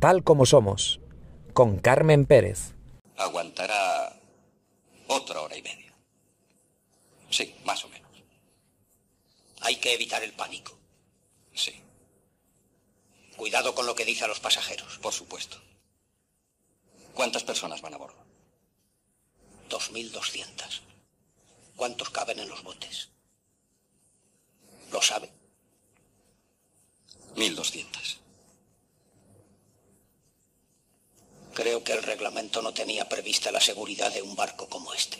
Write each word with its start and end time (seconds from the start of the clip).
Tal 0.00 0.24
como 0.24 0.46
somos, 0.46 0.98
con 1.52 1.78
Carmen 1.78 2.24
Pérez. 2.24 2.72
Aguantará 3.18 4.18
otra 5.08 5.42
hora 5.42 5.56
y 5.58 5.62
media. 5.62 5.92
Sí, 7.28 7.54
más 7.66 7.84
o 7.84 7.88
menos. 7.90 8.10
Hay 9.60 9.76
que 9.76 9.92
evitar 9.92 10.22
el 10.22 10.32
pánico. 10.32 10.72
Sí, 11.54 11.82
Cuidado 13.36 13.74
con 13.74 13.86
lo 13.86 13.94
que 13.94 14.04
dice 14.04 14.24
a 14.24 14.28
los 14.28 14.40
pasajeros. 14.40 14.98
por 14.98 15.12
supuesto. 15.12 15.58
¿Cuántas 17.14 17.44
personas 17.44 17.82
van 17.82 17.94
a 17.94 17.98
bordo? 17.98 18.24
2.200. 19.68 20.80
¿Cuántos 21.76 22.10
caben 22.10 22.38
en 22.38 22.48
los 22.48 22.62
botes? 22.62 23.10
¿Lo 24.92 25.00
sabe? 25.02 25.30
1200. 27.36 28.19
Creo 31.60 31.84
que 31.84 31.92
el 31.92 32.02
reglamento 32.02 32.62
no 32.62 32.72
tenía 32.72 33.06
prevista 33.06 33.52
la 33.52 33.60
seguridad 33.60 34.10
de 34.14 34.22
un 34.22 34.34
barco 34.34 34.66
como 34.66 34.94
este. 34.94 35.18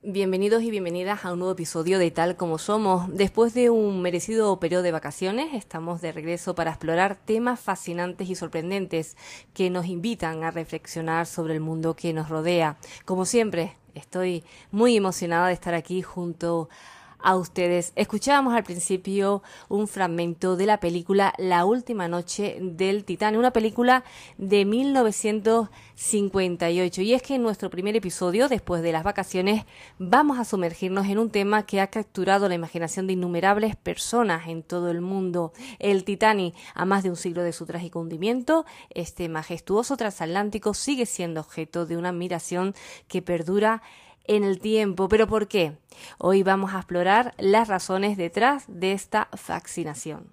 Bienvenidos 0.00 0.62
y 0.62 0.70
bienvenidas 0.70 1.26
a 1.26 1.34
un 1.34 1.40
nuevo 1.40 1.52
episodio 1.52 1.98
de 1.98 2.10
Tal 2.10 2.38
como 2.38 2.56
Somos. 2.56 3.14
Después 3.14 3.52
de 3.52 3.68
un 3.68 4.00
merecido 4.00 4.58
periodo 4.60 4.82
de 4.82 4.92
vacaciones, 4.92 5.52
estamos 5.52 6.00
de 6.00 6.12
regreso 6.12 6.54
para 6.54 6.70
explorar 6.70 7.16
temas 7.16 7.60
fascinantes 7.60 8.30
y 8.30 8.34
sorprendentes 8.34 9.18
que 9.52 9.68
nos 9.68 9.84
invitan 9.84 10.42
a 10.42 10.50
reflexionar 10.50 11.26
sobre 11.26 11.52
el 11.52 11.60
mundo 11.60 11.94
que 11.94 12.14
nos 12.14 12.30
rodea. 12.30 12.78
Como 13.04 13.26
siempre, 13.26 13.76
estoy 13.94 14.42
muy 14.70 14.96
emocionada 14.96 15.48
de 15.48 15.52
estar 15.52 15.74
aquí 15.74 16.00
junto 16.00 16.70
a 16.70 17.01
ustedes. 17.30 17.92
Escuchábamos 17.96 18.54
al 18.54 18.62
principio 18.64 19.42
un 19.68 19.88
fragmento 19.88 20.56
de 20.56 20.66
la 20.66 20.80
película 20.80 21.32
La 21.38 21.64
última 21.64 22.08
noche 22.08 22.58
del 22.60 23.04
Titán, 23.04 23.36
una 23.36 23.52
película 23.52 24.02
de 24.36 24.64
1958. 24.64 27.02
Y 27.02 27.14
es 27.14 27.22
que 27.22 27.36
en 27.36 27.42
nuestro 27.42 27.70
primer 27.70 27.94
episodio, 27.96 28.48
después 28.48 28.82
de 28.82 28.92
las 28.92 29.04
vacaciones, 29.04 29.64
vamos 29.98 30.38
a 30.38 30.44
sumergirnos 30.44 31.06
en 31.06 31.18
un 31.18 31.30
tema 31.30 31.64
que 31.64 31.80
ha 31.80 31.86
capturado 31.86 32.48
la 32.48 32.54
imaginación 32.54 33.06
de 33.06 33.14
innumerables 33.14 33.76
personas 33.76 34.48
en 34.48 34.62
todo 34.62 34.90
el 34.90 35.00
mundo. 35.00 35.52
El 35.78 36.04
Titanic, 36.04 36.54
a 36.74 36.84
más 36.84 37.02
de 37.02 37.08
un 37.10 37.16
siglo 37.16 37.42
de 37.42 37.52
su 37.52 37.66
trágico 37.66 38.00
hundimiento, 38.00 38.64
este 38.90 39.28
majestuoso 39.28 39.96
transatlántico 39.96 40.74
sigue 40.74 41.06
siendo 41.06 41.40
objeto 41.40 41.86
de 41.86 41.96
una 41.96 42.10
admiración 42.10 42.74
que 43.08 43.22
perdura 43.22 43.82
en 44.26 44.44
el 44.44 44.60
tiempo. 44.60 45.08
¿Pero 45.08 45.26
por 45.26 45.48
qué? 45.48 45.78
Hoy 46.18 46.42
vamos 46.42 46.74
a 46.74 46.78
explorar 46.78 47.34
las 47.38 47.68
razones 47.68 48.16
detrás 48.16 48.64
de 48.68 48.92
esta 48.92 49.28
fascinación. 49.34 50.32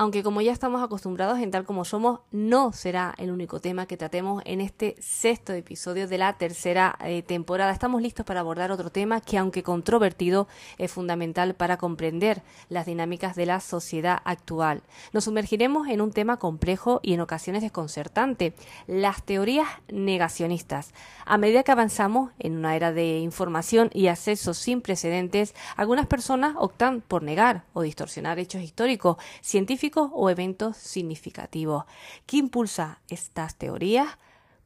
Aunque 0.00 0.22
como 0.22 0.40
ya 0.40 0.50
estamos 0.50 0.82
acostumbrados 0.82 1.40
en 1.40 1.50
tal 1.50 1.66
como 1.66 1.84
somos, 1.84 2.20
no 2.30 2.72
será 2.72 3.14
el 3.18 3.30
único 3.30 3.60
tema 3.60 3.84
que 3.84 3.98
tratemos 3.98 4.42
en 4.46 4.62
este 4.62 4.96
sexto 4.98 5.52
episodio 5.52 6.08
de 6.08 6.16
la 6.16 6.38
tercera 6.38 6.96
eh, 7.04 7.20
temporada. 7.20 7.70
Estamos 7.70 8.00
listos 8.00 8.24
para 8.24 8.40
abordar 8.40 8.72
otro 8.72 8.88
tema 8.88 9.20
que, 9.20 9.36
aunque 9.36 9.62
controvertido, 9.62 10.48
es 10.78 10.90
fundamental 10.90 11.52
para 11.54 11.76
comprender 11.76 12.40
las 12.70 12.86
dinámicas 12.86 13.36
de 13.36 13.44
la 13.44 13.60
sociedad 13.60 14.22
actual. 14.24 14.82
Nos 15.12 15.24
sumergiremos 15.24 15.86
en 15.88 16.00
un 16.00 16.12
tema 16.12 16.38
complejo 16.38 17.00
y 17.02 17.12
en 17.12 17.20
ocasiones 17.20 17.60
desconcertante, 17.60 18.54
las 18.86 19.22
teorías 19.22 19.68
negacionistas. 19.92 20.94
A 21.26 21.36
medida 21.36 21.62
que 21.62 21.72
avanzamos 21.72 22.30
en 22.38 22.56
una 22.56 22.74
era 22.74 22.90
de 22.90 23.18
información 23.18 23.90
y 23.92 24.06
acceso 24.06 24.54
sin 24.54 24.80
precedentes, 24.80 25.54
algunas 25.76 26.06
personas 26.06 26.54
optan 26.58 27.02
por 27.02 27.22
negar 27.22 27.64
o 27.74 27.82
distorsionar 27.82 28.38
hechos 28.38 28.62
históricos, 28.62 29.18
científicos 29.42 29.89
o 29.96 30.30
eventos 30.30 30.76
significativos. 30.76 31.84
¿Qué 32.26 32.36
impulsa 32.36 33.00
estas 33.08 33.56
teorías? 33.56 34.18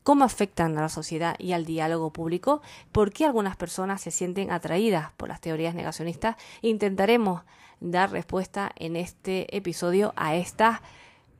¿Cómo 0.02 0.24
afectan 0.24 0.76
a 0.76 0.82
la 0.82 0.88
sociedad 0.88 1.34
y 1.38 1.52
al 1.52 1.64
diálogo 1.64 2.12
público? 2.12 2.60
¿Por 2.92 3.12
qué 3.12 3.24
algunas 3.24 3.56
personas 3.56 4.02
se 4.02 4.10
sienten 4.10 4.50
atraídas 4.50 5.12
por 5.16 5.28
las 5.28 5.40
teorías 5.40 5.74
negacionistas? 5.74 6.36
Intentaremos 6.60 7.42
dar 7.80 8.10
respuesta 8.10 8.70
en 8.76 8.96
este 8.96 9.56
episodio 9.56 10.12
a 10.16 10.36
estas 10.36 10.80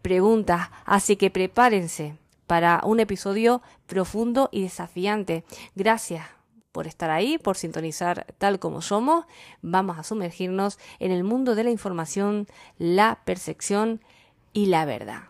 preguntas, 0.00 0.71
así 0.87 1.17
que 1.17 1.31
prepárense 1.31 2.17
para 2.47 2.81
un 2.84 3.00
episodio 3.00 3.62
profundo 3.87 4.49
y 4.50 4.62
desafiante. 4.62 5.44
Gracias 5.75 6.25
por 6.75 6.89
estar 6.89 7.09
ahí, 7.09 7.39
por 7.39 7.57
sintonizar 7.57 8.27
tal 8.37 8.59
como 8.59 8.83
somos. 8.83 9.27
Vamos 9.62 9.97
a 9.97 10.03
sumergirnos 10.03 10.81
en 10.99 11.12
el 11.12 11.23
mundo 11.23 11.55
de 11.55 11.62
la 11.62 11.71
información, 11.71 12.49
la 12.79 13.21
percepción 13.25 14.01
y 14.53 14.67
la 14.67 14.85
verdad. 14.85 15.23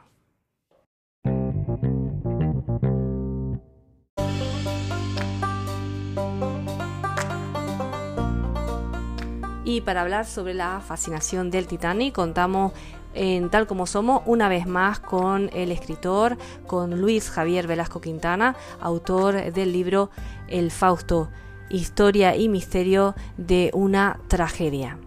Y 9.66 9.82
para 9.82 10.00
hablar 10.00 10.24
sobre 10.24 10.54
la 10.54 10.80
fascinación 10.80 11.50
del 11.50 11.66
Titanic, 11.66 12.14
contamos 12.14 12.72
en 13.14 13.50
Tal 13.50 13.66
como 13.66 13.86
Somos, 13.86 14.22
una 14.26 14.48
vez 14.48 14.66
más 14.66 15.00
con 15.00 15.50
el 15.52 15.72
escritor, 15.72 16.36
con 16.66 17.00
Luis 17.00 17.30
Javier 17.30 17.66
Velasco 17.66 18.00
Quintana, 18.00 18.56
autor 18.80 19.52
del 19.52 19.72
libro 19.72 20.10
El 20.48 20.70
Fausto, 20.70 21.30
historia 21.70 22.36
y 22.36 22.48
misterio 22.48 23.14
de 23.36 23.70
una 23.74 24.20
tragedia. 24.28 24.98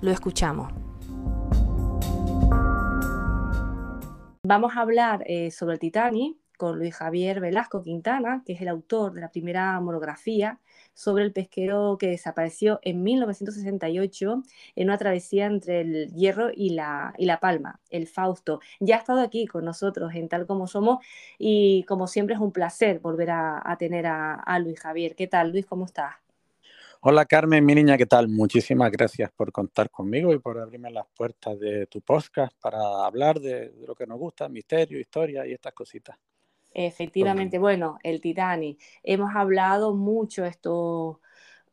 Lo 0.00 0.10
escuchamos. 0.10 0.72
Vamos 4.42 4.76
a 4.76 4.80
hablar 4.80 5.22
eh, 5.26 5.50
sobre 5.50 5.74
el 5.74 5.80
Titanic 5.80 6.36
con 6.56 6.78
Luis 6.78 6.94
Javier 6.94 7.40
Velasco 7.40 7.82
Quintana, 7.82 8.42
que 8.44 8.54
es 8.54 8.60
el 8.60 8.68
autor 8.68 9.12
de 9.14 9.20
la 9.20 9.30
primera 9.30 9.78
monografía 9.80 10.58
sobre 11.00 11.24
el 11.24 11.32
pesquero 11.32 11.96
que 11.98 12.08
desapareció 12.08 12.78
en 12.82 13.02
1968 13.02 14.42
en 14.76 14.88
una 14.88 14.98
travesía 14.98 15.46
entre 15.46 15.80
el 15.80 16.12
Hierro 16.12 16.50
y 16.54 16.70
la, 16.70 17.14
y 17.16 17.24
la 17.24 17.40
Palma, 17.40 17.80
el 17.88 18.06
Fausto. 18.06 18.60
Ya 18.80 18.96
ha 18.96 18.98
estado 18.98 19.20
aquí 19.20 19.46
con 19.46 19.64
nosotros 19.64 20.14
en 20.14 20.28
Tal 20.28 20.46
Como 20.46 20.66
Somos 20.66 20.98
y 21.38 21.84
como 21.84 22.06
siempre 22.06 22.34
es 22.34 22.40
un 22.40 22.52
placer 22.52 22.98
volver 22.98 23.30
a, 23.30 23.76
tener 23.78 24.06
a, 24.06 24.34
a 24.34 24.58
Luis 24.58 24.78
Javier. 24.78 25.16
¿Qué 25.16 25.26
tal, 25.26 25.52
Luis? 25.52 25.64
¿Cómo 25.64 25.86
estás? 25.86 26.16
Hola 27.00 27.24
Carmen, 27.24 27.64
mi 27.64 27.74
niña, 27.74 27.96
¿qué 27.96 28.04
tal? 28.04 28.28
Muchísimas 28.28 28.92
gracias 28.92 29.30
por 29.32 29.52
contar 29.52 29.88
conmigo 29.88 30.34
y 30.34 30.38
por 30.38 30.58
abrirme 30.58 30.90
las 30.90 31.06
puertas 31.16 31.58
de 31.58 31.86
tu 31.86 32.02
podcast 32.02 32.52
para 32.60 33.06
hablar 33.06 33.40
de, 33.40 33.70
de 33.70 33.86
lo 33.86 33.94
que 33.94 34.06
nos 34.06 34.18
gusta, 34.18 34.50
misterio, 34.50 35.00
historia 35.00 35.46
y 35.46 35.54
estas 35.54 35.72
cositas. 35.72 36.18
Efectivamente, 36.72 37.58
bueno, 37.58 37.98
el 38.02 38.20
Titanic. 38.20 38.80
Hemos 39.02 39.34
hablado 39.34 39.94
mucho 39.94 40.44
estos 40.44 41.18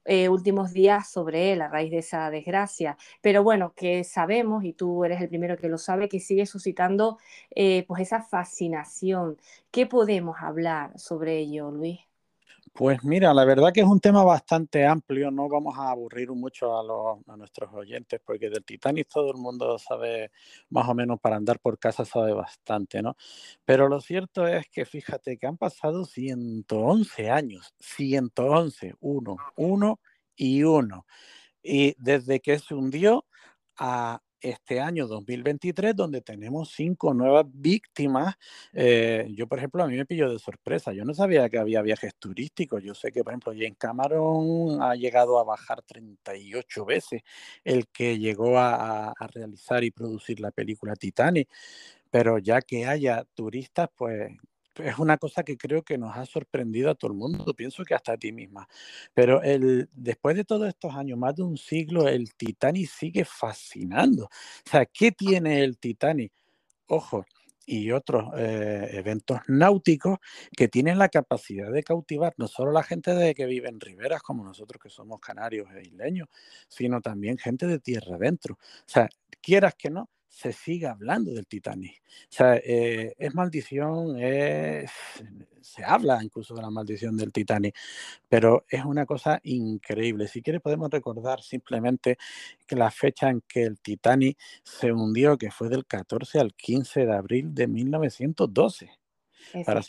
eh, 0.05 0.29
últimos 0.29 0.73
días 0.73 1.11
sobre 1.11 1.53
él 1.53 1.61
a 1.61 1.69
raíz 1.69 1.91
de 1.91 1.99
esa 1.99 2.29
desgracia, 2.31 2.97
pero 3.21 3.43
bueno, 3.43 3.73
que 3.75 4.03
sabemos, 4.05 4.63
y 4.65 4.73
tú 4.73 5.05
eres 5.05 5.21
el 5.21 5.29
primero 5.29 5.57
que 5.57 5.69
lo 5.69 5.77
sabe, 5.77 6.09
que 6.09 6.19
sigue 6.21 6.45
suscitando 6.47 7.19
eh, 7.55 7.85
pues 7.87 8.01
esa 8.03 8.21
fascinación. 8.23 9.37
¿Qué 9.71 9.85
podemos 9.87 10.37
hablar 10.41 10.97
sobre 10.99 11.39
ello, 11.39 11.71
Luis? 11.71 12.06
Pues 12.73 13.03
mira, 13.03 13.33
la 13.33 13.45
verdad 13.45 13.71
que 13.73 13.81
es 13.81 13.87
un 13.87 13.99
tema 13.99 14.23
bastante 14.23 14.85
amplio, 14.85 15.31
no 15.31 15.47
vamos 15.49 15.77
a 15.77 15.89
aburrir 15.91 16.29
mucho 16.31 16.77
a, 16.77 16.83
los, 16.83 17.17
a, 17.27 17.37
nuestros 17.37 17.73
oyentes, 17.73 18.19
porque 18.23 18.49
del 18.49 18.63
Titanic 18.63 19.07
todo 19.07 19.31
el 19.31 19.37
mundo 19.37 19.77
sabe, 19.79 20.31
más 20.69 20.87
o 20.87 20.93
menos 20.93 21.19
para 21.19 21.37
andar 21.37 21.59
por 21.59 21.79
casa 21.79 22.05
sabe 22.05 22.33
bastante, 22.33 23.01
¿no? 23.01 23.15
Pero 23.65 23.87
lo 23.87 24.01
cierto 24.01 24.47
es 24.47 24.67
que 24.69 24.85
fíjate 24.85 25.37
que 25.37 25.47
han 25.47 25.57
pasado 25.57 26.05
111 26.05 27.29
años, 27.29 27.73
111, 27.79 28.95
uno, 28.99 29.37
uno 29.55 29.99
y 30.35 30.63
uno. 30.63 31.05
Y 31.63 31.95
desde 31.97 32.39
que 32.39 32.59
se 32.59 32.75
hundió 32.75 33.25
a 33.77 34.21
este 34.41 34.79
año 34.79 35.07
2023, 35.07 35.95
donde 35.95 36.21
tenemos 36.21 36.71
cinco 36.71 37.13
nuevas 37.13 37.45
víctimas. 37.49 38.35
Eh, 38.73 39.27
yo, 39.31 39.47
por 39.47 39.57
ejemplo, 39.57 39.83
a 39.83 39.87
mí 39.87 39.95
me 39.95 40.05
pilló 40.05 40.31
de 40.31 40.39
sorpresa. 40.39 40.93
Yo 40.93 41.05
no 41.05 41.13
sabía 41.13 41.49
que 41.49 41.57
había 41.57 41.81
viajes 41.81 42.15
turísticos. 42.15 42.83
Yo 42.83 42.93
sé 42.93 43.11
que, 43.11 43.23
por 43.23 43.33
ejemplo, 43.33 43.53
James 43.53 43.77
Cameron 43.77 44.81
ha 44.81 44.95
llegado 44.95 45.39
a 45.39 45.43
bajar 45.43 45.81
38 45.83 46.85
veces 46.85 47.21
el 47.63 47.87
que 47.87 48.19
llegó 48.19 48.57
a, 48.59 49.09
a 49.11 49.27
realizar 49.27 49.83
y 49.83 49.91
producir 49.91 50.39
la 50.39 50.51
película 50.51 50.95
Titanic. 50.95 51.49
Pero 52.09 52.37
ya 52.39 52.61
que 52.61 52.85
haya 52.85 53.25
turistas, 53.35 53.89
pues 53.95 54.31
es 54.79 54.99
una 54.99 55.17
cosa 55.17 55.43
que 55.43 55.57
creo 55.57 55.83
que 55.83 55.97
nos 55.97 56.15
ha 56.15 56.25
sorprendido 56.25 56.89
a 56.89 56.95
todo 56.95 57.11
el 57.11 57.17
mundo, 57.17 57.53
pienso 57.53 57.83
que 57.83 57.93
hasta 57.93 58.13
a 58.13 58.17
ti 58.17 58.31
misma. 58.31 58.67
Pero 59.13 59.41
el, 59.41 59.89
después 59.93 60.35
de 60.35 60.43
todos 60.45 60.67
estos 60.67 60.93
años, 60.95 61.17
más 61.17 61.35
de 61.35 61.43
un 61.43 61.57
siglo, 61.57 62.07
el 62.07 62.33
Titanic 62.35 62.89
sigue 62.89 63.25
fascinando. 63.25 64.25
O 64.25 64.69
sea, 64.69 64.85
¿qué 64.85 65.11
tiene 65.11 65.63
el 65.63 65.77
Titanic? 65.77 66.31
Ojo, 66.87 67.25
y 67.67 67.91
otros 67.91 68.29
eh, 68.37 68.89
eventos 68.93 69.39
náuticos 69.47 70.19
que 70.55 70.69
tienen 70.69 70.97
la 70.97 71.09
capacidad 71.09 71.69
de 71.69 71.83
cautivar 71.83 72.33
no 72.37 72.47
solo 72.47 72.71
la 72.71 72.81
gente 72.81 73.13
de 73.13 73.35
que 73.35 73.45
vive 73.45 73.67
en 73.67 73.81
riberas 73.81 74.21
como 74.23 74.45
nosotros 74.45 74.81
que 74.81 74.89
somos 74.89 75.19
canarios 75.19 75.67
e 75.75 75.81
isleños, 75.81 76.29
sino 76.69 77.01
también 77.01 77.37
gente 77.37 77.67
de 77.67 77.79
tierra 77.79 78.15
adentro. 78.15 78.55
O 78.55 78.89
sea, 78.89 79.09
quieras 79.41 79.75
que 79.75 79.89
no, 79.89 80.09
se 80.37 80.53
sigue 80.53 80.85
hablando 80.85 81.31
del 81.31 81.47
Titanic. 81.47 81.99
O 82.05 82.25
sea, 82.29 82.57
eh, 82.57 83.15
es 83.17 83.33
maldición, 83.33 84.15
se 84.19 85.83
habla 85.83 86.23
incluso 86.23 86.53
de 86.53 86.61
la 86.61 86.69
maldición 86.69 87.17
del 87.17 87.33
Titanic, 87.33 87.75
pero 88.29 88.63
es 88.69 88.85
una 88.85 89.07
cosa 89.07 89.39
increíble. 89.41 90.27
Si 90.27 90.43
quieres 90.43 90.61
podemos 90.61 90.91
recordar 90.91 91.41
simplemente 91.41 92.19
que 92.67 92.75
la 92.75 92.91
fecha 92.91 93.31
en 93.31 93.41
que 93.47 93.63
el 93.63 93.79
Titanic 93.79 94.37
se 94.61 94.91
hundió, 94.91 95.39
que 95.39 95.49
fue 95.49 95.69
del 95.69 95.87
14 95.87 96.39
al 96.39 96.53
15 96.53 97.07
de 97.07 97.15
abril 97.15 97.55
de 97.55 97.67
1912. 97.67 98.91
Para, 99.65 99.81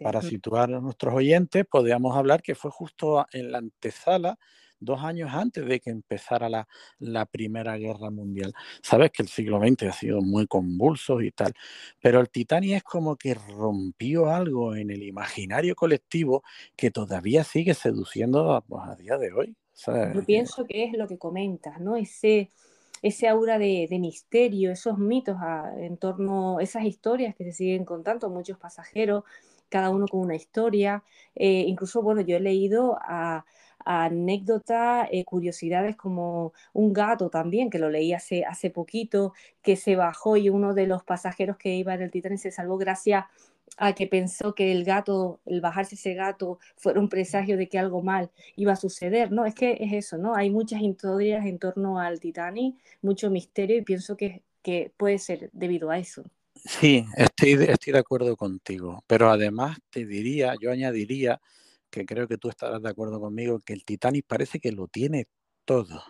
para 0.00 0.22
situar 0.22 0.72
a 0.72 0.80
nuestros 0.80 1.12
oyentes, 1.12 1.66
podríamos 1.66 2.16
hablar 2.16 2.40
que 2.40 2.54
fue 2.54 2.70
justo 2.70 3.26
en 3.32 3.50
la 3.50 3.58
antesala 3.58 4.38
dos 4.84 5.02
años 5.02 5.30
antes 5.32 5.66
de 5.66 5.80
que 5.80 5.90
empezara 5.90 6.48
la, 6.48 6.68
la, 6.98 7.26
Primera 7.26 7.76
Guerra 7.76 8.10
Mundial. 8.10 8.52
Sabes 8.82 9.10
que 9.10 9.22
el 9.22 9.28
siglo 9.28 9.58
XX 9.58 9.84
ha 9.84 9.92
sido 9.92 10.20
muy 10.20 10.46
convulso 10.46 11.20
y 11.20 11.30
tal, 11.30 11.54
pero 12.00 12.20
el 12.20 12.30
Titanic 12.30 12.76
es 12.76 12.82
como 12.82 13.16
que 13.16 13.34
rompió 13.34 14.30
algo 14.30 14.74
en 14.76 14.90
el 14.90 15.02
imaginario 15.02 15.74
colectivo 15.74 16.42
que 16.76 16.90
todavía 16.90 17.44
sigue 17.44 17.74
seduciendo 17.74 18.52
a, 18.52 18.60
pues, 18.60 18.82
a 18.84 18.96
día 18.96 19.18
de 19.18 19.32
hoy. 19.32 19.56
Yo 20.14 20.24
pienso 20.24 20.64
que 20.64 20.84
es 20.84 20.92
lo 20.92 21.08
que 21.08 21.18
comentas, 21.18 21.80
¿no? 21.80 21.96
Ese, 21.96 22.50
ese 23.00 23.28
aura 23.28 23.58
de, 23.58 23.86
de 23.88 23.98
misterio, 23.98 24.70
esos 24.70 24.98
mitos 24.98 25.36
a, 25.40 25.72
en 25.78 25.96
torno, 25.96 26.60
esas 26.60 26.84
historias 26.84 27.34
que 27.34 27.44
se 27.44 27.52
siguen 27.52 27.84
contando, 27.84 28.30
muchos 28.30 28.58
pasajeros, 28.58 29.24
cada 29.68 29.90
uno 29.90 30.06
con 30.06 30.20
una 30.20 30.36
historia. 30.36 31.02
Eh, 31.34 31.64
incluso, 31.66 32.02
bueno, 32.02 32.20
yo 32.20 32.36
he 32.36 32.40
leído 32.40 32.98
a 33.00 33.44
anécdotas, 33.84 35.08
eh, 35.10 35.24
curiosidades 35.24 35.96
como 35.96 36.52
un 36.72 36.92
gato 36.92 37.30
también, 37.30 37.70
que 37.70 37.78
lo 37.78 37.90
leí 37.90 38.12
hace, 38.12 38.44
hace 38.44 38.70
poquito, 38.70 39.32
que 39.62 39.76
se 39.76 39.96
bajó 39.96 40.36
y 40.36 40.48
uno 40.48 40.74
de 40.74 40.86
los 40.86 41.04
pasajeros 41.04 41.56
que 41.56 41.74
iba 41.74 41.94
en 41.94 42.02
el 42.02 42.10
Titanic 42.10 42.38
se 42.38 42.50
salvó 42.50 42.78
gracias 42.78 43.24
a 43.78 43.94
que 43.94 44.06
pensó 44.06 44.54
que 44.54 44.72
el 44.72 44.84
gato, 44.84 45.40
el 45.46 45.60
bajarse 45.60 45.94
ese 45.94 46.14
gato, 46.14 46.58
fuera 46.76 47.00
un 47.00 47.08
presagio 47.08 47.56
de 47.56 47.68
que 47.68 47.78
algo 47.78 48.02
mal 48.02 48.30
iba 48.56 48.72
a 48.72 48.76
suceder, 48.76 49.32
¿no? 49.32 49.46
Es 49.46 49.54
que 49.54 49.78
es 49.80 49.92
eso, 49.92 50.18
¿no? 50.18 50.34
Hay 50.34 50.50
muchas 50.50 50.82
historias 50.82 51.46
en 51.46 51.58
torno 51.58 51.98
al 51.98 52.20
Titanic, 52.20 52.76
mucho 53.00 53.30
misterio 53.30 53.76
y 53.76 53.82
pienso 53.82 54.16
que, 54.16 54.42
que 54.62 54.92
puede 54.96 55.18
ser 55.18 55.50
debido 55.52 55.90
a 55.90 55.98
eso. 55.98 56.24
Sí, 56.54 57.04
estoy, 57.16 57.54
estoy 57.68 57.92
de 57.92 57.98
acuerdo 57.98 58.36
contigo, 58.36 59.02
pero 59.06 59.30
además 59.30 59.78
te 59.90 60.06
diría, 60.06 60.54
yo 60.60 60.70
añadiría 60.70 61.40
que 61.92 62.06
creo 62.06 62.26
que 62.28 62.38
tú 62.38 62.48
estarás 62.48 62.82
de 62.82 62.90
acuerdo 62.90 63.20
conmigo, 63.20 63.60
que 63.60 63.74
el 63.74 63.84
Titanic 63.84 64.26
parece 64.26 64.58
que 64.60 64.72
lo 64.72 64.88
tiene 64.88 65.26
todo. 65.64 66.02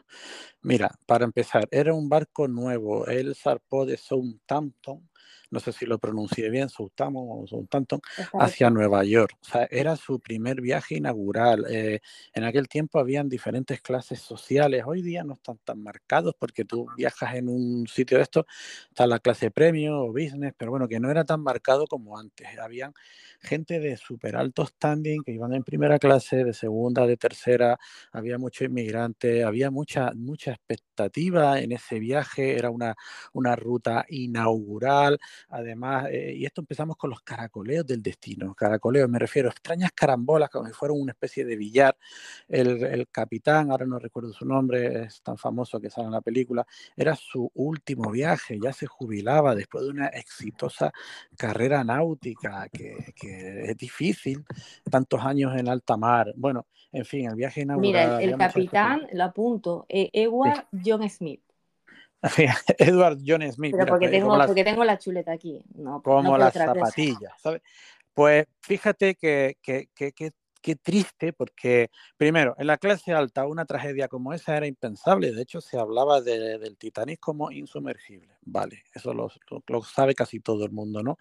Mira, 0.62 0.90
para 1.06 1.24
empezar, 1.26 1.68
era 1.70 1.94
un 1.94 2.08
barco 2.08 2.48
nuevo, 2.48 3.06
él 3.06 3.34
zarpó 3.36 3.86
de 3.86 3.98
Southampton 3.98 5.10
no 5.52 5.60
sé 5.60 5.72
si 5.72 5.86
lo 5.86 5.98
pronuncié 5.98 6.50
bien, 6.50 6.68
Southampton 6.68 7.26
o 7.28 7.46
Southampton, 7.46 8.00
hacia 8.40 8.70
Nueva 8.70 9.04
York. 9.04 9.36
O 9.42 9.44
sea, 9.44 9.68
era 9.70 9.96
su 9.96 10.18
primer 10.18 10.60
viaje 10.60 10.96
inaugural. 10.96 11.66
Eh, 11.70 12.00
en 12.32 12.44
aquel 12.44 12.68
tiempo 12.68 12.98
habían 12.98 13.28
diferentes 13.28 13.80
clases 13.82 14.20
sociales. 14.20 14.82
Hoy 14.86 15.02
día 15.02 15.24
no 15.24 15.34
están 15.34 15.58
tan 15.58 15.82
marcados 15.82 16.34
porque 16.38 16.64
tú 16.64 16.88
viajas 16.96 17.34
en 17.34 17.48
un 17.48 17.86
sitio 17.86 18.16
de 18.16 18.22
esto, 18.22 18.46
está 18.88 19.06
la 19.06 19.18
clase 19.18 19.50
premio 19.50 20.00
o 20.00 20.08
business, 20.08 20.54
pero 20.56 20.70
bueno, 20.70 20.88
que 20.88 20.98
no 20.98 21.10
era 21.10 21.24
tan 21.24 21.42
marcado 21.42 21.86
como 21.86 22.18
antes. 22.18 22.48
Habían 22.58 22.94
gente 23.40 23.78
de 23.78 23.96
súper 23.96 24.36
alto 24.36 24.64
standing 24.64 25.22
que 25.22 25.32
iban 25.32 25.52
en 25.52 25.64
primera 25.64 25.98
clase, 25.98 26.44
de 26.44 26.54
segunda, 26.54 27.06
de 27.06 27.16
tercera, 27.16 27.78
había 28.10 28.38
muchos 28.38 28.68
inmigrantes, 28.68 29.44
había 29.44 29.70
mucha, 29.70 30.12
mucha 30.14 30.52
expectativa 30.52 31.60
en 31.60 31.72
ese 31.72 31.98
viaje, 31.98 32.56
era 32.56 32.70
una, 32.70 32.94
una 33.32 33.56
ruta 33.56 34.06
inaugural, 34.08 35.18
Además, 35.50 36.08
eh, 36.10 36.34
y 36.36 36.44
esto 36.44 36.60
empezamos 36.60 36.96
con 36.96 37.10
los 37.10 37.22
caracoleos 37.22 37.86
del 37.86 38.02
destino. 38.02 38.54
Caracoleos, 38.54 39.08
me 39.08 39.18
refiero 39.18 39.48
a 39.48 39.52
extrañas 39.52 39.92
carambolas, 39.92 40.50
como 40.50 40.66
si 40.66 40.72
fueran 40.72 41.00
una 41.00 41.12
especie 41.12 41.44
de 41.44 41.56
billar. 41.56 41.96
El, 42.48 43.08
capitán, 43.10 43.70
ahora 43.70 43.86
no 43.86 43.98
recuerdo 43.98 44.32
su 44.32 44.44
nombre, 44.44 45.04
es 45.04 45.22
tan 45.22 45.36
famoso 45.36 45.80
que 45.80 45.90
sale 45.90 46.06
en 46.06 46.12
la 46.12 46.20
película, 46.20 46.66
era 46.96 47.14
su 47.14 47.50
último 47.54 48.10
viaje, 48.10 48.58
ya 48.62 48.72
se 48.72 48.86
jubilaba 48.86 49.54
después 49.54 49.84
de 49.84 49.90
una 49.90 50.06
exitosa 50.08 50.92
carrera 51.36 51.84
náutica, 51.84 52.68
que, 52.68 53.14
es 53.70 53.76
difícil, 53.76 54.44
tantos 54.90 55.20
años 55.22 55.54
en 55.56 55.68
alta 55.68 55.96
mar. 55.96 56.32
Bueno, 56.36 56.66
en 56.90 57.04
fin, 57.04 57.28
el 57.28 57.36
viaje 57.36 57.62
inaugural. 57.62 58.18
Mira, 58.18 58.22
el, 58.22 58.36
capitán, 58.36 59.06
lo 59.12 59.24
apunto, 59.24 59.86
eh, 59.88 60.10
Edward 60.12 60.66
John 60.84 61.08
Smith. 61.08 61.42
Edward 62.78 63.18
John 63.26 63.42
Smith. 63.52 63.74
Pero 63.76 63.86
porque, 63.86 64.08
tengo, 64.08 64.36
porque 64.46 64.64
tengo 64.64 64.84
la 64.84 64.98
chuleta 64.98 65.32
aquí. 65.32 65.64
No, 65.74 66.02
como 66.02 66.38
las 66.38 66.54
zapatillas, 66.54 67.32
¿sabes? 67.40 67.62
Pues 68.14 68.46
fíjate 68.60 69.14
que, 69.14 69.56
que, 69.62 69.88
que, 69.94 70.12
que 70.12 70.32
qué 70.62 70.76
triste, 70.76 71.32
porque 71.34 71.90
primero, 72.16 72.54
en 72.56 72.68
la 72.68 72.78
clase 72.78 73.12
alta 73.12 73.46
una 73.46 73.66
tragedia 73.66 74.08
como 74.08 74.32
esa 74.32 74.56
era 74.56 74.66
impensable. 74.66 75.32
De 75.32 75.42
hecho, 75.42 75.60
se 75.60 75.78
hablaba 75.78 76.22
del 76.22 76.78
Titanic 76.78 77.20
como 77.20 77.50
insumergible. 77.50 78.38
Vale, 78.44 78.82
eso 78.92 79.14
lo, 79.14 79.30
sabe 79.84 80.14
casi 80.14 80.40
todo 80.40 80.64
el 80.64 80.72
mundo, 80.72 81.02
¿no? 81.02 81.16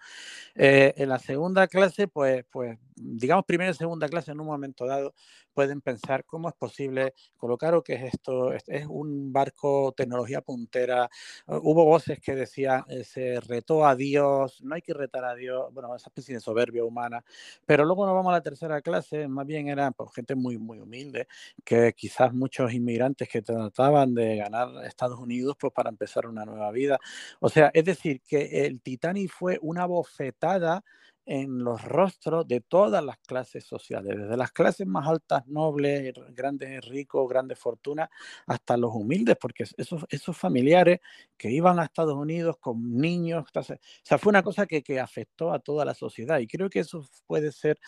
Eh, 0.56 0.92
en 0.96 1.08
la 1.08 1.20
segunda 1.20 1.68
clase, 1.68 2.08
pues, 2.08 2.44
pues, 2.50 2.78
digamos 2.96 3.44
primera 3.44 3.70
y 3.70 3.74
segunda 3.74 4.08
clase 4.08 4.32
en 4.32 4.40
un 4.40 4.46
momento 4.46 4.86
dado, 4.86 5.14
pueden 5.54 5.80
pensar 5.80 6.24
cómo 6.24 6.48
es 6.48 6.54
posible 6.54 7.14
colocar 7.36 7.74
o 7.74 7.82
qué 7.82 7.94
es 7.94 8.14
esto. 8.14 8.52
Es, 8.52 8.64
un 8.88 9.32
barco 9.32 9.92
tecnología 9.96 10.40
puntera. 10.40 11.08
Uh, 11.46 11.56
hubo 11.62 11.84
voces 11.84 12.20
que 12.20 12.34
decían, 12.34 12.84
eh, 12.88 13.04
se 13.04 13.40
retó 13.40 13.86
a 13.86 13.94
Dios, 13.94 14.60
no 14.62 14.74
hay 14.74 14.82
que 14.82 14.94
retar 14.94 15.24
a 15.24 15.34
Dios, 15.34 15.72
bueno, 15.72 15.94
esa 15.94 16.08
especie 16.08 16.34
de 16.34 16.40
soberbia 16.40 16.84
humana. 16.84 17.24
Pero 17.66 17.84
luego 17.84 18.06
nos 18.06 18.14
vamos 18.14 18.30
a 18.30 18.36
la 18.36 18.42
tercera 18.42 18.80
clase, 18.82 19.28
más 19.28 19.46
bien 19.46 19.68
era 19.68 19.90
pues, 19.92 20.10
gente 20.14 20.34
muy, 20.34 20.58
muy 20.58 20.80
humilde, 20.80 21.28
que 21.64 21.92
quizás 21.94 22.32
muchos 22.32 22.72
inmigrantes 22.72 23.28
que 23.28 23.42
trataban 23.42 24.14
de 24.14 24.36
ganar 24.36 24.68
Estados 24.84 25.20
Unidos 25.20 25.56
pues, 25.58 25.72
para 25.72 25.90
empezar 25.90 26.26
una 26.26 26.44
nueva 26.44 26.70
vida. 26.72 26.98
O 27.40 27.48
sea, 27.48 27.70
es 27.74 27.84
decir, 27.84 28.20
que 28.26 28.66
el 28.66 28.80
Titanic 28.80 29.30
fue 29.30 29.58
una 29.62 29.86
bofetada 29.86 30.84
en 31.24 31.62
los 31.62 31.82
rostros 31.84 32.46
de 32.48 32.60
todas 32.60 33.04
las 33.04 33.16
clases 33.18 33.64
sociales, 33.64 34.16
desde 34.18 34.36
las 34.36 34.50
clases 34.50 34.86
más 34.86 35.06
altas, 35.06 35.46
nobles, 35.46 36.12
grandes 36.30 36.84
ricos, 36.84 37.28
grandes 37.28 37.58
fortunas, 37.58 38.08
hasta 38.46 38.76
los 38.76 38.92
humildes, 38.92 39.36
porque 39.40 39.64
esos, 39.76 40.04
esos 40.08 40.36
familiares 40.36 40.98
que 41.36 41.50
iban 41.50 41.78
a 41.78 41.84
Estados 41.84 42.14
Unidos 42.16 42.56
con 42.58 42.96
niños, 42.96 43.44
o 43.54 43.62
sea, 43.62 44.18
fue 44.18 44.30
una 44.30 44.42
cosa 44.42 44.66
que, 44.66 44.82
que 44.82 44.98
afectó 44.98 45.52
a 45.52 45.60
toda 45.60 45.84
la 45.84 45.94
sociedad 45.94 46.40
y 46.40 46.46
creo 46.48 46.68
que 46.68 46.80
eso 46.80 47.04
puede 47.26 47.52
ser 47.52 47.78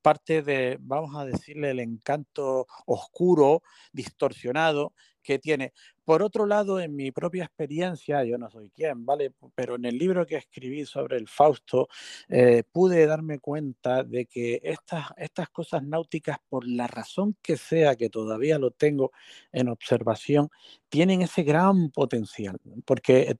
parte 0.00 0.42
de, 0.42 0.76
vamos 0.80 1.16
a 1.16 1.24
decirle, 1.24 1.70
el 1.70 1.80
encanto 1.80 2.66
oscuro, 2.86 3.62
distorsionado 3.92 4.92
que 5.22 5.38
tiene. 5.38 5.72
Por 6.04 6.22
otro 6.22 6.44
lado, 6.46 6.80
en 6.80 6.94
mi 6.94 7.10
propia 7.12 7.44
experiencia, 7.44 8.24
yo 8.24 8.36
no 8.36 8.50
soy 8.50 8.70
quien, 8.70 9.06
¿vale? 9.06 9.32
Pero 9.54 9.76
en 9.76 9.86
el 9.86 9.96
libro 9.96 10.26
que 10.26 10.36
escribí 10.36 10.84
sobre 10.84 11.16
el 11.16 11.28
Fausto, 11.28 11.88
eh, 12.28 12.62
pude 12.70 13.06
darme 13.06 13.38
cuenta 13.38 14.04
de 14.04 14.26
que 14.26 14.60
estas, 14.62 15.06
estas 15.16 15.48
cosas 15.48 15.82
náuticas, 15.82 16.38
por 16.48 16.66
la 16.68 16.86
razón 16.86 17.36
que 17.42 17.56
sea, 17.56 17.96
que 17.96 18.10
todavía 18.10 18.58
lo 18.58 18.70
tengo 18.70 19.12
en 19.52 19.68
observación, 19.68 20.50
tienen 20.94 21.22
ese 21.22 21.42
gran 21.42 21.90
potencial. 21.90 22.56
Porque, 22.84 23.22
eh, 23.22 23.36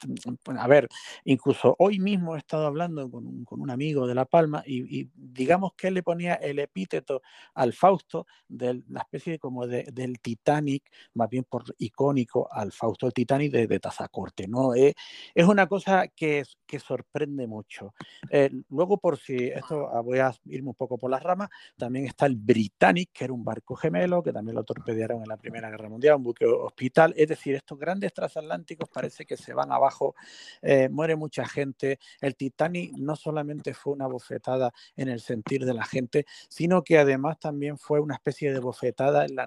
a 0.58 0.66
ver, 0.66 0.88
incluso 1.24 1.76
hoy 1.78 2.00
mismo 2.00 2.34
he 2.34 2.38
estado 2.38 2.66
hablando 2.66 3.08
con 3.08 3.44
un, 3.48 3.70
amigo 3.70 4.08
de 4.08 4.14
La 4.16 4.24
Palma 4.24 4.64
y, 4.66 5.08
digamos 5.14 5.74
que 5.74 5.86
él 5.86 5.94
le 5.94 6.02
ponía 6.02 6.34
el 6.34 6.58
epíteto 6.58 7.22
al 7.54 7.72
Fausto 7.72 8.26
de 8.48 8.82
la 8.88 9.02
especie 9.02 9.38
como 9.38 9.68
de, 9.68 9.84
del 9.92 10.18
Titanic, 10.18 10.90
más 11.14 11.28
bien 11.30 11.44
por 11.48 11.62
icónico 11.78 12.52
al 12.52 12.72
Fausto 12.72 13.06
del 13.06 13.14
Titanic 13.14 13.52
de, 13.52 13.68
de 13.68 13.78
Tazacorte, 13.78 14.48
¿no? 14.48 14.74
Eh, 14.74 14.92
es 15.32 15.46
una 15.46 15.68
cosa 15.68 16.08
que, 16.08 16.42
que 16.66 16.80
sorprende 16.80 17.46
mucho. 17.46 17.94
Eh, 18.30 18.50
luego, 18.68 18.98
por 18.98 19.16
si 19.16 19.36
esto 19.36 19.88
ah, 19.92 20.00
voy 20.00 20.18
a 20.18 20.34
irme 20.46 20.70
un 20.70 20.74
poco 20.74 20.98
por 20.98 21.08
las 21.08 21.22
ramas, 21.22 21.50
también 21.76 22.06
está 22.06 22.26
el 22.26 22.34
Britannic, 22.34 23.10
que 23.12 23.24
era 23.24 23.32
un 23.32 23.44
barco 23.44 23.76
gemelo, 23.76 24.24
que 24.24 24.32
también 24.32 24.56
lo 24.56 24.64
torpedearon 24.64 25.22
en 25.22 25.28
la 25.28 25.36
Primera 25.36 25.70
Guerra 25.70 25.88
Mundial, 25.88 26.16
un 26.16 26.24
buque 26.24 26.46
hospital, 26.46 27.14
es 27.16 27.28
decir, 27.28 27.43
decir, 27.44 27.54
estos 27.56 27.78
grandes 27.78 28.12
transatlánticos 28.12 28.88
parece 28.88 29.26
que 29.26 29.36
se 29.36 29.52
van 29.52 29.72
abajo, 29.72 30.14
eh, 30.62 30.88
muere 30.88 31.16
mucha 31.16 31.46
gente. 31.46 31.98
El 32.20 32.36
Titanic 32.36 32.92
no 32.96 33.16
solamente 33.16 33.74
fue 33.74 33.92
una 33.92 34.06
bofetada 34.06 34.72
en 34.96 35.08
el 35.08 35.20
sentir 35.20 35.64
de 35.64 35.74
la 35.74 35.84
gente, 35.84 36.26
sino 36.48 36.82
que 36.82 36.98
además 36.98 37.38
también 37.38 37.78
fue 37.78 38.00
una 38.00 38.14
especie 38.14 38.52
de 38.52 38.60
bofetada 38.60 39.26
en 39.26 39.36
la 39.36 39.46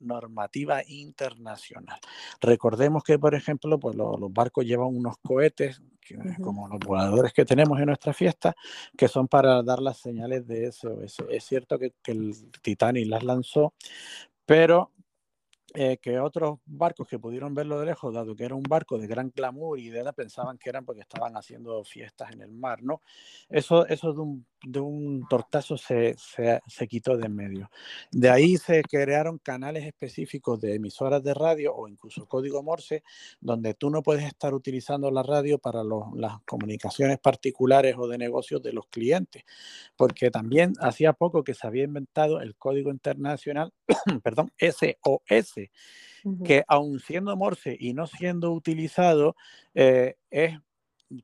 normativa 0.00 0.82
internacional. 0.86 1.98
Recordemos 2.40 3.02
que, 3.02 3.18
por 3.18 3.34
ejemplo, 3.34 3.78
pues 3.78 3.96
los, 3.96 4.18
barcos 4.32 4.64
llevan 4.64 4.88
unos 4.88 5.16
cohetes 5.18 5.80
como 6.42 6.68
los 6.68 6.80
voladores 6.80 7.34
que 7.34 7.44
tenemos 7.44 7.78
en 7.80 7.86
nuestra 7.86 8.14
fiesta, 8.14 8.54
que 8.96 9.08
son 9.08 9.28
para 9.28 9.62
dar 9.62 9.80
las 9.80 9.98
señales 9.98 10.46
de 10.46 10.72
SOS. 10.72 11.24
Es 11.28 11.44
cierto 11.44 11.78
que, 11.78 11.92
que 12.02 12.12
el 12.12 12.34
Titanic 12.62 13.06
las 13.08 13.22
lanzó, 13.22 13.74
pero 14.46 14.90
eh, 15.80 15.98
que 15.98 16.18
otros 16.18 16.58
barcos 16.66 17.06
que 17.06 17.20
pudieron 17.20 17.54
verlo 17.54 17.78
de 17.78 17.86
lejos, 17.86 18.12
dado 18.12 18.34
que 18.34 18.44
era 18.44 18.56
un 18.56 18.64
barco 18.64 18.98
de 18.98 19.06
gran 19.06 19.30
glamour 19.30 19.78
y 19.78 19.90
de 19.90 20.00
edad, 20.00 20.12
pensaban 20.12 20.58
que 20.58 20.68
eran 20.68 20.84
porque 20.84 21.02
estaban 21.02 21.36
haciendo 21.36 21.84
fiestas 21.84 22.32
en 22.32 22.42
el 22.42 22.50
mar, 22.50 22.82
¿no? 22.82 23.00
Eso, 23.48 23.86
eso 23.86 24.12
de, 24.12 24.18
un, 24.18 24.46
de 24.64 24.80
un 24.80 25.24
tortazo 25.28 25.78
se, 25.78 26.16
se, 26.18 26.60
se, 26.66 26.88
quitó 26.88 27.16
de 27.16 27.26
en 27.26 27.36
medio. 27.36 27.70
De 28.10 28.28
ahí 28.28 28.56
se 28.56 28.82
crearon 28.82 29.38
canales 29.38 29.86
específicos 29.86 30.60
de 30.60 30.74
emisoras 30.74 31.22
de 31.22 31.32
radio 31.32 31.72
o 31.76 31.86
incluso 31.86 32.26
código 32.26 32.60
Morse, 32.60 33.04
donde 33.40 33.74
tú 33.74 33.88
no 33.88 34.02
puedes 34.02 34.24
estar 34.24 34.54
utilizando 34.54 35.12
la 35.12 35.22
radio 35.22 35.60
para 35.60 35.84
las 35.84 36.40
comunicaciones 36.44 37.20
particulares 37.20 37.94
o 37.96 38.08
de 38.08 38.18
negocios 38.18 38.60
de 38.64 38.72
los 38.72 38.88
clientes, 38.88 39.44
porque 39.96 40.32
también 40.32 40.72
hacía 40.80 41.12
poco 41.12 41.44
que 41.44 41.54
se 41.54 41.68
había 41.68 41.84
inventado 41.84 42.40
el 42.40 42.56
código 42.56 42.90
internacional, 42.90 43.72
perdón, 44.24 44.52
SOS 44.58 45.67
que 46.44 46.64
aun 46.66 47.00
siendo 47.00 47.36
Morse 47.36 47.76
y 47.78 47.94
no 47.94 48.06
siendo 48.06 48.52
utilizado, 48.52 49.36
eh, 49.74 50.16
es 50.30 50.58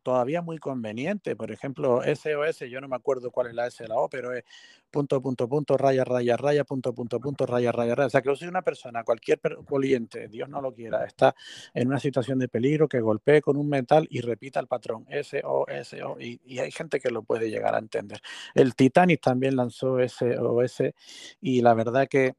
todavía 0.02 0.42
muy 0.42 0.58
conveniente. 0.58 1.36
Por 1.36 1.50
ejemplo, 1.50 2.02
SOS, 2.02 2.60
yo 2.70 2.80
no 2.80 2.88
me 2.88 2.96
acuerdo 2.96 3.30
cuál 3.30 3.48
es 3.48 3.54
la 3.54 3.66
S 3.66 3.82
de 3.82 3.88
la 3.88 3.96
O, 3.96 4.08
pero 4.08 4.32
es 4.32 4.44
punto, 4.90 5.20
punto, 5.20 5.48
punto, 5.48 5.76
raya, 5.76 6.04
raya, 6.04 6.36
raya, 6.36 6.64
punto, 6.64 6.94
punto, 6.94 7.20
punto, 7.20 7.46
raya, 7.46 7.72
raya, 7.72 7.94
raya. 7.94 8.06
O 8.06 8.10
sea, 8.10 8.22
que 8.22 8.34
si 8.36 8.46
una 8.46 8.62
persona, 8.62 9.04
cualquier 9.04 9.40
cliente, 9.66 10.28
Dios 10.28 10.48
no 10.48 10.60
lo 10.60 10.72
quiera, 10.72 11.04
está 11.04 11.34
en 11.72 11.88
una 11.88 11.98
situación 11.98 12.38
de 12.38 12.48
peligro, 12.48 12.88
que 12.88 13.00
golpee 13.00 13.42
con 13.42 13.56
un 13.56 13.68
metal 13.68 14.06
y 14.10 14.20
repita 14.20 14.60
el 14.60 14.68
patrón 14.68 15.06
SOS, 15.10 15.96
y, 16.20 16.40
y 16.44 16.58
hay 16.58 16.70
gente 16.70 17.00
que 17.00 17.10
lo 17.10 17.22
puede 17.22 17.50
llegar 17.50 17.74
a 17.74 17.78
entender. 17.78 18.20
El 18.54 18.74
Titanic 18.74 19.20
también 19.20 19.56
lanzó 19.56 19.98
SOS 20.00 20.82
y 21.40 21.60
la 21.60 21.74
verdad 21.74 22.08
que 22.08 22.34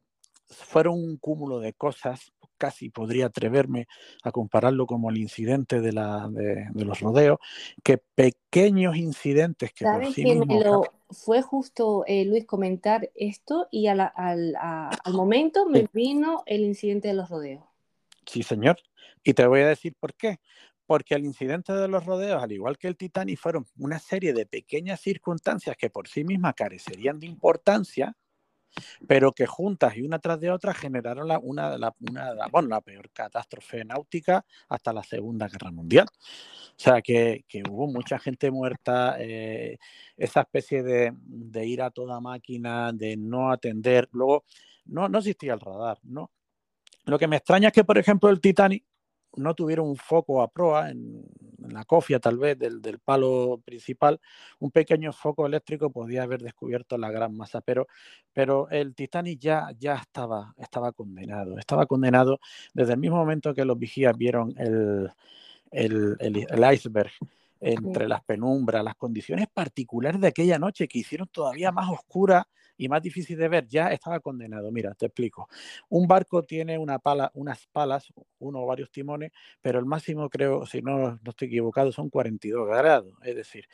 fueron 0.48 0.96
un 0.96 1.18
cúmulo 1.18 1.60
de 1.60 1.74
cosas, 1.74 2.32
casi 2.58 2.90
podría 2.90 3.28
atreverme 3.28 3.88
a 4.24 4.32
compararlo 4.32 4.86
como 4.86 5.10
el 5.10 5.18
incidente 5.18 5.82
de, 5.82 5.92
la, 5.92 6.28
de, 6.30 6.86
los 6.86 7.00
rodeos, 7.00 7.40
que 7.84 7.98
pequeños 7.98 8.96
incidentes 8.96 9.74
que 9.74 9.86
por 9.86 10.06
sí 10.14 10.24
que 10.24 10.36
lo 10.36 10.84
fue 11.10 11.42
justo 11.42 12.04
eh, 12.08 12.26
Luis 12.26 12.46
comentar 12.46 13.12
esto 13.14 13.68
y 13.72 13.88
al, 13.88 14.00
al, 14.00 14.56
al 14.58 15.14
momento 15.14 15.68
me 15.68 15.88
vino 15.94 16.44
el 16.46 16.62
incidente 16.62 17.10
de 17.10 17.14
los 17.14 17.30
rodeos. 17.30 17.64
Sí, 18.26 18.44
señor. 18.44 18.78
Y 19.24 19.34
te 19.34 19.46
voy 19.46 19.62
a 19.62 19.68
decir 19.68 19.94
por 20.00 20.14
qué 20.14 20.40
porque 20.86 21.16
el 21.16 21.26
incidente 21.26 21.74
de 21.74 21.88
los 21.88 22.06
rodeos, 22.06 22.42
al 22.42 22.52
igual 22.52 22.78
que 22.78 22.88
el 22.88 22.98
Titanic, 22.98 23.40
fueron 23.40 23.66
una 23.78 24.00
serie 24.00 24.34
de 24.34 24.46
pequeñas 24.46 25.02
circunstancias 25.02 25.76
que 25.78 25.90
por 25.90 26.08
sí 26.08 26.24
mismas 26.24 26.54
carecerían 26.56 27.20
de 27.20 27.28
importancia, 27.28 28.16
pero 29.08 29.32
que 29.32 29.46
juntas 29.46 29.96
y 29.98 30.02
una 30.02 30.20
tras 30.20 30.40
de 30.40 30.52
otra 30.52 30.74
generaron 30.74 31.28
la, 31.28 31.40
una, 31.40 31.78
la, 31.78 31.94
una, 32.00 32.34
bueno, 32.52 32.70
la 32.70 32.82
peor 32.82 33.10
catástrofe 33.12 33.86
náutica 33.86 34.46
hasta 34.70 34.94
la 34.94 35.04
Segunda 35.04 35.48
Guerra 35.48 35.72
Mundial. 35.72 36.08
O 36.10 36.78
sea, 36.78 37.02
que, 37.02 37.46
que 37.48 37.64
hubo 37.70 37.88
mucha 37.88 38.20
gente 38.20 38.52
muerta, 38.52 39.16
eh, 39.20 39.78
esa 40.18 40.42
especie 40.42 40.84
de, 40.84 41.14
de, 41.16 41.66
ir 41.66 41.82
a 41.82 41.90
toda 41.90 42.20
máquina, 42.20 42.92
de 42.92 43.16
no 43.16 43.52
atender, 43.52 44.10
luego 44.12 44.44
no, 44.86 45.08
no 45.08 45.20
existía 45.20 45.54
el 45.54 45.62
radar, 45.62 46.00
¿no? 46.04 46.32
Lo 47.06 47.18
que 47.18 47.28
me 47.28 47.38
extraña 47.38 47.70
es 47.70 47.74
que, 47.74 47.84
por 47.84 47.98
ejemplo, 47.98 48.30
el 48.30 48.42
Titanic 48.42 48.84
no 49.38 49.54
tuvieron 49.54 49.88
un 49.88 49.96
foco 49.96 50.42
a 50.42 50.50
proa 50.50 50.90
en, 50.90 51.24
la 51.70 51.86
cofia 51.86 52.20
tal 52.20 52.38
vez 52.38 52.58
del, 52.58 52.82
del, 52.82 53.00
palo 53.00 53.62
principal, 53.64 54.20
un 54.60 54.72
pequeño 54.72 55.12
foco 55.14 55.46
eléctrico 55.46 55.90
podía 55.90 56.24
haber 56.24 56.42
descubierto 56.42 56.98
la 56.98 57.12
gran 57.12 57.36
masa, 57.36 57.62
pero, 57.62 57.88
pero 58.34 58.70
el 58.70 58.96
Titanic 58.96 59.40
ya, 59.40 59.70
ya 59.78 59.96
estaba, 59.96 60.54
estaba 60.58 60.92
condenado, 60.92 61.58
estaba 61.58 61.86
condenado 61.86 62.40
desde 62.74 62.94
el 62.94 63.00
mismo 63.00 63.18
momento 63.18 63.54
que 63.54 63.66
los 63.66 63.78
vigías 63.78 64.18
vieron 64.18 64.54
el, 64.58 65.12
el, 65.72 66.18
el 66.20 66.74
iceberg 66.74 67.12
entre 67.60 68.08
las 68.08 68.24
penumbras, 68.24 68.84
las 68.84 68.96
condiciones 68.96 69.48
particulares 69.52 70.22
de 70.22 70.28
aquella 70.28 70.60
noche 70.60 70.88
que 70.88 71.00
hicieron 71.00 71.28
todavía 71.28 71.72
más 71.72 71.90
oscura 71.90 72.48
y 72.78 72.90
más 72.90 73.02
difícil 73.02 73.38
de 73.38 73.48
ver, 73.48 73.68
ya 73.68 73.92
estaba 73.92 74.20
condenado. 74.20 74.72
Mira, 74.72 74.94
te 74.96 75.08
explico. 75.08 75.48
Un 75.90 76.08
barco 76.08 76.44
tiene 76.44 76.78
una 76.78 77.00
pala, 77.00 77.32
unas 77.34 77.68
palas, 77.68 78.14
uno 78.40 78.60
o 78.64 78.66
varios 78.66 78.92
timones, 78.92 79.32
pero 79.62 79.80
el 79.80 79.86
máximo 79.86 80.30
creo, 80.30 80.66
si 80.66 80.82
no, 80.82 81.20
no 81.24 81.30
estoy 81.30 81.48
equivocado, 81.48 81.92
son 81.92 82.10
42 82.10 82.68
grados. 82.68 83.14
Es 83.24 83.36
decir, 83.36 83.66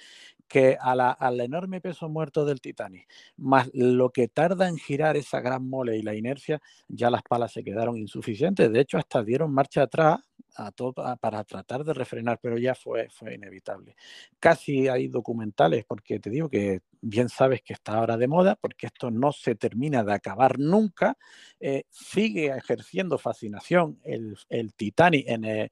que 0.48 0.77
a 0.79 0.96
la, 0.96 1.12
al 1.12 1.39
enorme 1.39 1.81
peso 1.81 2.10
muerto 2.10 2.46
del 2.46 2.62
Titanic, 2.62 3.08
más 3.38 3.70
lo 3.74 4.10
que 4.10 4.27
tarda 4.27 4.67
en 4.67 4.77
girar 4.77 5.17
esa 5.17 5.39
gran 5.41 5.67
mole 5.67 5.98
y 5.98 6.01
la 6.03 6.15
inercia, 6.15 6.62
ya 6.88 7.10
las 7.10 7.24
palas 7.24 7.53
se 7.53 7.63
quedaron 7.63 7.98
insuficientes. 7.98 8.72
De 8.72 8.81
hecho, 8.81 8.98
hasta 8.98 9.24
dieron 9.24 9.53
marcha 9.53 9.84
atrás 9.84 10.20
a 10.55 10.72
todo, 10.72 10.93
para 11.20 11.43
tratar 11.43 11.84
de 11.84 11.93
refrenar, 11.93 12.39
pero 12.41 12.58
ya 12.58 12.75
fue, 12.75 13.10
fue 13.10 13.36
inevitable. 13.36 13.96
Casi 14.39 14.88
hay 14.88 15.08
documentales, 15.08 15.86
porque 15.86 16.20
te 16.20 16.29
digo 16.29 16.50
que 16.50 16.81
bien 17.01 17.29
sabes 17.29 17.62
que 17.62 17.74
está 17.74 17.96
ahora 17.96 18.17
de 18.17 18.27
moda, 18.27 18.55
porque 18.55 18.88
esto 18.88 19.10
no 19.12 19.31
se 19.31 19.55
termina 19.55 20.03
de 20.03 20.13
acabar 20.13 20.60
nunca, 20.60 21.17
eh, 21.60 21.84
sigue 21.89 22.48
ejerciendo 22.48 23.17
fascinación 23.17 24.00
el, 24.03 24.38
el 24.50 24.74
Titanic 24.74 25.27
en 25.27 25.46
el, 25.46 25.72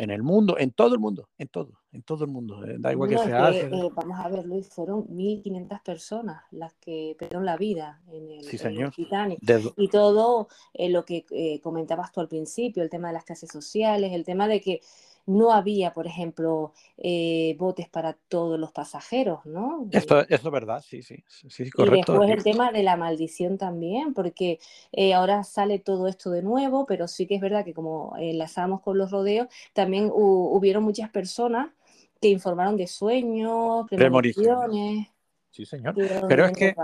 en 0.00 0.10
el 0.10 0.22
mundo, 0.22 0.56
en 0.58 0.70
todo 0.70 0.94
el 0.94 1.00
mundo, 1.00 1.28
en 1.36 1.48
todo, 1.48 1.82
en 1.92 2.02
todo 2.02 2.24
el 2.24 2.30
mundo. 2.30 2.64
Eh, 2.64 2.76
da 2.78 2.90
igual 2.90 3.10
que 3.10 3.18
sea. 3.18 3.50
Eh, 3.50 3.68
vamos 3.94 4.18
a 4.18 4.28
ver, 4.28 4.46
Luis, 4.46 4.68
fueron 4.70 5.06
1.500 5.08 5.82
personas 5.82 6.42
las 6.50 6.72
que 6.74 7.14
perdieron 7.18 7.44
la 7.44 7.58
vida 7.58 8.00
en 8.08 8.30
el, 8.30 8.48
Titanic. 8.92 9.38
Y 9.76 9.88
todo 9.88 10.48
lo 10.74 11.04
que 11.04 11.60
comentabas 11.62 12.12
tú 12.12 12.20
al 12.20 12.28
principio, 12.28 12.82
el 12.82 12.88
tema 12.88 13.08
de 13.08 13.14
las 13.14 13.24
clases 13.24 13.50
sociales, 13.50 14.12
el 14.12 14.24
tema 14.24 14.48
de 14.48 14.62
que 14.62 14.80
no 15.30 15.52
había, 15.52 15.92
por 15.92 16.06
ejemplo, 16.06 16.72
eh, 16.96 17.54
botes 17.58 17.88
para 17.88 18.14
todos 18.28 18.58
los 18.58 18.72
pasajeros, 18.72 19.46
¿no? 19.46 19.86
Esto, 19.92 20.26
es 20.28 20.42
verdad, 20.42 20.82
sí, 20.86 21.02
sí, 21.02 21.22
sí, 21.28 21.70
correcto. 21.70 22.14
Y 22.14 22.18
después 22.18 22.30
el 22.30 22.42
tema 22.42 22.72
de 22.72 22.82
la 22.82 22.96
maldición 22.96 23.56
también, 23.56 24.12
porque 24.12 24.58
eh, 24.92 25.14
ahora 25.14 25.44
sale 25.44 25.78
todo 25.78 26.08
esto 26.08 26.30
de 26.30 26.42
nuevo, 26.42 26.84
pero 26.84 27.06
sí 27.06 27.26
que 27.26 27.36
es 27.36 27.40
verdad 27.40 27.64
que 27.64 27.74
como 27.74 28.14
enlazamos 28.18 28.80
con 28.80 28.98
los 28.98 29.12
rodeos, 29.12 29.46
también 29.72 30.10
hubieron 30.12 30.82
muchas 30.82 31.10
personas 31.10 31.70
que 32.20 32.28
informaron 32.28 32.76
de 32.76 32.88
sueños, 32.88 33.86
premoniciones. 33.88 35.08
Sí, 35.50 35.64
señor. 35.64 35.94
Pero 36.28 36.46
es 36.46 36.52
que 36.52 36.74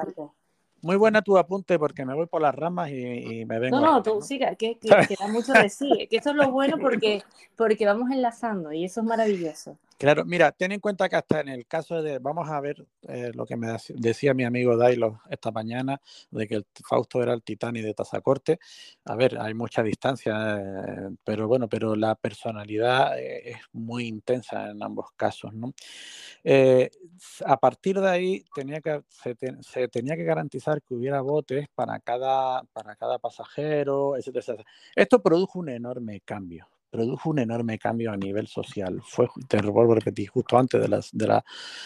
muy 0.87 0.97
buena 0.97 1.21
tu 1.21 1.37
apunte 1.37 1.78
porque 1.78 2.05
me 2.07 2.14
voy 2.14 2.26
por 2.26 2.40
las 2.40 2.55
ramas 2.55 2.90
y, 2.90 3.45
me 3.45 3.59
vengo. 3.59 3.81
No, 3.81 3.87
no, 3.87 4.02
tú 4.02 4.23
siga, 4.23 4.55
que, 4.55 4.78
que, 4.78 4.88
da 4.88 5.26
mucho 5.28 5.52
de 5.52 5.69
sí. 5.69 6.07
Que 6.09 6.16
esto 6.16 6.31
es 6.31 6.37
lo 6.37 6.50
bueno 6.50 6.78
porque, 6.78 7.23
porque 7.57 7.85
vamos 7.85 8.11
enlazando 8.11 8.73
y 8.73 8.85
eso 8.85 9.00
es 9.00 9.07
maravilloso. 9.07 9.76
Claro, 9.99 10.26
mira, 10.26 10.53
ten 10.53 10.73
en 10.73 10.81
cuenta 10.81 11.09
que 11.09 11.17
hasta 11.17 11.41
en 11.41 11.49
el 11.49 11.67
caso 11.67 12.03
de, 12.03 12.19
vamos 12.19 12.50
a 12.50 12.61
ver 12.61 12.87
eh, 13.09 13.31
lo 13.35 13.47
que 13.47 13.57
me 13.57 13.75
decía 13.95 14.35
mi 14.35 14.45
amigo 14.45 14.76
Dailo 14.76 15.21
esta 15.31 15.50
mañana, 15.50 16.03
de 16.31 16.47
que 16.47 16.57
el 16.57 16.67
Fausto 16.87 17.23
era 17.23 17.33
el 17.33 17.43
Titanic 17.43 17.83
de 17.83 17.95
Tazacorte. 17.95 18.59
A 19.07 19.17
ver, 19.17 19.38
hay 19.41 19.55
mucha 19.55 19.83
distancia, 19.83 20.59
eh, 20.59 21.09
pero 21.25 21.49
bueno, 21.49 21.67
pero 21.67 21.97
la 21.97 22.15
personalidad 22.15 23.19
eh, 23.19 23.53
es 23.53 23.57
muy 23.73 24.07
intensa 24.07 24.71
en 24.71 24.83
ambos 24.83 25.07
casos, 25.17 25.55
¿no? 25.55 25.73
a 27.45 27.57
partir 27.59 28.00
de 28.00 28.09
ahí 28.09 28.45
tenía 28.55 28.81
que, 28.81 29.03
se, 29.09 29.37
se, 29.62 29.88
tenía 29.88 30.17
que 30.17 30.25
garantizar 30.25 30.83
que 30.83 30.95
hubiera 30.95 31.21
botes 31.21 31.69
para 31.75 31.99
cada, 32.00 32.62
para 32.73 32.97
cada 32.97 33.19
pasajero, 33.19 34.17
etcétera. 34.17 34.65
Esto 34.95 35.23
produjo 35.23 35.59
un 35.59 35.71
enorme 35.71 36.21
cambio 36.25 36.69
produjo 36.97 37.31
un 37.31 37.38
enorme 37.41 37.79
cambio 37.79 38.11
a 38.11 38.17
nivel 38.17 38.47
social. 38.47 39.03
Fue, 39.05 39.29
te 39.47 39.61
vuelvo 39.61 39.95
repetir, 39.95 40.29
justo 40.29 40.59
antes 40.59 40.81
de, 40.81 41.26
la, 41.26 41.45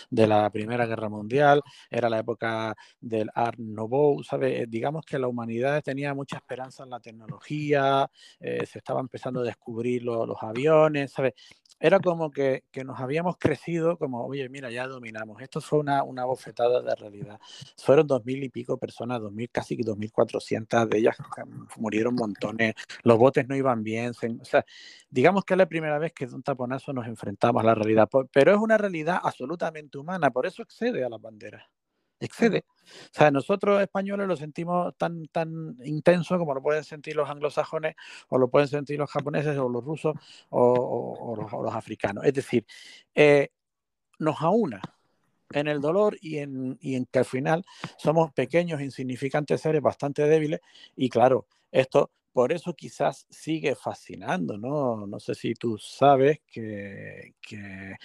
de 0.08 0.26
la 0.26 0.50
Primera 0.50 0.86
Guerra 0.86 1.08
Mundial, 1.08 1.62
era 1.90 2.08
la 2.08 2.20
época 2.20 2.76
del 3.00 3.28
Art 3.34 3.58
Nouveau. 3.58 4.22
Eh, 4.42 4.66
digamos 4.68 5.04
que 5.04 5.18
la 5.18 5.26
humanidad 5.26 5.82
tenía 5.82 6.14
mucha 6.14 6.36
esperanza 6.36 6.84
en 6.84 6.90
la 6.90 7.00
tecnología, 7.00 8.08
eh, 8.38 8.64
se 8.66 8.78
estaba 8.78 9.00
empezando 9.00 9.40
a 9.40 9.44
descubrir 9.44 10.04
los 10.04 10.36
aviones, 10.42 11.12
¿sabes? 11.12 11.34
Era 11.80 11.98
como 11.98 12.30
que, 12.30 12.64
que, 12.70 12.84
nos 12.84 13.00
habíamos 13.00 13.36
crecido 13.38 13.96
como, 13.98 14.26
oye, 14.26 14.48
mira, 14.48 14.70
ya 14.70 14.86
dominamos. 14.86 15.40
Esto 15.40 15.60
fue 15.60 15.78
una, 15.78 16.02
una 16.04 16.24
bofetada 16.26 16.82
de 16.82 16.94
realidad. 16.94 17.40
Fueron 17.78 18.06
dos 18.06 18.24
mil 18.24 18.44
y 18.44 18.50
pico 18.50 18.76
personas, 18.78 19.20
dos 19.20 19.32
mil, 19.32 19.48
casi 19.50 19.76
dos 19.76 19.96
mil 19.96 20.12
cuatrocientas 20.12 20.88
de 20.88 20.98
ellas 20.98 21.16
murieron 21.76 22.14
montones, 22.14 22.74
los 23.02 23.18
botes 23.18 23.48
no 23.48 23.56
iban 23.56 23.82
bien. 23.82 24.12
O 24.40 24.44
sea, 24.44 24.64
digamos 25.08 25.44
que 25.44 25.54
es 25.54 25.58
la 25.58 25.66
primera 25.66 25.98
vez 25.98 26.12
que 26.12 26.26
de 26.26 26.34
un 26.34 26.42
taponazo 26.42 26.92
nos 26.92 27.06
enfrentamos 27.06 27.62
a 27.62 27.66
la 27.66 27.74
realidad, 27.74 28.08
pero 28.32 28.52
es 28.52 28.58
una 28.58 28.78
realidad 28.78 29.20
absolutamente 29.22 29.98
humana, 29.98 30.30
por 30.30 30.46
eso 30.46 30.62
excede 30.62 31.04
a 31.04 31.08
las 31.08 31.20
banderas 31.20 31.79
excede. 32.20 32.64
O 32.86 33.12
sea, 33.12 33.30
nosotros 33.30 33.80
españoles 33.80 34.28
lo 34.28 34.36
sentimos 34.36 34.94
tan, 34.96 35.26
tan 35.26 35.76
intenso 35.84 36.38
como 36.38 36.54
lo 36.54 36.62
pueden 36.62 36.84
sentir 36.84 37.16
los 37.16 37.28
anglosajones 37.28 37.96
o 38.28 38.38
lo 38.38 38.48
pueden 38.48 38.68
sentir 38.68 38.98
los 38.98 39.10
japoneses 39.10 39.56
o 39.58 39.68
los 39.68 39.84
rusos 39.84 40.14
o, 40.50 41.36
los, 41.36 41.74
africanos. 41.74 42.24
Es 42.24 42.34
decir, 42.34 42.66
eh, 43.14 43.50
nos 44.18 44.40
aúna 44.42 44.80
en 45.52 45.66
el 45.66 45.80
dolor 45.80 46.16
y 46.20 46.38
en, 46.38 46.78
y 46.80 46.94
en 46.94 47.06
que 47.06 47.20
al 47.20 47.24
final 47.24 47.64
somos 47.96 48.32
pequeños, 48.32 48.80
insignificantes 48.80 49.60
seres 49.60 49.82
bastante 49.82 50.26
débiles 50.26 50.60
y 50.96 51.08
claro, 51.08 51.46
esto 51.72 52.10
por 52.32 52.52
eso 52.52 52.74
quizás 52.74 53.26
sigue 53.28 53.74
fascinando, 53.74 54.56
¿no? 54.56 55.06
No 55.06 55.18
sé 55.18 55.34
si 55.34 55.54
tú 55.54 55.78
sabes 55.78 56.40
que, 56.46 57.34
que 57.40 57.96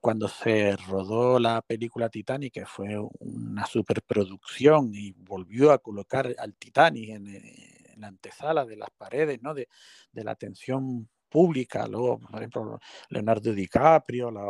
cuando 0.00 0.28
se 0.28 0.76
rodó 0.76 1.38
la 1.38 1.62
película 1.62 2.10
Titanic, 2.10 2.52
que 2.52 2.66
fue 2.66 2.98
una 3.20 3.66
superproducción 3.66 4.90
y 4.94 5.12
volvió 5.12 5.72
a 5.72 5.78
colocar 5.78 6.34
al 6.38 6.54
Titanic 6.54 7.10
en, 7.10 7.28
eh, 7.28 7.94
la 7.96 8.08
antesala 8.08 8.64
de 8.66 8.76
las 8.76 8.90
paredes, 8.90 9.42
¿no? 9.42 9.54
De, 9.54 9.68
de, 10.12 10.24
la 10.24 10.32
atención 10.32 11.08
pública, 11.28 11.86
luego, 11.86 12.18
por 12.18 12.40
ejemplo, 12.40 12.80
Leonardo 13.08 13.52
DiCaprio, 13.52 14.30
la 14.30 14.42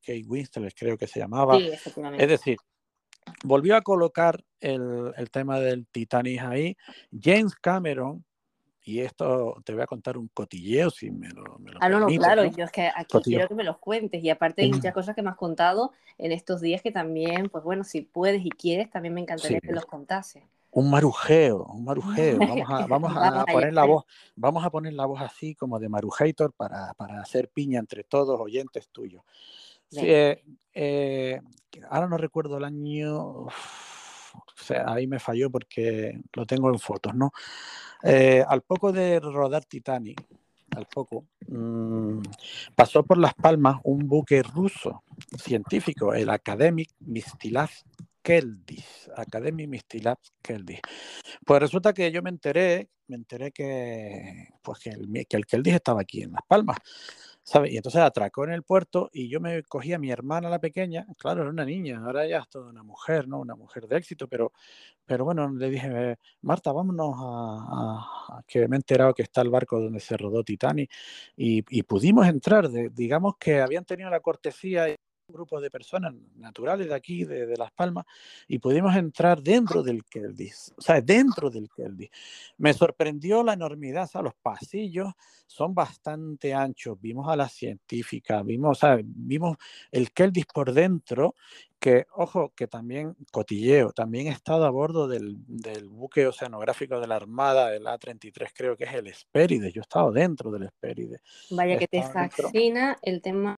Kate 0.00 0.24
Winslet 0.26 0.74
creo 0.74 0.96
que 0.96 1.06
se 1.06 1.20
llamaba. 1.20 1.58
Sí, 1.58 1.70
es 2.18 2.28
decir, 2.28 2.56
volvió 3.44 3.76
a 3.76 3.82
colocar 3.82 4.42
el, 4.60 5.12
el 5.16 5.30
tema 5.30 5.60
del 5.60 5.86
Titanic 5.86 6.40
ahí. 6.40 6.76
James 7.12 7.54
Cameron 7.56 8.24
y 8.84 9.00
esto 9.00 9.60
te 9.64 9.72
voy 9.72 9.82
a 9.82 9.86
contar 9.86 10.18
un 10.18 10.28
cotilleo 10.28 10.90
si 10.90 11.10
me 11.10 11.28
lo, 11.28 11.58
me 11.58 11.72
Ah, 11.80 11.88
no, 11.88 12.00
no, 12.00 12.06
claro, 12.06 12.44
yo 12.44 12.64
es 12.64 12.70
que 12.70 12.90
aquí 12.94 13.18
quiero 13.22 13.48
que 13.48 13.54
me 13.54 13.64
los 13.64 13.78
cuentes 13.78 14.22
y 14.22 14.30
aparte 14.30 14.62
hay 14.62 14.72
muchas 14.72 14.92
cosas 14.92 15.14
que 15.14 15.22
me 15.22 15.30
has 15.30 15.36
contado 15.36 15.92
en 16.18 16.32
estos 16.32 16.60
días 16.60 16.82
que 16.82 16.90
también, 16.90 17.48
pues 17.48 17.62
bueno, 17.64 17.84
si 17.84 18.02
puedes 18.02 18.44
y 18.44 18.50
quieres, 18.50 18.90
también 18.90 19.14
me 19.14 19.20
encantaría 19.20 19.60
que 19.60 19.72
los 19.72 19.86
contase. 19.86 20.42
Un 20.72 20.90
marujeo, 20.90 21.64
un 21.64 21.84
marujeo. 21.84 22.38
Vamos 22.66 22.70
a, 22.70 22.86
vamos 22.86 23.12
a 23.14 23.44
poner 23.44 23.74
la 23.74 23.84
voz, 23.84 24.04
vamos 24.34 24.64
a 24.64 24.70
poner 24.70 24.94
la 24.94 25.04
voz 25.04 25.20
así 25.20 25.54
como 25.54 25.78
de 25.78 25.88
marujator 25.88 26.52
para, 26.54 26.94
para 26.94 27.20
hacer 27.20 27.50
piña 27.50 27.78
entre 27.78 28.04
todos 28.04 28.40
oyentes 28.40 28.88
tuyos. 28.88 29.22
Eh, 29.96 30.42
eh, 30.72 31.40
ahora 31.90 32.08
no 32.08 32.16
recuerdo 32.16 32.56
el 32.56 32.64
año, 32.64 33.46
o 34.62 34.64
sea, 34.64 34.84
ahí 34.86 35.06
me 35.06 35.18
falló 35.18 35.50
porque 35.50 36.20
lo 36.32 36.46
tengo 36.46 36.70
en 36.70 36.78
fotos, 36.78 37.14
¿no? 37.14 37.32
Eh, 38.02 38.44
al 38.46 38.62
poco 38.62 38.92
de 38.92 39.18
rodar 39.18 39.64
Titanic, 39.64 40.24
al 40.76 40.86
poco, 40.86 41.26
mmm, 41.48 42.20
pasó 42.74 43.02
por 43.02 43.18
Las 43.18 43.34
Palmas 43.34 43.80
un 43.82 44.06
buque 44.08 44.42
ruso 44.42 45.02
científico, 45.36 46.14
el 46.14 46.30
Academic 46.30 46.90
Mistilav 47.00 47.70
Keldis, 48.22 49.10
Academic 49.16 49.68
Mistilav 49.68 50.18
Keldis. 50.40 50.80
Pues 51.44 51.60
resulta 51.60 51.92
que 51.92 52.12
yo 52.12 52.22
me 52.22 52.30
enteré, 52.30 52.88
me 53.08 53.16
enteré 53.16 53.50
que, 53.50 54.48
pues 54.62 54.78
que, 54.78 54.90
el, 54.90 55.26
que 55.28 55.36
el 55.36 55.46
Keldis 55.46 55.74
estaba 55.74 56.02
aquí 56.02 56.22
en 56.22 56.32
Las 56.32 56.42
Palmas. 56.46 56.78
¿Sabes? 57.44 57.72
Y 57.72 57.76
entonces 57.76 58.00
atracó 58.00 58.44
en 58.44 58.52
el 58.52 58.62
puerto 58.62 59.10
y 59.12 59.28
yo 59.28 59.40
me 59.40 59.62
cogí 59.64 59.92
a 59.92 59.98
mi 59.98 60.10
hermana, 60.10 60.48
la 60.48 60.58
pequeña, 60.60 61.06
claro, 61.18 61.42
era 61.42 61.50
una 61.50 61.64
niña, 61.64 62.00
ahora 62.04 62.26
ya 62.26 62.38
es 62.38 62.48
toda 62.48 62.70
una 62.70 62.82
mujer, 62.82 63.28
¿no? 63.28 63.40
Una 63.40 63.56
mujer 63.56 63.86
de 63.88 63.96
éxito, 63.96 64.28
pero, 64.28 64.52
pero 65.04 65.24
bueno, 65.24 65.50
le 65.50 65.70
dije, 65.70 66.16
Marta, 66.42 66.72
vámonos 66.72 67.14
a, 67.18 68.42
que 68.46 68.68
me 68.68 68.76
he 68.76 68.78
enterado 68.78 69.14
que 69.14 69.22
está 69.22 69.42
el 69.42 69.50
barco 69.50 69.80
donde 69.80 70.00
se 70.00 70.16
rodó 70.16 70.44
Titanic 70.44 70.90
y, 71.36 71.62
pudimos 71.82 72.26
entrar, 72.26 72.70
digamos 72.70 73.36
que 73.38 73.60
habían 73.60 73.84
tenido 73.84 74.08
la 74.10 74.20
cortesía 74.20 74.86
grupo 75.28 75.60
de 75.60 75.70
personas 75.70 76.14
naturales 76.36 76.88
de 76.88 76.94
aquí, 76.94 77.24
de, 77.24 77.56
Las 77.56 77.72
Palmas, 77.72 78.04
y 78.48 78.58
pudimos 78.58 78.94
entrar 78.96 79.42
dentro 79.42 79.82
del 79.82 80.04
Keldis, 80.04 80.72
o 80.76 80.80
sea, 80.80 81.00
dentro 81.00 81.50
del 81.50 81.68
Keldis. 81.70 82.10
Me 82.58 82.72
sorprendió 82.72 83.42
la 83.42 83.54
enormidad, 83.54 84.04
o 84.04 84.06
sea, 84.06 84.22
los 84.22 84.34
pasillos 84.34 85.12
son 85.46 85.74
bastante 85.74 86.54
anchos, 86.54 87.00
vimos 87.00 87.28
a 87.28 87.36
la 87.36 87.48
científica, 87.48 88.42
vimos, 88.42 88.78
o 88.78 88.80
sea, 88.80 88.98
vimos 89.02 89.56
el 89.90 90.12
Keldis 90.12 90.46
por 90.46 90.72
dentro, 90.72 91.34
que, 91.78 92.06
ojo, 92.14 92.52
que 92.54 92.68
también 92.68 93.16
cotilleo, 93.32 93.90
también 93.92 94.28
he 94.28 94.30
estado 94.30 94.66
a 94.66 94.70
bordo 94.70 95.08
del, 95.08 95.36
del 95.48 95.88
buque 95.88 96.26
oceanográfico 96.28 97.00
de 97.00 97.08
la 97.08 97.16
Armada, 97.16 97.74
el 97.74 97.86
A-33, 97.88 98.50
creo 98.54 98.76
que 98.76 98.84
es 98.84 98.94
el 98.94 99.08
Espéride, 99.08 99.72
yo 99.72 99.80
he 99.80 99.82
estado 99.82 100.12
dentro 100.12 100.52
del 100.52 100.64
Espéride. 100.64 101.20
Vaya 101.50 101.76
que 101.78 101.88
te 101.88 102.02
fascina 102.02 102.96
el 103.02 103.20
tema 103.20 103.56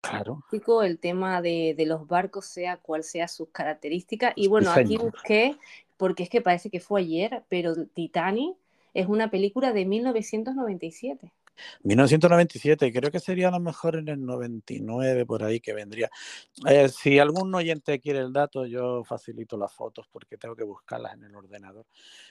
Claro. 0.00 0.42
El 0.82 0.98
tema 0.98 1.42
de, 1.42 1.74
de, 1.76 1.86
los 1.86 2.06
barcos, 2.06 2.46
sea 2.46 2.76
cual 2.76 3.02
sea 3.02 3.28
sus 3.28 3.48
características. 3.50 4.32
Y 4.36 4.48
bueno, 4.48 4.70
aquí 4.70 4.96
busqué, 4.96 5.56
porque 5.96 6.22
es 6.22 6.30
que 6.30 6.40
parece 6.40 6.70
que 6.70 6.80
fue 6.80 7.00
ayer, 7.00 7.42
pero 7.48 7.74
Titanic 7.86 8.56
es 8.94 9.06
una 9.06 9.30
película 9.30 9.72
de 9.72 9.84
1997. 9.84 11.32
1997, 11.82 12.92
creo 12.92 13.10
que 13.10 13.20
sería 13.20 13.48
a 13.48 13.50
lo 13.50 13.60
mejor 13.60 13.96
en 13.96 14.08
el 14.08 14.24
99 14.24 15.26
por 15.26 15.42
ahí 15.44 15.60
que 15.60 15.74
vendría. 15.74 16.10
Eh, 16.68 16.88
si 16.88 17.18
algún 17.18 17.54
oyente 17.54 18.00
quiere 18.00 18.20
el 18.20 18.32
dato, 18.32 18.66
yo 18.66 19.04
facilito 19.04 19.56
las 19.56 19.72
fotos 19.72 20.06
porque 20.10 20.36
tengo 20.38 20.56
que 20.56 20.64
buscarlas 20.64 21.14
en 21.14 21.24
el 21.24 21.34
ordenador, 21.34 21.86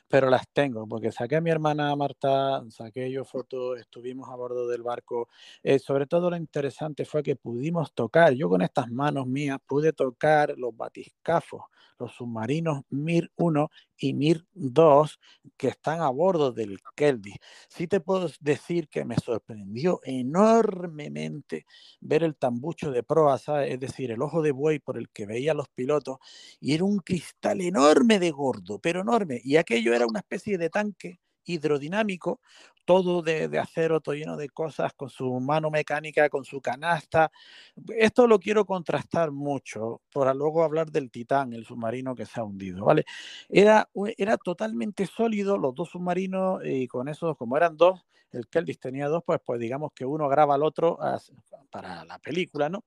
pero 0.08 0.30
las 0.30 0.48
tengo 0.52 0.88
porque 0.88 1.12
saqué 1.12 1.38
a 1.38 1.42
mi 1.42 1.50
hermana 1.50 1.96
Marta, 1.96 2.64
saqué 2.70 3.12
yo 3.12 3.26
fotos, 3.26 3.80
estuvimos 3.80 4.30
a 4.30 4.36
bordo 4.36 4.68
del 4.68 4.84
barco. 4.84 5.30
Eh, 5.64 5.80
sobre 5.80 6.06
todo 6.08 6.30
lo 6.30 6.38
interesante 6.38 7.06
fue 7.06 7.24
que 7.24 7.36
pudimos 7.36 7.94
tocar, 7.94 8.34
yo 8.34 8.50
con 8.50 8.62
estas 8.62 8.90
manos 8.90 9.28
mías 9.28 9.60
pude 9.66 9.94
tocar 9.94 10.54
los 10.58 10.76
batiscafos 10.76 11.64
los 12.00 12.14
submarinos 12.14 12.84
Mir 12.90 13.32
1 13.36 13.70
y 13.98 14.14
Mir 14.14 14.46
2 14.54 15.20
que 15.58 15.70
están 15.70 16.02
a 16.02 16.10
bordo 16.10 16.52
del 16.52 16.80
Keldy. 16.96 17.34
Sí 17.70 17.88
te 17.88 18.00
puedo 18.00 18.30
decir 18.40 18.88
que 18.90 19.06
me 19.06 19.17
sorprendió 19.24 20.00
enormemente 20.04 21.66
ver 22.02 22.24
el 22.24 22.36
tambucho 22.36 22.92
de 22.92 23.04
proa, 23.04 23.40
es 23.66 23.80
decir, 23.80 24.12
el 24.12 24.22
ojo 24.22 24.42
de 24.42 24.52
buey 24.52 24.80
por 24.80 24.98
el 24.98 25.10
que 25.10 25.26
veía 25.26 25.54
los 25.54 25.70
pilotos, 25.70 26.18
y 26.60 26.74
era 26.74 26.84
un 26.84 27.00
cristal 27.00 27.62
enorme 27.62 28.20
de 28.20 28.32
gordo, 28.32 28.80
pero 28.80 29.02
enorme, 29.02 29.42
y 29.44 29.58
aquello 29.58 29.94
era 29.94 30.08
una 30.08 30.20
especie 30.20 30.58
de 30.58 30.70
tanque 30.70 31.20
hidrodinámico, 31.48 32.40
todo 32.86 33.22
de, 33.22 33.60
acero, 33.60 34.00
todo 34.00 34.16
lleno 34.16 34.38
de 34.38 34.50
cosas, 34.50 34.94
con 34.94 35.10
su 35.10 35.40
mano 35.40 35.70
mecánica, 35.70 36.30
con 36.30 36.46
su 36.46 36.62
canasta. 36.62 37.32
Esto 37.98 38.28
lo 38.28 38.40
quiero 38.40 38.66
contrastar 38.66 39.32
mucho 39.32 40.02
para 40.14 40.34
luego 40.34 40.64
hablar 40.64 40.92
del 40.92 41.12
Titán, 41.12 41.52
el 41.54 41.66
submarino 41.66 42.16
que 42.16 42.26
se 42.26 42.40
ha 42.40 42.44
hundido, 42.44 42.86
¿vale? 42.86 43.04
Era, 43.50 43.90
era 44.18 44.38
totalmente 44.38 45.06
sólido 45.06 45.58
los 45.58 45.76
dos 45.76 45.90
submarinos 45.90 46.62
y 46.66 46.88
con 46.88 47.10
eso, 47.10 47.36
como 47.36 47.58
eran 47.58 47.76
dos, 47.76 48.06
el 48.32 48.48
Keldis 48.48 48.80
tenía 48.80 49.08
dos, 49.08 49.24
pues, 49.26 49.40
pues 49.44 49.60
digamos 49.60 49.92
que 49.94 50.06
uno 50.06 50.28
graba 50.30 50.56
al 50.56 50.64
otro 50.64 50.98
para 51.70 52.06
la 52.06 52.20
película, 52.20 52.70
¿no? 52.70 52.84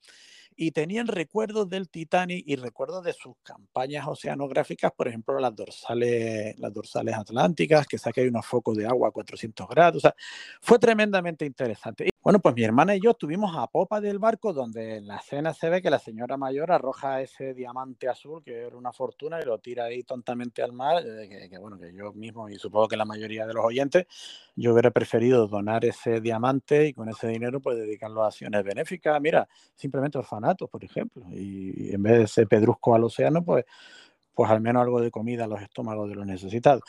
Y 0.61 0.73
tenían 0.73 1.07
recuerdos 1.07 1.70
del 1.70 1.88
Titanic 1.88 2.44
y 2.46 2.55
recuerdos 2.55 3.03
de 3.03 3.14
sus 3.14 3.35
campañas 3.42 4.07
oceanográficas, 4.07 4.92
por 4.92 5.09
ejemplo, 5.09 5.40
las 5.40 5.57
dorsales, 5.57 6.55
las 6.59 6.70
dorsales 6.70 7.14
atlánticas, 7.14 7.87
que 7.87 7.96
saqué 7.96 8.29
unos 8.29 8.44
focos 8.44 8.77
de 8.77 8.87
agua 8.87 9.09
a 9.09 9.11
400 9.11 9.66
grados. 9.66 9.96
O 9.96 10.01
sea, 10.01 10.14
fue 10.61 10.79
tremendamente 10.79 11.46
interesante. 11.46 12.11
Y 12.21 12.23
bueno, 12.23 12.39
pues 12.41 12.55
mi 12.55 12.63
hermana 12.65 12.95
y 12.95 13.01
yo 13.01 13.13
estuvimos 13.13 13.57
a 13.57 13.67
popa 13.67 13.99
del 13.99 14.19
barco, 14.19 14.53
donde 14.53 14.97
en 14.99 15.07
la 15.07 15.17
escena 15.17 15.55
se 15.55 15.71
ve 15.71 15.81
que 15.81 15.89
la 15.89 15.99
señora 15.99 16.37
mayor 16.37 16.71
arroja 16.71 17.23
ese 17.23 17.55
diamante 17.55 18.09
azul, 18.11 18.43
que 18.45 18.67
era 18.67 18.77
una 18.77 18.93
fortuna, 18.93 19.41
y 19.41 19.47
lo 19.47 19.59
tira 19.59 19.85
ahí 19.85 20.03
tontamente 20.03 20.63
al 20.63 20.75
mar, 20.75 21.03
eh, 21.03 21.29
que, 21.31 21.49
que 21.49 21.59
bueno, 21.59 21.79
que 21.79 21.95
yo 21.95 22.13
mismo, 22.13 22.47
y 22.51 22.57
supongo 22.57 22.89
que 22.89 22.99
la 22.99 23.07
mayoría 23.07 23.47
de 23.47 23.55
los 23.55 23.65
oyentes, 23.65 24.07
yo 24.55 24.75
hubiera 24.75 24.91
preferido 24.91 25.47
donar 25.47 25.83
ese 25.87 26.21
diamante 26.21 26.89
y 26.89 26.93
con 26.93 27.09
ese 27.09 27.27
dinero 27.27 27.61
pues 27.61 27.79
dedicarlo 27.79 28.23
a 28.23 28.27
acciones 28.27 28.63
benéficas. 28.65 29.19
Mira, 29.19 29.49
simplemente 29.75 30.19
orfanatos, 30.19 30.69
por 30.69 30.85
ejemplo. 30.85 31.25
Y, 31.33 31.95
en 31.95 32.03
vez 32.03 32.19
de 32.19 32.25
ese 32.25 32.47
pedrusco 32.47 32.95
al 32.95 33.05
océano, 33.05 33.43
pues, 33.43 33.65
pues 34.35 34.51
al 34.51 34.61
menos 34.61 34.83
algo 34.83 35.01
de 35.01 35.11
comida 35.11 35.45
a 35.45 35.49
los 35.49 35.61
estómagos 35.61 36.09
de 36.09 36.14
los 36.14 36.27
necesitados. 36.27 36.83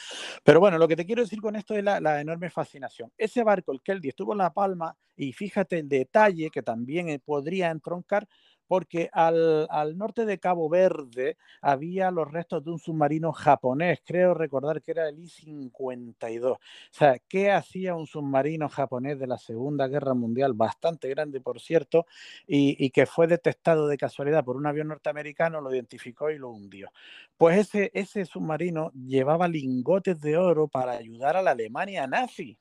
Pero 0.43 0.59
bueno, 0.59 0.77
lo 0.77 0.87
que 0.87 0.95
te 0.95 1.05
quiero 1.05 1.21
decir 1.21 1.41
con 1.41 1.55
esto 1.55 1.75
es 1.75 1.83
la, 1.83 2.21
enorme 2.21 2.49
fascinación. 2.49 3.11
Ese 3.17 3.43
barco, 3.43 3.71
el 3.71 3.81
Keldy, 3.81 4.09
estuvo 4.09 4.33
en 4.33 4.39
La 4.39 4.53
Palma 4.53 4.95
y 5.15 5.33
fíjate 5.33 5.79
el 5.79 5.89
detalle 5.89 6.49
que 6.49 6.61
también 6.61 7.21
podría 7.23 7.69
entroncar 7.69 8.27
porque 8.71 9.09
al, 9.11 9.67
al, 9.69 9.97
norte 9.97 10.25
de 10.25 10.39
Cabo 10.39 10.69
Verde 10.69 11.35
había 11.61 12.09
los 12.09 12.31
restos 12.31 12.63
de 12.63 12.71
un 12.71 12.79
submarino 12.79 13.33
japonés, 13.33 13.99
creo 14.05 14.33
recordar 14.33 14.81
que 14.81 14.91
era 14.91 15.09
el 15.09 15.19
I-52. 15.19 16.53
O 16.53 16.59
sea, 16.89 17.19
¿qué 17.27 17.51
hacía 17.51 17.95
un 17.95 18.07
submarino 18.07 18.69
japonés 18.69 19.19
de 19.19 19.27
la 19.27 19.37
Segunda 19.37 19.89
Guerra 19.89 20.13
Mundial, 20.13 20.53
bastante 20.53 21.09
grande 21.09 21.41
por 21.41 21.59
cierto, 21.59 22.05
y, 22.47 22.89
que 22.91 23.05
fue 23.05 23.27
detectado 23.27 23.89
de 23.89 23.97
casualidad 23.97 24.45
por 24.45 24.55
un 24.55 24.65
avión 24.65 24.87
norteamericano, 24.87 25.59
lo 25.59 25.75
identificó 25.75 26.31
y 26.31 26.37
lo 26.37 26.51
hundió? 26.51 26.93
Pues 27.35 27.57
ese, 27.57 27.91
ese 27.93 28.23
submarino 28.23 28.93
llevaba 28.93 29.49
lingotes 29.49 30.21
de 30.21 30.37
oro 30.37 30.69
para 30.69 30.93
ayudar 30.93 31.35
a 31.35 31.41
la 31.41 31.51
Alemania 31.51 32.07
nazi 32.07 32.57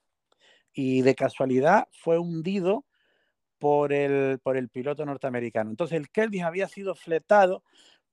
y 0.72 1.02
de 1.02 1.14
casualidad 1.14 1.86
fue 1.92 2.18
hundido 2.18 2.84
por 3.60 3.92
el, 3.92 4.40
por 4.42 4.56
el 4.56 4.68
piloto 4.70 5.04
norteamericano. 5.04 5.70
Entonces 5.70 5.98
el 5.98 6.10
Kelvin 6.10 6.44
había 6.44 6.66
sido 6.66 6.96
fletado 6.96 7.62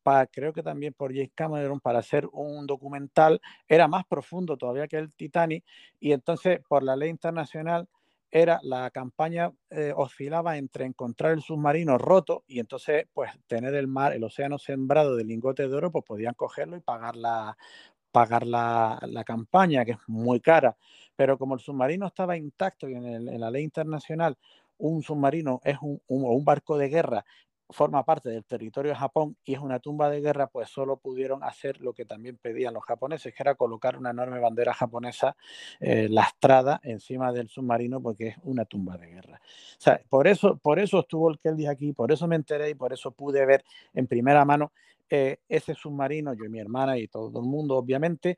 para, 0.03 0.27
creo 0.27 0.53
que 0.53 0.61
también 0.61 0.93
por 0.93 1.13
James 1.13 1.31
Cameron, 1.33 1.79
para 1.79 1.99
hacer 1.99 2.27
un 2.31 2.67
documental, 2.67 3.41
era 3.67 3.87
más 3.87 4.05
profundo 4.05 4.57
todavía 4.57 4.87
que 4.87 4.97
el 4.97 5.11
Titanic, 5.13 5.63
y 5.99 6.11
entonces 6.11 6.59
por 6.67 6.83
la 6.83 6.95
ley 6.95 7.09
internacional 7.09 7.87
era 8.29 8.59
la 8.61 8.91
campaña 8.91 9.51
eh, 9.69 9.93
oscilaba 9.95 10.57
entre 10.57 10.85
encontrar 10.85 11.31
el 11.31 11.41
submarino 11.41 11.97
roto 11.97 12.43
y 12.45 12.59
entonces 12.59 13.05
pues 13.13 13.31
tener 13.47 13.73
el 13.73 13.87
mar, 13.87 14.13
el 14.13 14.23
océano 14.23 14.59
sembrado 14.59 15.15
de 15.15 15.23
lingotes 15.23 15.69
de 15.69 15.75
oro, 15.75 15.91
pues 15.91 16.03
podían 16.05 16.33
cogerlo 16.33 16.75
y 16.75 16.81
pagar 16.81 17.15
la, 17.15 17.57
pagar 18.11 18.45
la, 18.45 18.99
la 19.07 19.23
campaña, 19.23 19.85
que 19.85 19.91
es 19.91 19.99
muy 20.07 20.39
cara. 20.41 20.75
Pero 21.15 21.37
como 21.37 21.55
el 21.55 21.61
submarino 21.61 22.07
estaba 22.07 22.37
intacto 22.37 22.87
y 22.89 22.93
en, 22.95 23.39
la 23.39 23.51
ley 23.51 23.63
internacional 23.63 24.37
un 24.77 25.01
submarino 25.01 25.61
es 25.63 25.77
un, 25.81 26.01
un, 26.07 26.45
barco 26.45 26.77
de 26.77 26.89
guerra, 26.89 27.25
forma 27.69 28.03
parte 28.03 28.29
del 28.29 28.45
territorio 28.45 28.91
de 28.91 28.97
Japón 28.97 29.35
y 29.43 29.53
es 29.53 29.59
una 29.59 29.79
tumba 29.79 30.09
de 30.09 30.21
guerra, 30.21 30.47
pues 30.47 30.69
solo 30.69 30.97
pudieron 30.97 31.43
hacer 31.43 31.81
lo 31.81 31.93
que 31.93 32.05
también 32.05 32.37
pedían 32.37 32.73
los 32.73 32.83
japoneses, 32.83 33.33
que 33.33 33.43
era 33.43 33.55
colocar 33.55 33.97
una 33.97 34.11
enorme 34.11 34.39
bandera 34.39 34.73
japonesa 34.73 35.35
eh, 35.79 36.07
lastrada 36.09 36.79
encima 36.83 37.33
del 37.33 37.49
submarino 37.49 38.01
porque 38.01 38.29
es 38.29 38.37
una 38.43 38.65
tumba 38.65 38.97
de 38.97 39.07
guerra. 39.07 39.41
O 39.43 39.81
sea, 39.81 40.01
por 40.09 40.27
eso, 40.27 40.57
por 40.57 40.79
eso 40.79 40.99
estuvo 40.99 41.29
el 41.29 41.39
Kelly 41.39 41.67
aquí, 41.67 41.93
por 41.93 42.11
eso 42.11 42.27
me 42.27 42.35
enteré 42.35 42.69
y 42.69 42.75
por 42.75 42.93
eso 42.93 43.11
pude 43.11 43.45
ver 43.45 43.63
en 43.93 44.07
primera 44.07 44.45
mano 44.45 44.71
eh, 45.09 45.37
ese 45.47 45.73
submarino, 45.73 46.33
yo 46.33 46.45
y 46.45 46.49
mi 46.49 46.59
hermana 46.59 46.97
y 46.97 47.07
todo 47.07 47.39
el 47.39 47.45
mundo, 47.45 47.77
obviamente, 47.77 48.37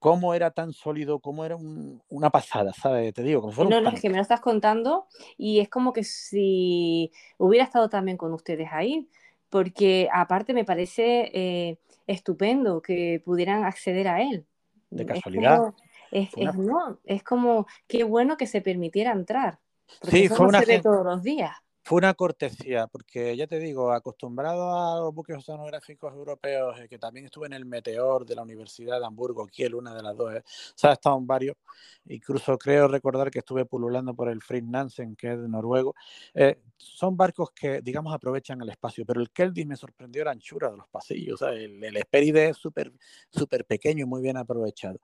cómo 0.00 0.34
era 0.34 0.50
tan 0.50 0.72
sólido, 0.72 1.20
cómo 1.20 1.44
era 1.44 1.54
un, 1.54 2.02
una 2.08 2.30
pasada, 2.30 2.72
¿sabes? 2.72 3.12
Te 3.12 3.22
digo, 3.22 3.42
como 3.42 3.52
fuera 3.52 3.70
No, 3.70 3.80
no, 3.82 3.90
es 3.90 4.00
que 4.00 4.08
me 4.08 4.16
lo 4.16 4.22
estás 4.22 4.40
contando 4.40 5.06
y 5.36 5.60
es 5.60 5.68
como 5.68 5.92
que 5.92 6.02
si 6.02 7.12
hubiera 7.36 7.64
estado 7.64 7.88
también 7.88 8.16
con 8.16 8.32
ustedes 8.32 8.68
ahí, 8.72 9.08
porque 9.50 10.08
aparte 10.12 10.54
me 10.54 10.64
parece 10.64 11.30
eh, 11.34 11.78
estupendo 12.06 12.80
que 12.80 13.22
pudieran 13.24 13.64
acceder 13.64 14.08
a 14.08 14.22
él. 14.22 14.46
De 14.88 15.04
casualidad. 15.04 15.74
Es, 16.10 16.30
como, 16.30 16.48
es, 16.50 16.54
es, 16.54 16.54
no, 16.56 16.98
es 17.04 17.22
como, 17.22 17.66
qué 17.86 18.02
bueno 18.02 18.38
que 18.38 18.46
se 18.46 18.62
permitiera 18.62 19.12
entrar. 19.12 19.60
Sí, 20.02 20.28
fue 20.28 20.38
no 20.38 20.48
una... 20.48 20.60
Se 20.60 20.66
ve 20.66 20.80
todos 20.80 21.04
los 21.04 21.22
días. 21.22 21.52
Fue 21.90 21.98
una 21.98 22.14
cortesía, 22.14 22.86
porque 22.86 23.36
ya 23.36 23.48
te 23.48 23.58
digo, 23.58 23.90
acostumbrado 23.90 24.70
a 24.78 25.00
los 25.00 25.12
buques 25.12 25.36
oceanográficos 25.36 26.14
europeos, 26.14 26.78
eh, 26.78 26.88
que 26.88 27.00
también 27.00 27.26
estuve 27.26 27.48
en 27.48 27.52
el 27.52 27.64
Meteor 27.64 28.24
de 28.24 28.36
la 28.36 28.42
Universidad 28.42 29.00
de 29.00 29.06
Hamburgo, 29.06 29.44
Kiel, 29.48 29.74
una 29.74 29.92
de 29.92 30.00
las 30.00 30.16
dos, 30.16 30.32
eh, 30.32 30.38
o 30.38 30.72
sea, 30.76 30.90
he 30.90 30.92
estado 30.92 31.18
en 31.18 31.26
varios, 31.26 31.56
incluso 32.04 32.56
creo 32.58 32.86
recordar 32.86 33.28
que 33.28 33.40
estuve 33.40 33.64
pululando 33.64 34.14
por 34.14 34.28
el 34.28 34.40
Fritz 34.40 34.68
Nansen, 34.68 35.16
que 35.16 35.32
es 35.32 35.42
de 35.42 35.48
noruego. 35.48 35.96
Eh, 36.32 36.60
son 36.76 37.16
barcos 37.16 37.50
que, 37.50 37.82
digamos, 37.82 38.14
aprovechan 38.14 38.62
el 38.62 38.68
espacio, 38.68 39.04
pero 39.04 39.20
el 39.20 39.30
Keldy 39.30 39.64
me 39.64 39.74
sorprendió 39.74 40.24
la 40.24 40.30
anchura 40.30 40.70
de 40.70 40.76
los 40.76 40.86
pasillos, 40.86 41.42
o 41.42 41.44
sea, 41.44 41.56
el, 41.56 41.82
el 41.82 41.96
Esperide 41.96 42.50
es 42.50 42.56
súper 42.56 42.92
súper 43.30 43.64
pequeño 43.64 44.04
y 44.04 44.06
muy 44.06 44.22
bien 44.22 44.36
aprovechado. 44.36 45.00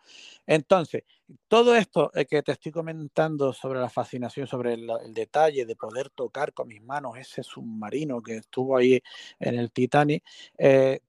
Entonces, 0.46 1.02
todo 1.48 1.74
esto 1.74 2.10
eh, 2.14 2.26
que 2.26 2.42
te 2.42 2.52
estoy 2.52 2.72
comentando 2.72 3.52
sobre 3.52 3.80
la 3.80 3.88
fascinación, 3.88 4.46
sobre 4.46 4.74
el, 4.74 4.88
el 5.04 5.14
detalle 5.14 5.66
de 5.66 5.76
poder 5.76 6.10
tocar 6.10 6.52
con 6.52 6.68
mis 6.68 6.82
manos 6.82 7.16
ese 7.16 7.42
submarino 7.42 8.22
que 8.22 8.36
estuvo 8.36 8.76
ahí 8.76 9.00
en 9.38 9.58
el 9.58 9.72
Titanic, 9.72 10.24
eh, 10.58 11.00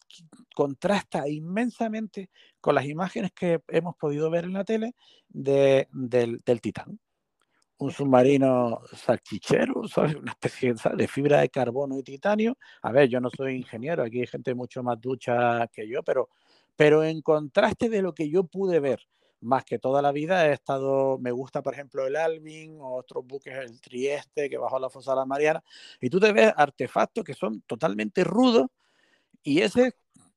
contrasta 0.56 1.28
inmensamente 1.28 2.30
con 2.60 2.76
las 2.76 2.86
imágenes 2.86 3.32
que 3.32 3.62
hemos 3.68 3.96
podido 3.96 4.30
ver 4.30 4.46
en 4.46 4.54
la 4.54 4.64
tele 4.64 4.96
de, 5.30 5.88
del, 5.92 6.42
del 6.44 6.62
Titán. 6.62 7.00
Un 7.80 7.92
submarino 7.92 8.82
salchichero, 8.92 9.88
¿sabes? 9.88 10.16
una 10.16 10.32
especie 10.32 10.74
de 10.96 11.08
fibra 11.08 11.42
de 11.42 11.50
carbono 11.50 11.98
y 12.00 12.04
titanio. 12.04 12.58
A 12.82 12.92
ver, 12.92 13.08
yo 13.08 13.20
no 13.20 13.30
soy 13.30 13.56
ingeniero, 13.56 14.04
aquí 14.04 14.22
hay 14.22 14.28
gente 14.28 14.56
mucho 14.56 14.82
más 14.82 15.00
ducha 15.00 15.68
que 15.68 15.88
yo, 15.88 16.02
pero, 16.02 16.30
pero 16.76 17.04
en 17.04 17.22
contraste 17.22 17.88
de 17.88 18.02
lo 18.02 18.16
que 18.16 18.30
yo 18.32 18.44
pude 18.46 18.80
ver 18.80 19.08
más 19.42 19.64
que 19.66 19.80
toda 19.80 20.02
la 20.02 20.12
vida 20.12 20.48
he 20.48 20.54
estado, 20.54 21.18
me 21.20 21.32
gusta 21.32 21.62
por 21.62 21.74
ejemplo 21.74 22.08
el 22.08 22.16
Alvin, 22.16 22.78
otros 22.82 23.26
buques, 23.26 23.56
el 23.56 23.80
Trieste 23.80 24.50
que 24.50 24.58
bajó 24.58 24.80
la 24.80 24.90
fosa 24.90 25.12
de 25.12 25.18
la 25.18 25.26
Mariana, 25.26 25.64
y 26.02 26.10
tú 26.10 26.20
te 26.20 26.32
ves 26.32 26.52
artefactos 26.56 27.24
que 27.24 27.34
son 27.34 27.62
totalmente 27.62 28.24
rudos 28.24 28.68
y 29.44 29.62
ese 29.62 29.94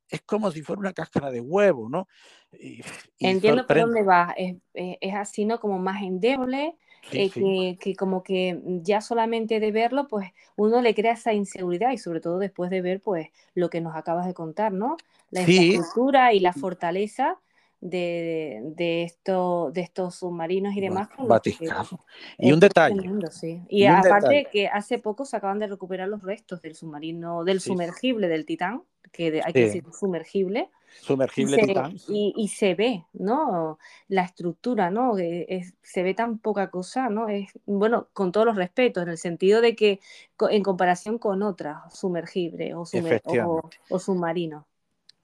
es 0.09 0.23
como 0.23 0.51
si 0.51 0.63
fuera 0.63 0.81
una 0.81 0.93
cáscara 0.93 1.31
de 1.31 1.41
huevo, 1.41 1.89
¿no? 1.89 2.09
Y, 2.53 2.81
y 3.19 3.27
Entiendo 3.27 3.67
por 3.67 3.79
dónde 3.79 4.03
va, 4.03 4.35
es, 4.37 4.57
es, 4.75 5.15
así, 5.15 5.45
¿no? 5.45 5.61
Como 5.61 5.79
más 5.79 6.03
endeble, 6.03 6.75
sí, 7.11 7.19
eh, 7.19 7.31
sí. 7.33 7.41
Que, 7.41 7.79
que, 7.81 7.97
como 7.97 8.23
que 8.23 8.61
ya 8.83 9.01
solamente 9.01 9.61
de 9.61 9.73
verlo, 9.73 10.09
pues 10.09 10.31
uno 10.57 10.83
le 10.83 10.95
crea 10.95 11.13
esa 11.13 11.33
inseguridad 11.33 11.93
y 11.93 11.99
sobre 11.99 12.21
todo 12.21 12.39
después 12.39 12.71
de 12.71 12.83
ver, 12.83 13.01
pues, 13.01 13.29
lo 13.55 13.71
que 13.71 13.81
nos 13.81 13.95
acabas 13.97 14.27
de 14.27 14.35
contar, 14.35 14.73
¿no? 14.73 14.97
La 15.31 15.43
infraestructura 15.43 16.33
y 16.33 16.41
la 16.41 16.53
fortaleza 16.53 17.39
de, 17.81 18.61
de, 18.77 19.05
esto, 19.05 19.71
de 19.73 19.81
estos 19.81 20.17
submarinos 20.17 20.75
y 20.75 20.81
demás. 20.81 21.09
Vaticano. 21.19 22.01
Y 22.39 22.53
un 22.53 22.61
detalle. 22.61 22.97
Tremendo, 22.97 23.31
sí. 23.31 23.63
Y, 23.69 23.83
y 23.83 23.87
aparte 23.87 24.29
detalle. 24.29 24.49
que 24.51 24.69
hace 24.69 24.99
poco 24.99 25.25
se 25.25 25.37
acaban 25.37 25.59
de 25.59 25.67
recuperar 25.67 26.09
los 26.09 26.23
restos 26.23 26.61
del 26.63 26.75
submarino, 26.75 27.45
del 27.45 27.61
sí. 27.61 27.71
sumergible 27.71 28.29
del 28.29 28.45
Titán, 28.45 28.83
que 29.13 29.31
de, 29.31 29.43
hay 29.45 29.53
que 29.53 29.61
decir 29.61 29.85
sumergible. 29.93 30.71
Sumergible 31.01 31.57
y 31.57 31.61
se, 31.61 31.67
Titán. 31.67 31.97
Y, 32.09 32.35
y, 32.37 32.49
se 32.49 32.75
ve, 32.75 33.05
¿no? 33.13 33.79
La 34.09 34.23
estructura, 34.23 34.91
¿no? 34.91 35.17
Es, 35.17 35.75
se 35.83 36.03
ve 36.03 36.15
tan 36.15 36.39
poca 36.39 36.69
cosa, 36.71 37.09
¿no? 37.09 37.29
Es, 37.29 37.53
bueno, 37.65 38.09
con 38.13 38.33
todos 38.33 38.45
los 38.45 38.57
respetos, 38.57 39.05
en 39.05 39.09
el 39.09 39.19
sentido 39.19 39.61
de 39.61 39.77
que 39.77 40.01
en 40.51 40.63
comparación 40.63 41.19
con 41.19 41.43
otras 41.43 41.97
sumergibles 41.97 42.75
o, 42.75 42.85
sumer 42.85 43.23
o, 43.25 43.63
o 43.89 43.99
submarinos. 43.99 44.65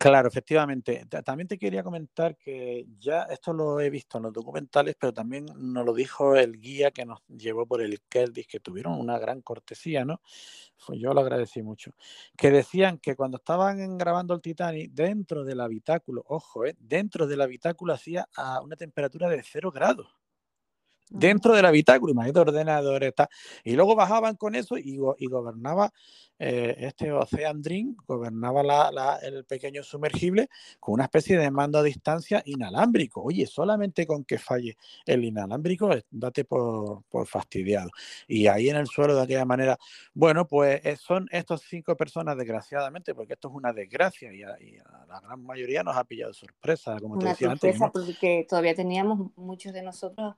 Claro, 0.01 0.29
efectivamente. 0.29 1.07
También 1.25 1.49
te 1.49 1.57
quería 1.59 1.83
comentar 1.83 2.37
que 2.37 2.87
ya 2.99 3.23
esto 3.25 3.55
lo 3.55 3.81
he 3.81 3.89
visto 3.89 4.19
en 4.19 4.25
los 4.25 4.33
documentales, 4.35 4.95
pero 5.01 5.15
también 5.15 5.47
nos 5.57 5.87
lo 5.87 5.95
dijo 5.95 6.37
el 6.37 6.61
guía 6.61 6.91
que 6.91 7.07
nos 7.07 7.21
llevó 7.29 7.67
por 7.67 7.81
el 7.81 8.03
Keldis, 8.03 8.47
que 8.47 8.61
tuvieron 8.61 8.93
una 9.01 9.19
gran 9.19 9.41
cortesía, 9.41 10.05
¿no? 10.05 10.21
Yo 10.95 11.15
lo 11.15 11.21
agradecí 11.23 11.63
mucho. 11.63 11.93
Que 12.37 12.51
decían 12.51 12.99
que 12.99 13.17
cuando 13.17 13.39
estaban 13.39 13.97
grabando 13.97 14.35
el 14.35 14.43
Titanic, 14.43 14.91
dentro 14.93 15.45
del 15.45 15.61
habitáculo, 15.61 16.23
ojo, 16.29 16.67
¿eh? 16.67 16.77
dentro 16.79 17.27
del 17.27 17.41
habitáculo 17.41 17.95
hacía 17.95 18.29
a 18.37 18.61
una 18.61 18.77
temperatura 18.77 19.29
de 19.31 19.43
cero 19.43 19.73
grados 19.73 20.09
dentro 21.09 21.55
del 21.55 21.67
habitáculo, 21.67 22.13
imagínate 22.13 22.41
ordenadores, 22.41 23.09
está. 23.09 23.29
y 23.65 23.73
luego 23.73 23.95
bajaban 23.95 24.37
con 24.37 24.55
eso 24.55 24.77
y, 24.79 24.99
y 25.19 25.27
gobernaba 25.27 25.93
eh, 26.39 26.77
este 26.81 27.13
Ocean 27.13 27.63
Dream, 27.63 27.97
gobernaba 28.07 28.63
la, 28.63 28.91
la, 28.93 29.17
el 29.17 29.45
pequeño 29.45 29.83
sumergible 29.83 30.49
con 30.79 30.95
una 30.95 31.05
especie 31.05 31.39
de 31.39 31.51
mando 31.51 31.79
a 31.79 31.83
distancia 31.83 32.43
inalámbrico. 32.45 33.23
Oye, 33.23 33.47
solamente 33.47 34.07
con 34.07 34.25
que 34.25 34.39
falle 34.39 34.77
el 35.07 35.25
inalámbrico, 35.25 35.91
date 36.11 36.45
por, 36.45 37.05
por 37.09 37.27
fastidiado. 37.27 37.91
Y 38.29 38.49
ahí 38.49 38.69
en 38.69 38.77
el 38.77 38.87
suelo 38.87 39.15
de 39.15 39.23
aquella 39.23 39.45
manera, 39.47 39.79
bueno, 40.13 40.47
pues 40.47 40.85
eh, 40.85 40.97
son 40.97 41.27
estas 41.31 41.63
cinco 41.63 41.97
personas, 41.97 42.37
desgraciadamente, 42.37 43.15
porque 43.15 43.33
esto 43.33 43.49
es 43.49 43.55
una 43.55 43.73
desgracia 43.73 44.33
y 44.33 44.43
a, 44.43 44.57
y 44.61 44.77
a 44.77 45.07
la 45.07 45.21
gran 45.21 45.43
mayoría 45.43 45.83
nos 45.83 45.97
ha 45.97 46.05
pillado 46.05 46.35
sorpresa, 46.35 46.99
como 47.01 47.15
una 47.15 47.25
te 47.25 47.29
decía 47.31 47.49
sorpresa 47.51 47.85
antes. 47.87 48.05
Porque 48.05 48.47
todavía 48.49 48.75
teníamos 48.75 49.31
muchos 49.37 49.73
de 49.73 49.83
nosotros 49.83 50.35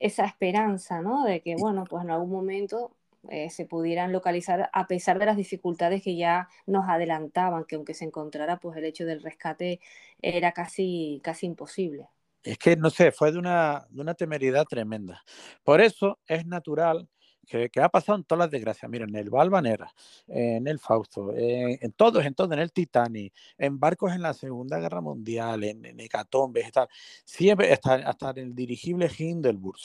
esa 0.00 0.24
esperanza, 0.24 1.02
¿no? 1.02 1.24
De 1.24 1.40
que, 1.42 1.54
bueno, 1.56 1.84
pues 1.88 2.02
en 2.04 2.10
algún 2.10 2.30
momento 2.30 2.96
eh, 3.28 3.50
se 3.50 3.66
pudieran 3.66 4.12
localizar 4.12 4.70
a 4.72 4.86
pesar 4.86 5.18
de 5.18 5.26
las 5.26 5.36
dificultades 5.36 6.02
que 6.02 6.16
ya 6.16 6.48
nos 6.66 6.88
adelantaban, 6.88 7.64
que 7.64 7.76
aunque 7.76 7.94
se 7.94 8.06
encontrara, 8.06 8.58
pues 8.58 8.76
el 8.78 8.84
hecho 8.84 9.04
del 9.04 9.22
rescate 9.22 9.78
era 10.22 10.52
casi, 10.52 11.20
casi 11.22 11.46
imposible. 11.46 12.08
Es 12.42 12.56
que, 12.56 12.74
no 12.76 12.88
sé, 12.88 13.12
fue 13.12 13.30
de 13.30 13.38
una, 13.38 13.86
de 13.90 14.00
una 14.00 14.14
temeridad 14.14 14.64
tremenda. 14.64 15.22
Por 15.62 15.82
eso 15.82 16.18
es 16.26 16.46
natural 16.46 17.08
que, 17.50 17.80
ha 17.80 17.88
pasado 17.88 18.18
en 18.18 18.24
todas 18.24 18.40
las 18.40 18.50
desgracias. 18.50 18.90
Miren, 18.90 19.08
en 19.10 19.16
el 19.16 19.30
Valvanera, 19.30 19.92
en 20.28 20.66
el 20.68 20.78
Fausto, 20.78 21.32
en 21.34 21.92
todos, 21.92 22.24
en 22.24 22.34
todo, 22.34 22.52
en 22.52 22.60
el 22.60 22.72
Titanic, 22.72 23.34
en 23.58 23.78
barcos 23.80 24.12
en 24.12 24.22
la 24.22 24.34
Segunda 24.34 24.78
Guerra 24.78 25.00
Mundial, 25.00 25.64
en, 25.64 25.84
en 25.84 25.98
Hecatombe, 25.98 26.64
siempre, 27.24 27.72
hasta, 27.72 27.94
hasta 27.94 28.30
en 28.30 28.38
el 28.38 28.54
dirigible 28.54 29.10
Hindelburg, 29.16 29.76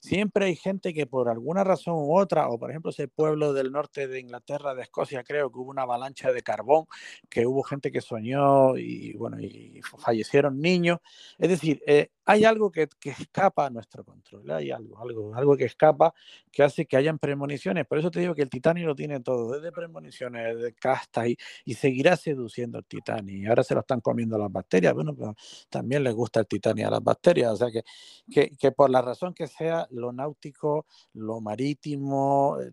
Siempre 0.00 0.46
hay 0.46 0.56
gente 0.56 0.92
que 0.92 1.06
por 1.06 1.28
alguna 1.28 1.62
razón 1.62 1.94
u 1.94 2.18
otra, 2.18 2.48
o 2.48 2.58
por 2.58 2.70
ejemplo 2.70 2.90
ese 2.90 3.06
pueblo 3.08 3.52
del 3.52 3.70
norte 3.70 4.08
de 4.08 4.20
Inglaterra, 4.20 4.74
de 4.74 4.82
Escocia, 4.82 5.22
creo 5.22 5.50
que 5.50 5.58
hubo 5.58 5.70
una 5.70 5.82
avalancha 5.82 6.32
de 6.32 6.42
carbón, 6.42 6.86
que 7.28 7.46
hubo 7.46 7.62
gente 7.62 7.92
que 7.92 8.00
soñó 8.00 8.76
y 8.76 9.12
bueno, 9.14 9.38
y 9.40 9.80
fallecieron 9.98 10.60
niños. 10.60 10.98
Es 11.38 11.48
decir, 11.48 11.82
eh, 11.86 12.10
hay 12.24 12.44
algo 12.44 12.70
que, 12.70 12.88
escapa 13.02 13.66
a 13.66 13.70
nuestro 13.70 14.04
control, 14.04 14.50
hay 14.50 14.70
algo, 14.70 14.98
algo, 15.00 15.34
algo 15.34 15.56
que 15.56 15.64
escapa 15.64 16.14
que 16.50 16.62
hace 16.62 16.86
que 16.86 16.96
hayan 16.96 17.18
premoniciones. 17.18 17.86
Por 17.86 17.98
eso 17.98 18.10
te 18.10 18.20
digo 18.20 18.34
que 18.34 18.42
el 18.42 18.50
Titanic 18.50 18.84
lo 18.84 18.94
tiene 18.94 19.20
todo, 19.20 19.52
desde 19.52 19.72
premoniciones, 19.72 20.60
de 20.60 20.72
castas, 20.74 21.28
y, 21.28 21.36
y 21.64 21.74
seguirá 21.74 22.16
seduciendo 22.16 22.78
el 22.78 22.84
Titanic. 22.84 23.48
Ahora 23.48 23.64
se 23.64 23.74
lo 23.74 23.80
están 23.80 24.00
comiendo 24.00 24.38
las 24.38 24.52
bacterias, 24.52 24.94
bueno, 24.94 25.14
pero 25.14 25.34
también 25.68 26.04
les 26.04 26.14
gusta 26.14 26.40
el 26.40 26.46
Titanic 26.46 26.86
a 26.86 26.90
las 26.90 27.02
bacterias. 27.02 27.52
O 27.52 27.56
sea 27.56 27.70
que, 27.70 27.82
que, 28.30 28.50
que 28.56 28.72
por 28.72 28.90
la 28.90 29.02
razón 29.02 29.34
que 29.34 29.46
sea, 29.46 29.86
lo 29.90 30.12
náutico, 30.12 30.86
lo 31.14 31.40
marítimo, 31.40 32.58
eh, 32.60 32.72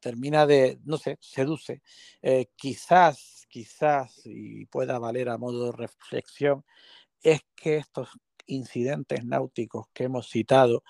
termina 0.00 0.46
de, 0.46 0.78
no 0.84 0.96
sé, 0.96 1.18
seduce. 1.20 1.82
Eh, 2.22 2.46
quizás, 2.56 3.46
quizás, 3.48 4.22
y 4.24 4.66
pueda 4.66 4.98
valer 4.98 5.28
a 5.28 5.38
modo 5.38 5.66
de 5.66 5.72
reflexión, 5.72 6.64
es 7.22 7.42
que 7.54 7.76
estos 7.76 8.08
incidentes 8.50 9.24
náuticos 9.24 9.86
que 9.92 10.04
hemos 10.04 10.28
citado 10.28 10.82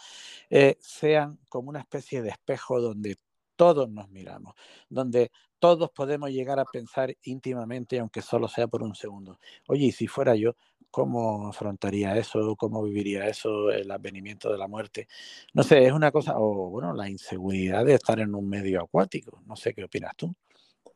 eh, 0.51 0.77
sean 0.81 1.39
como 1.49 1.71
una 1.71 1.81
especie 1.81 2.23
de 2.23 2.31
espejo 2.31 2.81
donde 2.81 3.17
todos 3.57 3.91
nos 3.91 4.09
miramos, 4.09 4.55
donde 4.89 5.31
todos 5.59 5.91
podemos 5.91 6.31
llegar 6.31 6.59
a 6.59 6.65
pensar 6.65 7.15
íntimamente, 7.25 7.99
aunque 7.99 8.23
solo 8.23 8.49
sea 8.49 8.67
por 8.67 8.83
un 8.83 8.95
segundo. 8.95 9.39
Oye, 9.69 9.87
y 9.87 9.93
si 9.93 10.07
fuera 10.07 10.35
yo, 10.35 10.57
¿cómo 10.91 11.49
afrontaría 11.49 12.17
eso? 12.17 12.57
¿Cómo 12.57 12.83
viviría 12.83 13.27
eso? 13.27 13.71
El 13.71 13.91
advenimiento 13.91 14.51
de 14.51 14.59
la 14.59 14.67
muerte. 14.67 15.09
No 15.53 15.63
sé, 15.63 15.85
es 15.85 15.93
una 15.93 16.11
cosa, 16.11 16.35
o 16.39 16.71
bueno, 16.71 16.95
la 16.95 17.09
inseguridad 17.09 17.85
de 17.85 17.95
estar 17.95 18.19
en 18.19 18.35
un 18.35 18.49
medio 18.49 18.81
acuático. 18.83 19.43
No 19.47 19.57
sé 19.57 19.75
qué 19.75 19.85
opinas 19.85 20.17
tú. 20.17 20.35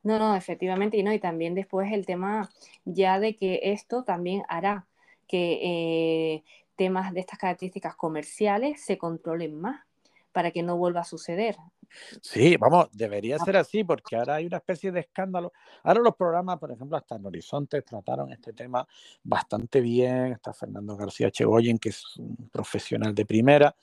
No, 0.02 0.18
no, 0.18 0.34
efectivamente, 0.36 0.96
y 0.96 1.02
no, 1.02 1.12
y 1.12 1.18
también 1.18 1.54
después 1.54 1.92
el 1.92 2.04
tema 2.04 2.50
ya 2.84 3.20
de 3.20 3.36
que 3.36 3.60
esto 3.62 4.04
también 4.04 4.42
hará 4.48 4.86
que 5.26 5.60
eh, 5.62 6.44
temas 6.76 7.12
de 7.12 7.20
estas 7.20 7.38
características 7.38 7.96
comerciales 7.96 8.84
se 8.84 8.98
controlen 8.98 9.60
más 9.60 9.80
para 10.32 10.50
que 10.50 10.62
no 10.62 10.76
vuelva 10.76 11.02
a 11.02 11.04
suceder. 11.04 11.56
Sí, 12.20 12.56
vamos, 12.56 12.88
debería 12.92 13.38
ser 13.38 13.56
así 13.56 13.84
porque 13.84 14.16
ahora 14.16 14.36
hay 14.36 14.46
una 14.46 14.56
especie 14.56 14.90
de 14.90 15.00
escándalo. 15.00 15.52
Ahora 15.82 16.00
los 16.00 16.16
programas, 16.16 16.58
por 16.58 16.72
ejemplo, 16.72 16.96
hasta 16.96 17.16
en 17.16 17.26
Horizonte 17.26 17.82
trataron 17.82 18.32
este 18.32 18.52
tema 18.52 18.86
bastante 19.22 19.80
bien. 19.80 20.32
Está 20.32 20.52
Fernando 20.52 20.96
García 20.96 21.30
Chegoyen, 21.30 21.78
que 21.78 21.90
es 21.90 22.16
un 22.16 22.48
profesional 22.50 23.14
de 23.14 23.24
primera. 23.24 23.76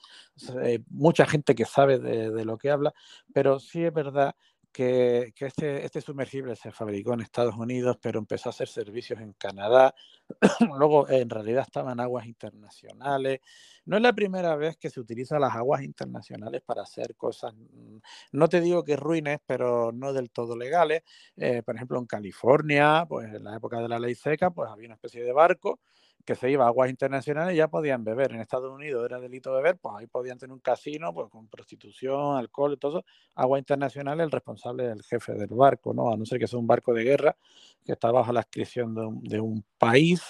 Eh, 0.62 0.80
mucha 0.90 1.24
gente 1.26 1.54
que 1.54 1.64
sabe 1.64 1.98
de, 1.98 2.44
lo 2.44 2.58
que 2.58 2.70
habla, 2.70 2.92
pero 3.32 3.58
sí 3.58 3.82
es 3.84 3.92
verdad 3.92 4.34
que, 4.72 5.32
este, 5.38 5.84
este, 5.84 6.00
sumergible 6.00 6.56
se 6.56 6.72
fabricó 6.72 7.14
en 7.14 7.20
Estados 7.20 7.56
Unidos, 7.56 7.98
pero 8.00 8.18
empezó 8.18 8.48
a 8.48 8.50
hacer 8.50 8.68
servicios 8.68 9.20
en 9.20 9.34
Canadá. 9.34 9.94
Luego, 10.78 11.08
en 11.08 11.28
realidad, 11.28 11.64
estaban 11.66 12.00
aguas 12.00 12.26
internacionales. 12.26 13.40
No 13.84 13.96
es 13.96 14.02
la 14.02 14.12
primera 14.12 14.56
vez 14.56 14.76
que 14.78 14.90
se 14.90 15.00
utilizan 15.00 15.40
las 15.40 15.54
aguas 15.54 15.82
internacionales 15.82 16.62
para 16.64 16.82
hacer 16.82 17.14
cosas, 17.16 17.54
mm, 17.54 17.98
no 18.32 18.48
te 18.48 18.60
digo 18.60 18.82
que 18.84 18.96
ruines, 18.96 19.38
pero 19.46 19.92
no 19.92 20.12
del 20.12 20.30
todo 20.30 20.56
legales. 20.56 21.02
Eh, 21.36 21.62
por 21.62 21.76
ejemplo, 21.76 21.98
en 21.98 22.06
California, 22.06 23.04
pues 23.08 23.32
en 23.34 23.44
la 23.44 23.56
época 23.56 23.80
de 23.80 23.88
la 23.88 23.98
ley 23.98 24.14
seca, 24.14 24.50
pues 24.50 24.70
había 24.70 24.86
una 24.86 24.94
especie 24.94 25.22
de 25.22 25.32
barco 25.32 25.80
que 26.24 26.34
se 26.34 26.50
iba 26.50 26.64
a 26.64 26.68
aguas 26.68 26.90
internacionales 26.90 27.56
ya 27.56 27.68
podían 27.68 28.04
beber. 28.04 28.32
En 28.32 28.40
Estados 28.40 28.72
Unidos 28.72 29.04
era 29.04 29.18
delito 29.18 29.52
beber, 29.52 29.78
pues 29.78 29.94
ahí 29.98 30.06
podían 30.06 30.38
tener 30.38 30.52
un 30.52 30.60
casino 30.60 31.12
pues, 31.12 31.28
con 31.30 31.48
prostitución, 31.48 32.36
alcohol 32.36 32.74
y 32.74 32.76
todo 32.76 32.98
eso. 32.98 33.06
Agua 33.34 33.58
internacional, 33.58 34.20
el 34.20 34.30
responsable 34.30 34.88
del 34.88 35.02
jefe 35.02 35.32
del 35.34 35.48
barco, 35.48 35.92
¿no? 35.92 36.12
A 36.12 36.16
no 36.16 36.24
ser 36.24 36.38
que 36.38 36.46
sea 36.46 36.58
un 36.58 36.66
barco 36.66 36.94
de 36.94 37.04
guerra 37.04 37.36
que 37.84 37.92
está 37.92 38.12
bajo 38.12 38.32
la 38.32 38.40
inscripción 38.40 39.20
de 39.22 39.40
un, 39.40 39.64
país, 39.76 40.22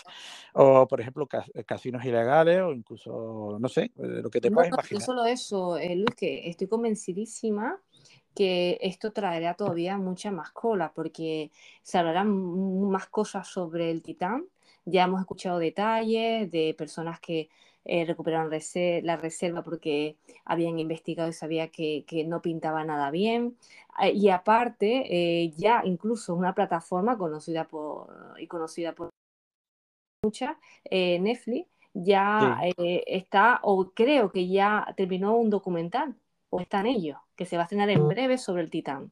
o 0.55 0.89
por 0.89 1.03
ejemplo 1.03 1.29
eh, 1.53 1.65
casinos 1.65 2.03
ilegales, 2.07 2.63
o 2.63 2.73
incluso, 2.73 3.59
no 3.61 3.69
sé, 3.69 3.83
eh, 3.83 4.23
lo 4.23 4.31
que 4.31 4.41
te 4.41 4.51
puedas 4.51 4.71
imaginar. 4.71 5.01
No 5.01 5.05
solo 5.05 5.27
eso, 5.27 5.77
eh, 5.77 5.95
Luis, 5.95 6.15
que 6.17 6.49
estoy 6.49 6.69
convencidísima 6.69 7.79
que 8.35 8.79
esto 8.81 9.13
traerá 9.13 9.53
todavía 9.55 9.99
mucha 9.99 10.31
más 10.31 10.53
cola, 10.53 10.93
porque 10.95 11.51
se 11.83 11.99
hablarán 11.99 12.31
más 12.89 13.09
cosas 13.09 13.47
sobre 13.47 13.91
el 13.91 14.01
Titán, 14.01 14.47
ya 14.85 15.05
hemos 15.05 15.21
escuchado 15.21 15.59
detalles 15.59 16.51
de 16.51 16.75
personas 16.77 17.21
que 17.21 17.49
eh, 17.85 18.05
recuperaron 18.05 18.49
la 19.03 19.17
reserva 19.17 19.63
porque 19.63 20.17
habían 20.45 20.79
investigado 20.79 21.29
y 21.29 21.33
sabía 21.33 21.69
que, 21.69 22.05
no 22.27 22.41
pintaba 22.41 22.85
nada 22.85 23.11
bien. 23.11 23.57
Eh, 24.01 24.13
y 24.13 24.29
aparte, 24.29 25.07
eh, 25.11 25.53
ya 25.57 25.83
incluso 25.85 26.35
una 26.35 26.55
plataforma 26.55 27.19
conocida 27.19 27.65
por, 27.67 28.09
y 28.39 28.47
conocida 28.47 28.95
por 28.95 29.11
muchas, 30.23 30.57
Netflix, 30.91 31.67
ya 31.95 32.61
está, 33.07 33.59
o 33.65 33.91
creo 33.91 34.31
que 34.31 34.49
ya 34.49 34.95
terminó 34.97 35.37
un 35.37 35.51
documental, 35.51 36.15
o 36.51 36.61
está 36.61 36.81
en 36.81 36.87
ello, 36.87 37.21
que 37.35 37.45
se 37.45 37.57
va 37.57 37.63
a 37.63 37.65
estrenar 37.65 37.91
en 37.91 38.07
breve 38.07 38.39
sobre 38.39 38.63
el 38.63 38.71
Titán. 38.71 39.11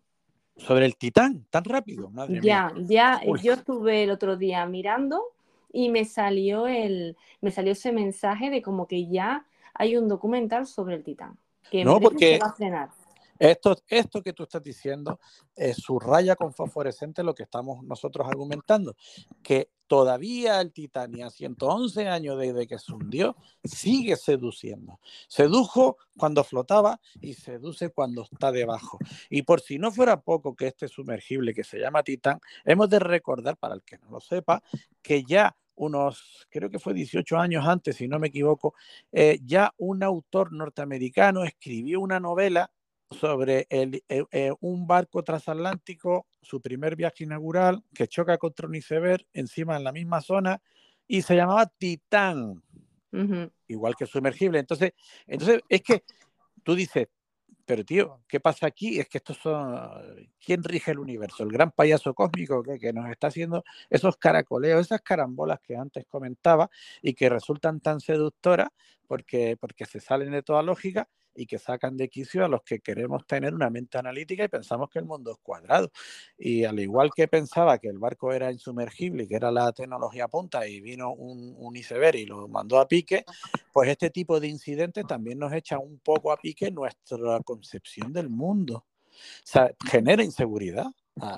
Sobre 0.57 0.87
el 0.87 0.97
Titán, 0.97 1.47
tan 1.51 1.65
rápido, 1.65 2.11
madre 2.11 2.41
ya, 2.41 2.73
Ya, 2.77 3.21
yo 3.43 3.55
estuve 3.55 4.05
el 4.05 4.11
otro 4.11 4.37
día 4.37 4.65
mirando 4.67 5.25
y 5.73 5.89
me 5.89 6.05
salió, 6.05 6.67
el, 6.67 7.17
me 7.41 7.51
salió 7.51 7.73
ese 7.73 7.93
mensaje 7.93 8.51
de 8.51 8.63
como 8.63 8.87
que 8.87 9.09
ya 9.09 9.47
hay 9.75 9.97
un 9.97 10.09
documental 10.09 10.67
sobre 10.67 10.97
el 10.97 11.05
Titán. 11.05 11.39
Que 11.71 11.85
no, 11.85 12.01
porque 12.01 12.39
Esto, 13.39 13.77
esto 13.89 14.23
que 14.23 14.33
tú 14.33 14.43
estás 14.43 14.63
diciendo 14.63 15.21
eh, 15.57 15.73
subraya 15.73 16.37
con 16.37 16.53
fosforescente 16.53 17.23
lo 17.23 17.35
que 17.35 17.45
estamos 17.45 17.83
nosotros 17.85 18.27
argumentando, 18.27 18.97
que 19.43 19.71
todavía 19.87 20.61
el 20.61 20.73
Titanic 20.73 21.23
a 21.23 21.31
111 21.31 22.07
años 22.07 22.39
desde 22.39 22.67
que 22.67 22.79
se 22.79 22.93
hundió 22.93 23.37
sigue 23.65 24.17
seduciendo. 24.17 25.01
Sedujo 25.27 25.97
cuando 26.17 26.45
flotaba 26.45 27.01
y 27.21 27.35
seduce 27.35 27.91
cuando 27.91 28.23
está 28.23 28.53
debajo. 28.53 28.99
Y 29.29 29.43
por 29.43 29.61
si 29.61 29.79
no 29.79 29.91
fuera 29.91 30.21
poco 30.21 30.55
que 30.55 30.69
este 30.69 30.87
sumergible 30.87 31.55
que 31.55 31.65
se 31.65 31.79
llama 31.79 32.05
Titán, 32.05 32.41
hemos 32.65 32.89
de 32.89 33.01
recordar, 33.01 33.57
para 33.57 33.75
el 33.75 33.83
que 33.83 33.99
no 33.99 34.11
lo 34.11 34.21
sepa, 34.21 34.63
que 35.03 35.25
ya 35.25 35.57
unos, 35.81 36.47
creo 36.51 36.71
que 36.71 36.79
fue 36.79 36.93
18 36.93 37.39
años 37.39 37.67
antes, 37.67 37.97
si 37.97 38.07
no 38.07 38.19
me 38.19 38.29
equivoco, 38.29 38.75
eh, 39.13 39.41
ya 39.43 39.73
un 39.79 40.03
autor 40.03 40.53
norteamericano 40.53 41.43
escribió 41.45 42.01
una 42.01 42.21
novela 42.21 42.71
sobre 43.11 43.67
el, 43.71 44.03
eh, 44.09 44.25
eh, 44.31 44.53
un 44.61 44.87
barco 44.87 45.25
transatlántico, 45.25 46.27
su 46.43 46.61
primer 46.61 46.97
viaje 46.97 47.25
inaugural, 47.25 47.83
que 47.95 48.09
choca 48.09 48.37
contra 48.37 48.69
un 48.69 48.75
iceberg 48.75 49.27
encima 49.33 49.77
en 49.77 49.85
la 49.85 49.93
misma 49.93 50.21
zona 50.21 50.61
y 51.09 51.23
se 51.23 51.35
llamaba 51.35 51.67
Titán, 51.67 52.63
igual 53.67 53.97
que 53.97 54.07
sumergible. 54.07 54.59
Entonces, 54.59 54.93
entonces, 55.27 55.63
es 55.69 55.81
que 55.81 56.05
tú 56.63 56.75
dices, 56.75 57.09
pero 57.71 57.85
tío, 57.85 58.21
¿qué 58.27 58.41
pasa 58.41 58.67
aquí? 58.67 58.99
Es 58.99 59.09
que 59.09 59.19
estos 59.19 59.37
son, 59.37 59.79
¿quién 60.45 60.65
rige 60.65 60.91
el 60.91 60.99
universo? 60.99 61.45
El 61.45 61.53
gran 61.53 61.71
payaso 61.71 62.15
cósmico 62.15 62.65
que, 62.65 62.93
nos 62.93 63.09
está 63.09 63.29
haciendo 63.29 63.63
esos 63.89 64.17
caracoleos, 64.17 64.81
esas 64.81 65.03
carambolas 65.03 65.61
que 65.61 65.77
antes 65.77 66.05
comentaba 66.09 66.69
y 67.01 67.15
que 67.15 67.29
resultan 67.29 67.79
tan 67.79 68.01
seductoras 68.01 68.71
porque, 69.07 69.57
porque 69.57 69.85
se 69.87 70.01
salen 70.01 70.33
de 70.33 70.43
toda 70.43 70.65
lógica 70.65 71.09
y 71.35 71.47
que 71.47 71.59
sacan 71.59 71.97
de 71.97 72.09
quicio 72.09 72.45
a 72.45 72.49
los 72.49 72.63
que 72.63 72.81
queremos 72.81 73.27
tener 73.27 73.55
una 73.55 73.71
mente 73.71 73.99
analítica 73.99 74.45
y 74.45 74.49
pensamos 74.49 74.91
que 74.91 74.99
el 74.99 75.05
mundo 75.05 75.33
es 75.33 75.39
cuadrado. 75.43 75.91
Y 76.39 76.65
al 76.65 76.79
igual 76.81 77.11
que 77.15 77.29
pensaba 77.29 77.79
que 77.79 77.89
el 77.89 77.99
barco 77.99 78.33
era 78.33 78.51
insumergible 78.53 79.25
y 79.25 79.29
que 79.29 79.37
era 79.37 79.51
la 79.51 79.73
tecnología 79.73 80.29
punta 80.29 80.67
y 80.67 80.81
vino 80.81 81.13
un, 81.13 81.55
un 81.59 81.77
iceberg 81.77 82.17
y 82.17 82.27
lo 82.27 82.49
mandó 82.49 82.79
a 82.79 82.89
pique, 82.89 83.25
pues 83.73 83.89
este 83.89 84.11
tipo 84.11 84.41
de 84.41 84.49
incidentes 84.49 85.07
también 85.07 85.39
nos 85.39 85.53
echa 85.53 85.79
un 85.79 85.99
poco 85.99 86.33
a 86.33 86.37
pique 86.37 86.71
nuestra 86.71 87.41
concepción 87.45 88.13
del 88.13 88.29
mundo. 88.29 88.85
O 89.11 89.45
sea, 89.45 89.75
genera 89.91 90.23
inseguridad. 90.23 90.87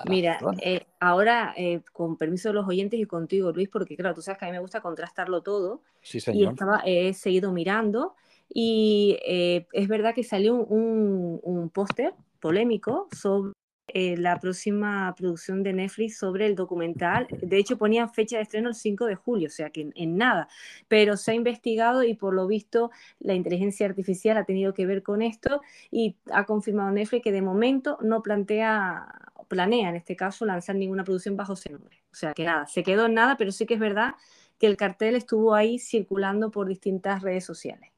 Mira, 0.05 0.39
eh, 0.61 0.85
ahora 0.99 1.53
eh, 1.57 1.81
con 1.91 2.15
permiso 2.17 2.49
de 2.49 2.53
los 2.53 2.67
oyentes 2.67 2.99
y 2.99 3.05
contigo, 3.05 3.51
Luis, 3.51 3.69
porque 3.69 3.97
claro, 3.97 4.15
tú 4.15 4.21
sabes 4.21 4.39
que 4.39 4.45
a 4.45 4.47
mí 4.47 4.53
me 4.53 4.59
gusta 4.59 4.81
contrastarlo 4.81 5.41
todo. 5.41 5.81
Sí, 6.01 6.19
señor. 6.19 6.41
Y 6.41 6.47
estaba, 6.47 6.81
he 6.85 7.13
seguido 7.13 7.51
mirando 7.51 8.15
y 8.53 9.17
eh, 9.25 9.67
es 9.73 9.87
verdad 9.87 10.13
que 10.13 10.23
salió 10.23 10.55
un, 10.55 11.71
póster 11.73 12.13
polémico 12.39 13.07
sobre 13.11 13.53
eh, 13.87 14.15
la 14.15 14.39
próxima 14.39 15.13
producción 15.17 15.63
de 15.63 15.73
Netflix 15.73 16.19
sobre 16.19 16.45
el 16.45 16.55
documental. 16.55 17.27
De 17.41 17.57
hecho, 17.57 17.79
ponían 17.79 18.13
fecha 18.13 18.37
de 18.37 18.43
estreno 18.43 18.69
el 18.69 18.75
5 18.75 19.07
de 19.07 19.15
julio, 19.15 19.47
o 19.47 19.51
sea 19.51 19.71
que 19.71 19.89
en, 19.95 20.17
nada. 20.17 20.47
Pero 20.87 21.17
se 21.17 21.31
ha 21.31 21.33
investigado 21.33 22.03
y 22.03 22.13
por 22.13 22.35
lo 22.35 22.45
visto 22.45 22.91
la 23.19 23.33
inteligencia 23.33 23.87
artificial 23.87 24.37
ha 24.37 24.45
tenido 24.45 24.73
que 24.75 24.85
ver 24.85 25.01
con 25.01 25.23
esto 25.23 25.61
y 25.89 26.15
ha 26.31 26.45
confirmado 26.45 26.91
Netflix 26.91 27.23
que 27.23 27.31
de 27.31 27.41
momento 27.41 27.97
no 28.01 28.21
plantea, 28.21 29.31
planea 29.47 29.89
en 29.89 29.95
este 29.95 30.15
caso 30.15 30.45
lanzar 30.45 30.75
ninguna 30.75 31.03
producción 31.03 31.35
bajo 31.35 31.53
ese 31.53 31.71
nombre. 31.71 32.03
O 32.11 32.15
sea 32.15 32.33
que 32.33 32.45
nada, 32.45 32.67
se 32.67 32.83
quedó 32.83 33.07
en 33.07 33.15
nada, 33.15 33.35
pero 33.35 33.51
sí 33.51 33.65
que 33.65 33.73
es 33.73 33.79
verdad 33.79 34.13
que 34.59 34.67
el 34.67 34.77
cartel 34.77 35.15
estuvo 35.15 35.55
ahí 35.55 35.79
circulando 35.79 36.51
por 36.51 36.67
distintas 36.67 37.23
redes 37.23 37.45
sociales. 37.45 37.92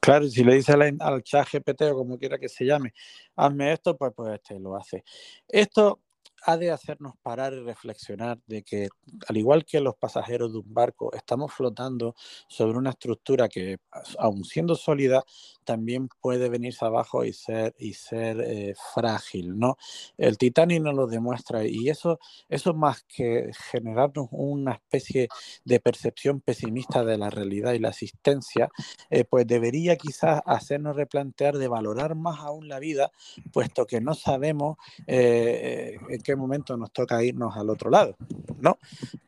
Claro, 0.00 0.28
si 0.28 0.44
le 0.44 0.54
dice 0.56 0.72
al, 0.72 0.96
al 1.00 1.22
chat 1.22 1.48
GPT 1.50 1.82
o 1.92 1.94
como 1.96 2.18
quiera 2.18 2.38
que 2.38 2.48
se 2.48 2.64
llame, 2.64 2.92
hazme 3.36 3.72
esto, 3.72 3.96
pues, 3.96 4.12
pues 4.14 4.34
este 4.34 4.58
lo 4.60 4.76
hace. 4.76 5.04
Esto 5.48 6.00
ha 6.46 6.56
de 6.56 6.70
hacernos 6.70 7.14
parar 7.22 7.54
y 7.54 7.60
reflexionar 7.60 8.38
de 8.46 8.62
que, 8.62 8.88
al 9.28 9.36
igual 9.36 9.64
que 9.64 9.80
los 9.80 9.96
pasajeros 9.96 10.52
de 10.52 10.58
un 10.58 10.74
barco, 10.74 11.12
estamos 11.14 11.52
flotando 11.52 12.14
sobre 12.48 12.76
una 12.76 12.90
estructura 12.90 13.48
que, 13.48 13.78
aun 14.18 14.44
siendo 14.44 14.74
sólida, 14.74 15.24
también 15.64 16.08
puede 16.20 16.48
venirse 16.50 16.84
abajo 16.84 17.24
y 17.24 17.32
ser, 17.32 17.74
y 17.78 17.94
ser 17.94 18.40
eh, 18.40 18.74
frágil, 18.94 19.58
¿no? 19.58 19.76
El 20.18 20.36
Titanic 20.36 20.82
nos 20.82 20.94
lo 20.94 21.06
demuestra 21.06 21.64
y 21.64 21.88
eso, 21.88 22.18
eso 22.48 22.74
más 22.74 23.04
que 23.04 23.50
generarnos 23.70 24.28
una 24.30 24.72
especie 24.72 25.28
de 25.64 25.80
percepción 25.80 26.40
pesimista 26.40 27.04
de 27.04 27.16
la 27.16 27.30
realidad 27.30 27.72
y 27.72 27.78
la 27.78 27.88
existencia, 27.88 28.68
eh, 29.10 29.24
pues 29.24 29.46
debería 29.46 29.96
quizás 29.96 30.42
hacernos 30.44 30.96
replantear 30.96 31.56
de 31.56 31.68
valorar 31.68 32.14
más 32.14 32.40
aún 32.40 32.68
la 32.68 32.78
vida, 32.78 33.10
puesto 33.52 33.86
que 33.86 34.00
no 34.00 34.14
sabemos 34.14 34.76
eh, 35.06 35.96
en 36.10 36.20
qué 36.20 36.33
momento 36.36 36.76
nos 36.76 36.92
toca 36.92 37.22
irnos 37.22 37.56
al 37.56 37.70
otro 37.70 37.90
lado, 37.90 38.16
¿no? 38.60 38.78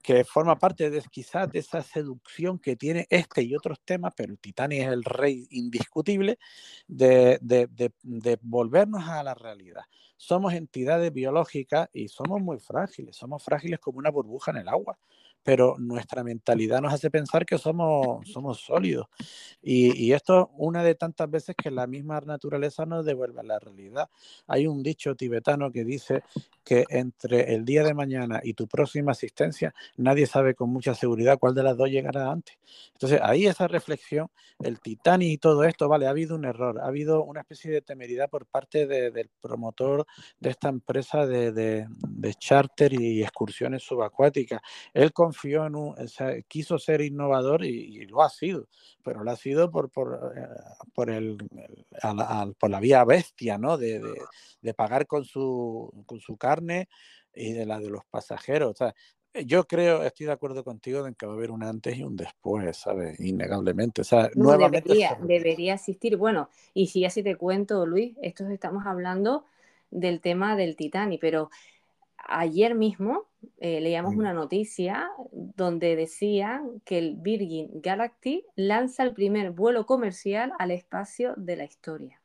Que 0.02 0.24
forma 0.24 0.58
parte 0.58 0.90
de 0.90 1.02
quizás 1.10 1.50
de 1.50 1.58
esa 1.58 1.82
seducción 1.82 2.58
que 2.58 2.76
tiene 2.76 3.06
este 3.10 3.42
y 3.42 3.54
otros 3.54 3.80
temas, 3.80 4.12
pero 4.16 4.32
el 4.32 4.38
Titanic 4.38 4.82
es 4.82 4.88
el 4.88 5.04
rey 5.04 5.46
indiscutible 5.50 6.38
de, 6.86 7.38
de, 7.40 8.38
volvernos 8.42 9.08
a 9.08 9.22
la 9.22 9.34
realidad. 9.34 9.82
Somos 10.16 10.54
entidades 10.54 11.12
biológicas 11.12 11.88
y 11.92 12.08
somos 12.08 12.40
muy 12.40 12.58
frágiles, 12.58 13.16
somos 13.16 13.42
frágiles 13.42 13.78
como 13.78 13.98
una 13.98 14.10
burbuja 14.10 14.50
en 14.50 14.58
el 14.58 14.68
agua 14.68 14.98
pero 15.46 15.76
nuestra 15.78 16.24
mentalidad 16.24 16.80
nos 16.80 16.92
hace 16.92 17.09
pensar 17.09 17.46
que 17.46 17.56
somos, 17.56 18.28
somos 18.28 18.59
sólidos. 18.59 19.06
Y, 19.62 19.96
y, 19.96 20.12
esto 20.12 20.50
una 20.56 20.82
de 20.82 20.96
tantas 20.96 21.30
veces 21.30 21.54
que 21.54 21.70
la 21.70 21.87
misma 21.87 22.20
naturaleza 22.20 22.85
nos 22.85 23.04
devuelve 23.04 23.38
a 23.38 23.44
la 23.44 23.61
realidad. 23.61 24.11
Hay 24.48 24.66
un 24.66 24.82
dicho 24.82 25.14
tibetano 25.14 25.70
que 25.70 25.85
dice 25.85 26.24
que 26.64 26.85
entre 26.90 27.54
el 27.54 27.64
día 27.64 27.85
de 27.85 27.94
mañana 27.94 28.40
y 28.42 28.54
tu 28.54 28.66
próxima 28.66 29.12
asistencia, 29.12 29.72
nadie 29.96 30.26
sabe 30.26 30.56
con 30.56 30.68
mucha 30.70 30.96
seguridad 30.96 31.38
cuál 31.38 31.54
de 31.54 31.62
las 31.62 31.76
dos 31.76 31.90
llegará 31.90 32.28
antes. 32.28 32.59
Entonces, 32.94 33.20
ahí 33.22 33.46
esa 33.46 33.68
reflexión, 33.68 34.26
el 34.59 34.80
Titanic 34.80 35.30
y 35.30 35.38
todo 35.38 35.62
esto, 35.62 35.88
vale, 35.88 36.09
ha 36.09 36.11
habido 36.11 36.35
un 36.35 36.44
error, 36.44 36.80
ha 36.80 36.87
habido 36.87 37.22
una 37.22 37.42
especie 37.42 37.70
de 37.70 37.82
temeridad 37.82 38.28
por 38.28 38.46
parte 38.46 38.88
de, 38.88 39.12
del 39.12 39.30
promotor 39.40 40.06
de 40.40 40.50
esta 40.50 40.68
empresa 40.70 41.24
de, 41.24 41.52
de, 41.52 41.87
de 41.88 42.35
charter 42.35 43.00
y 43.00 43.22
excursiones 43.22 43.85
subacuáticas. 43.85 44.61
Él 44.92 45.12
confió 45.37 45.66
en 45.66 45.75
un, 45.75 45.94
quiso 46.49 46.79
ser 46.79 47.03
innovador 47.03 47.64
y, 47.64 48.07
lo 48.07 48.22
ha 48.22 48.31
sido, 48.31 48.68
pero 49.03 49.22
lo 49.22 49.31
ha 49.31 49.37
sido 49.37 49.70
por, 49.70 49.90
por, 49.90 50.33
eh, 50.35 50.46
por, 50.94 51.11
el, 51.11 51.37
por 52.59 52.70
la 52.70 52.81
vía 52.81 53.05
bestia, 53.05 53.59
¿no? 53.59 53.77
De, 53.77 54.01
de, 54.62 54.75
pagar 54.75 55.07
con 55.07 55.25
su, 55.25 55.92
con 56.07 56.20
su 56.20 56.37
carne 56.37 56.88
y 57.35 57.53
de 57.53 57.66
la 57.66 57.79
de 57.79 57.90
los 57.90 58.05
pasajeros. 58.07 58.70
O 58.70 58.75
sea, 58.75 58.94
yo 59.44 59.66
creo, 59.66 60.03
estoy 60.03 60.27
de 60.27 60.33
acuerdo 60.33 60.64
contigo 60.64 61.07
en 61.07 61.14
que 61.14 61.27
va 61.27 61.33
a 61.33 61.37
haber 61.37 61.51
un 61.51 61.62
antes 61.62 61.96
y 61.99 62.03
un 62.03 62.16
después, 62.16 62.79
¿sabes? 62.79 63.20
Innegablemente. 63.20 64.01
O 64.01 64.05
sea, 64.05 64.31
nuevamente 64.35 64.88
debería, 64.88 65.18
debería 65.20 65.75
existir. 65.75 66.16
Bueno, 66.16 66.49
y 66.72 66.87
si 66.87 67.05
así 67.05 67.22
te 67.22 67.37
cuento, 67.37 67.85
Luis, 67.85 68.16
esto 68.22 68.49
estamos 68.49 68.87
hablando 68.87 69.44
del 69.90 70.20
tema 70.20 70.57
del 70.57 70.77
Titanic, 70.77 71.20
pero 71.20 71.51
ayer 72.28 72.74
mismo 72.74 73.28
eh, 73.58 73.80
leíamos 73.80 74.14
una 74.14 74.32
noticia 74.32 75.08
donde 75.32 75.96
decía 75.96 76.62
que 76.84 76.98
el 76.98 77.16
Virgin 77.16 77.68
Galactic 77.80 78.44
lanza 78.54 79.02
el 79.02 79.14
primer 79.14 79.50
vuelo 79.50 79.86
comercial 79.86 80.52
al 80.58 80.70
espacio 80.70 81.34
de 81.36 81.56
la 81.56 81.64
historia. 81.64 82.20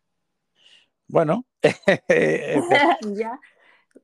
Bueno, 1.07 1.45
ya 3.15 3.39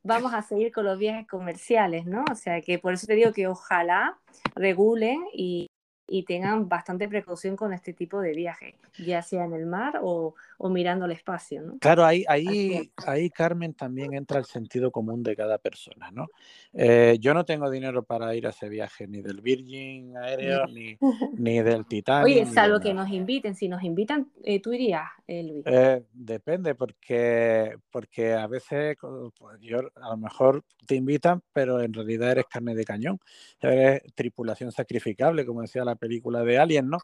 vamos 0.04 0.34
a 0.34 0.42
seguir 0.42 0.72
con 0.72 0.86
los 0.86 0.98
viajes 0.98 1.28
comerciales, 1.28 2.06
¿no? 2.06 2.24
O 2.32 2.36
sea 2.36 2.62
que 2.62 2.80
por 2.80 2.94
eso 2.94 3.08
te 3.08 3.16
digo 3.16 3.32
que 3.32 3.48
ojalá 3.48 4.20
regulen 4.56 5.24
y, 5.34 5.68
y 6.08 6.24
tengan 6.24 6.70
bastante 6.70 7.08
precaución 7.08 7.56
con 7.56 7.74
este 7.74 7.94
tipo 7.94 8.22
de 8.22 8.34
viaje, 8.34 8.76
ya 8.98 9.22
sea 9.22 9.44
en 9.44 9.54
el 9.54 9.66
mar 9.66 10.00
o, 10.02 10.36
o 10.58 10.70
mirando 10.70 11.06
el 11.06 11.12
espacio. 11.12 11.62
¿no? 11.62 11.78
Claro, 11.80 12.06
ahí, 12.06 12.24
ahí, 12.28 12.92
ahí, 13.06 13.30
Carmen, 13.30 13.74
también 13.74 14.14
entra 14.14 14.40
el 14.40 14.46
sentido 14.46 14.90
común 14.90 15.22
de 15.22 15.36
cada 15.36 15.58
persona. 15.58 16.10
¿no? 16.12 16.28
Eh, 16.74 17.18
yo 17.20 17.34
no 17.34 17.44
tengo 17.44 17.70
dinero 17.70 18.04
para 18.04 18.34
ir 18.36 18.48
a 18.48 18.52
ese 18.52 18.70
viaje, 18.70 19.08
ni 19.08 19.22
del 19.22 19.42
Virgin 19.42 20.16
Aéreo, 20.18 20.68
ni, 20.68 20.98
ni 21.34 21.62
del 21.62 21.86
Titanic. 21.86 22.26
Oye, 22.26 22.46
salvo 22.46 22.80
que 22.80 22.94
nos 22.94 23.10
inviten, 23.10 23.56
si 23.56 23.68
nos 23.68 23.84
invitan, 23.84 24.32
eh, 24.44 24.62
¿tú 24.62 24.72
irías, 24.72 25.10
eh, 25.28 25.44
Luis? 25.44 25.64
Eh, 25.66 26.04
depende, 26.14 26.74
porque, 26.76 27.76
porque 27.92 28.34
a 28.34 28.48
veces 28.48 28.96
pues, 29.38 29.60
yo, 29.60 29.80
a 29.96 30.10
lo 30.10 30.18
mejor 30.18 30.64
te 30.88 30.96
invitan, 30.96 31.42
pero 31.52 31.82
en 31.82 31.94
realidad 31.94 32.32
eres 32.32 32.46
carne 32.46 32.74
de 32.74 32.86
cañón, 32.86 33.20
eres 33.60 34.02
tripulación 34.16 34.72
sacrificable, 34.72 35.46
como 35.46 35.62
decía 35.62 35.84
la 35.84 35.97
película 35.98 36.44
de 36.44 36.58
Alien, 36.58 36.90
¿no? 36.90 37.00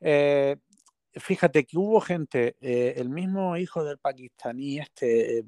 Eh, 0.00 0.56
fíjate 1.14 1.64
que 1.64 1.78
hubo 1.78 2.00
gente, 2.00 2.56
eh, 2.60 2.94
el 2.96 3.08
mismo 3.08 3.56
hijo 3.56 3.84
del 3.84 3.98
pakistaní 3.98 4.78
este, 4.78 5.38
eh, 5.38 5.44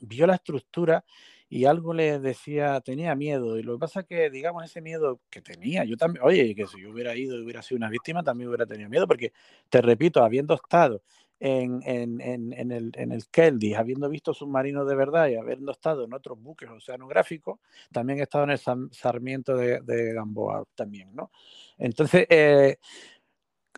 vio 0.00 0.26
la 0.26 0.34
estructura 0.36 1.04
y 1.48 1.64
algo 1.64 1.94
le 1.94 2.18
decía, 2.18 2.80
tenía 2.80 3.14
miedo. 3.14 3.58
Y 3.58 3.62
lo 3.62 3.74
que 3.74 3.78
pasa 3.80 4.00
es 4.00 4.06
que, 4.06 4.30
digamos, 4.30 4.64
ese 4.64 4.80
miedo 4.80 5.20
que 5.30 5.40
tenía, 5.40 5.84
yo 5.84 5.96
también, 5.96 6.24
oye, 6.24 6.54
que 6.54 6.66
si 6.66 6.80
yo 6.82 6.90
hubiera 6.90 7.16
ido 7.16 7.38
y 7.38 7.42
hubiera 7.42 7.62
sido 7.62 7.76
una 7.78 7.88
víctima, 7.88 8.22
también 8.22 8.48
hubiera 8.48 8.66
tenido 8.66 8.90
miedo, 8.90 9.06
porque, 9.06 9.32
te 9.68 9.80
repito, 9.80 10.24
habiendo 10.24 10.54
estado 10.54 11.02
en, 11.40 11.80
en, 11.84 12.20
en, 12.20 12.52
en 12.52 12.72
el, 12.72 12.92
en 12.94 13.12
el 13.12 13.26
Keldy, 13.28 13.74
habiendo 13.74 14.08
visto 14.08 14.32
submarinos 14.34 14.88
de 14.88 14.94
verdad 14.94 15.28
y 15.28 15.36
habiendo 15.36 15.72
estado 15.72 16.04
en 16.04 16.14
otros 16.14 16.40
buques 16.40 16.68
oceanográficos, 16.70 17.60
también 17.92 18.18
he 18.20 18.22
estado 18.22 18.44
en 18.44 18.50
el 18.50 18.60
Sarmiento 18.92 19.56
de, 19.56 19.80
de 19.80 20.12
Gamboa 20.14 20.64
también, 20.74 21.14
¿no? 21.14 21.30
Entonces, 21.78 22.26
eh, 22.30 22.78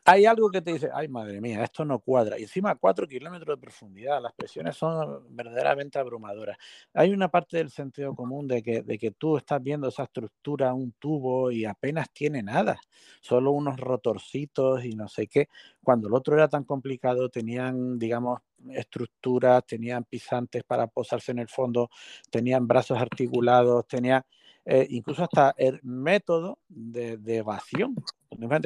hay 0.09 0.25
algo 0.25 0.51
que 0.51 0.63
te 0.63 0.73
dice, 0.73 0.89
ay 0.95 1.07
madre 1.09 1.39
mía, 1.39 1.63
esto 1.63 1.85
no 1.85 1.99
cuadra. 1.99 2.39
Y 2.39 2.43
encima 2.43 2.71
a 2.71 2.75
cuatro 2.77 3.07
kilómetros 3.07 3.57
de 3.57 3.61
profundidad, 3.61 4.23
las 4.23 4.33
presiones 4.33 4.75
son 4.75 5.37
verdaderamente 5.37 5.99
abrumadoras. 5.99 6.57
Hay 6.95 7.13
una 7.13 7.29
parte 7.29 7.59
del 7.59 7.71
sentido 7.71 8.15
común 8.15 8.49
de 8.49 8.63
que, 8.63 8.83
de 8.83 8.99
que 8.99 9.11
tú 9.11 9.37
estás 9.37 9.63
viendo 9.63 9.89
esa 9.89 10.05
estructura, 10.05 10.73
un 10.73 10.93
tubo 10.93 11.51
y 11.51 11.67
apenas 11.67 12.11
tiene 12.11 12.43
nada, 12.43 12.81
solo 13.21 13.51
unos 13.51 13.79
rotorcitos 13.79 14.83
y 14.83 14.95
no 14.95 15.09
sé 15.09 15.27
qué. 15.27 15.49
Cuando 15.83 16.09
el 16.09 16.15
otro 16.15 16.35
era 16.35 16.49
tan 16.49 16.65
complicado, 16.65 17.29
tenían, 17.29 17.99
digamos, 17.99 18.41
estructuras, 18.71 19.65
tenían 19.67 20.05
pisantes 20.05 20.65
para 20.65 20.87
posarse 20.87 21.33
en 21.33 21.41
el 21.41 21.49
fondo, 21.49 21.91
tenían 22.31 22.67
brazos 22.67 22.99
articulados, 22.99 23.87
tenían 23.87 24.23
eh, 24.71 24.87
incluso 24.91 25.25
hasta 25.25 25.55
el 25.57 25.81
método 25.83 26.59
de, 26.69 27.17
de 27.17 27.37
evasión. 27.39 27.95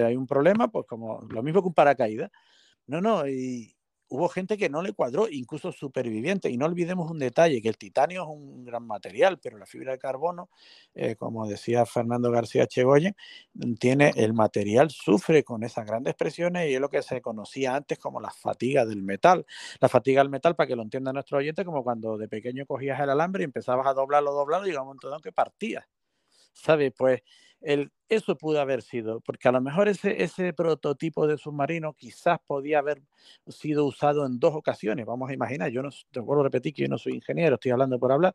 Hay 0.04 0.16
un 0.16 0.26
problema, 0.26 0.66
pues 0.66 0.84
como 0.86 1.22
lo 1.30 1.44
mismo 1.44 1.62
que 1.62 1.68
un 1.68 1.74
paracaídas. 1.74 2.30
No, 2.88 3.00
no, 3.00 3.28
y 3.28 3.76
hubo 4.12 4.28
gente 4.28 4.58
que 4.58 4.68
no 4.68 4.82
le 4.82 4.92
cuadró, 4.92 5.26
incluso 5.28 5.72
supervivientes. 5.72 6.52
Y 6.52 6.58
no 6.58 6.66
olvidemos 6.66 7.10
un 7.10 7.18
detalle, 7.18 7.62
que 7.62 7.68
el 7.68 7.78
titanio 7.78 8.22
es 8.22 8.28
un 8.28 8.64
gran 8.64 8.86
material, 8.86 9.38
pero 9.42 9.56
la 9.56 9.64
fibra 9.64 9.92
de 9.92 9.98
carbono, 9.98 10.50
eh, 10.94 11.16
como 11.16 11.46
decía 11.46 11.86
Fernando 11.86 12.30
García 12.30 12.66
Chegoyen, 12.66 13.16
tiene 13.78 14.12
el 14.16 14.34
material 14.34 14.90
sufre 14.90 15.42
con 15.44 15.62
esas 15.64 15.86
grandes 15.86 16.14
presiones 16.14 16.68
y 16.68 16.74
es 16.74 16.80
lo 16.80 16.90
que 16.90 17.02
se 17.02 17.22
conocía 17.22 17.74
antes 17.74 17.98
como 17.98 18.20
la 18.20 18.30
fatiga 18.30 18.84
del 18.84 19.02
metal. 19.02 19.46
La 19.80 19.88
fatiga 19.88 20.20
del 20.20 20.28
metal, 20.28 20.54
para 20.56 20.66
que 20.66 20.76
lo 20.76 20.82
entienda 20.82 21.12
nuestro 21.12 21.38
oyente, 21.38 21.64
como 21.64 21.82
cuando 21.82 22.18
de 22.18 22.28
pequeño 22.28 22.66
cogías 22.66 23.00
el 23.00 23.08
alambre 23.08 23.42
y 23.42 23.46
empezabas 23.46 23.86
a 23.86 23.94
doblarlo, 23.94 24.32
doblarlo, 24.32 24.66
y 24.66 24.70
llegaba 24.70 24.82
un 24.82 24.88
momento 24.88 25.14
en 25.14 25.22
que 25.22 25.32
partía. 25.32 25.88
¿Sabes? 26.52 26.92
Pues 26.94 27.22
el, 27.62 27.92
eso 28.08 28.36
pudo 28.36 28.60
haber 28.60 28.82
sido, 28.82 29.20
porque 29.20 29.48
a 29.48 29.52
lo 29.52 29.60
mejor 29.60 29.88
ese, 29.88 30.22
ese 30.22 30.52
prototipo 30.52 31.26
de 31.26 31.38
submarino 31.38 31.94
quizás 31.94 32.38
podía 32.46 32.78
haber 32.78 33.02
sido 33.46 33.86
usado 33.86 34.26
en 34.26 34.38
dos 34.38 34.54
ocasiones. 34.54 35.06
Vamos 35.06 35.30
a 35.30 35.34
imaginar, 35.34 35.70
yo 35.70 35.82
no 35.82 35.90
te 36.10 36.20
vuelvo 36.20 36.42
a 36.42 36.44
repetir 36.44 36.74
que 36.74 36.82
yo 36.82 36.88
no 36.88 36.98
soy 36.98 37.14
ingeniero, 37.14 37.54
estoy 37.54 37.70
hablando 37.70 37.98
por 37.98 38.12
hablar. 38.12 38.34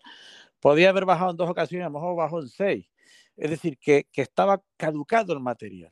Podía 0.59 0.89
haber 0.89 1.05
bajado 1.05 1.31
en 1.31 1.37
dos 1.37 1.49
ocasiones, 1.49 1.85
a 1.85 1.89
lo 1.89 1.99
mejor 1.99 2.15
bajó 2.15 2.39
en 2.41 2.47
seis. 2.47 2.89
Es 3.35 3.49
decir, 3.49 3.77
que, 3.77 4.07
que 4.11 4.21
estaba 4.21 4.61
caducado 4.77 5.33
el 5.33 5.39
material. 5.39 5.91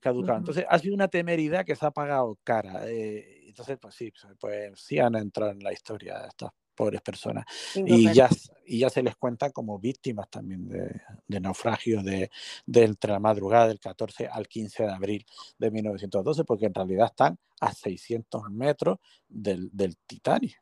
Caducado. 0.00 0.38
Entonces 0.38 0.66
ha 0.68 0.78
sido 0.78 0.94
una 0.94 1.08
temeridad 1.08 1.64
que 1.64 1.76
se 1.76 1.86
ha 1.86 1.90
pagado 1.92 2.36
cara. 2.42 2.88
Eh, 2.88 3.44
entonces, 3.46 3.78
pues 3.80 3.94
sí, 3.94 4.12
pues 4.40 4.80
sí 4.80 4.98
han 4.98 5.14
entrado 5.14 5.52
en 5.52 5.60
la 5.60 5.72
historia 5.72 6.26
estos 6.28 6.50
pobres 6.82 7.00
personas. 7.00 7.44
Y 7.74 8.12
ya, 8.12 8.28
y 8.66 8.80
ya 8.80 8.90
se 8.90 9.02
les 9.02 9.14
cuenta 9.14 9.50
como 9.50 9.78
víctimas 9.78 10.28
también 10.28 10.68
de, 10.68 11.00
de 11.28 11.40
naufragios 11.40 12.04
de, 12.04 12.28
de, 12.66 12.84
entre 12.84 13.12
la 13.12 13.20
madrugada 13.20 13.68
del 13.68 13.78
14 13.78 14.26
al 14.26 14.48
15 14.48 14.82
de 14.82 14.92
abril 14.92 15.26
de 15.58 15.70
1912, 15.70 16.44
porque 16.44 16.66
en 16.66 16.74
realidad 16.74 17.06
están 17.06 17.38
a 17.60 17.72
600 17.72 18.50
metros 18.50 18.98
del, 19.28 19.70
del 19.72 19.96
Titanic. 20.06 20.60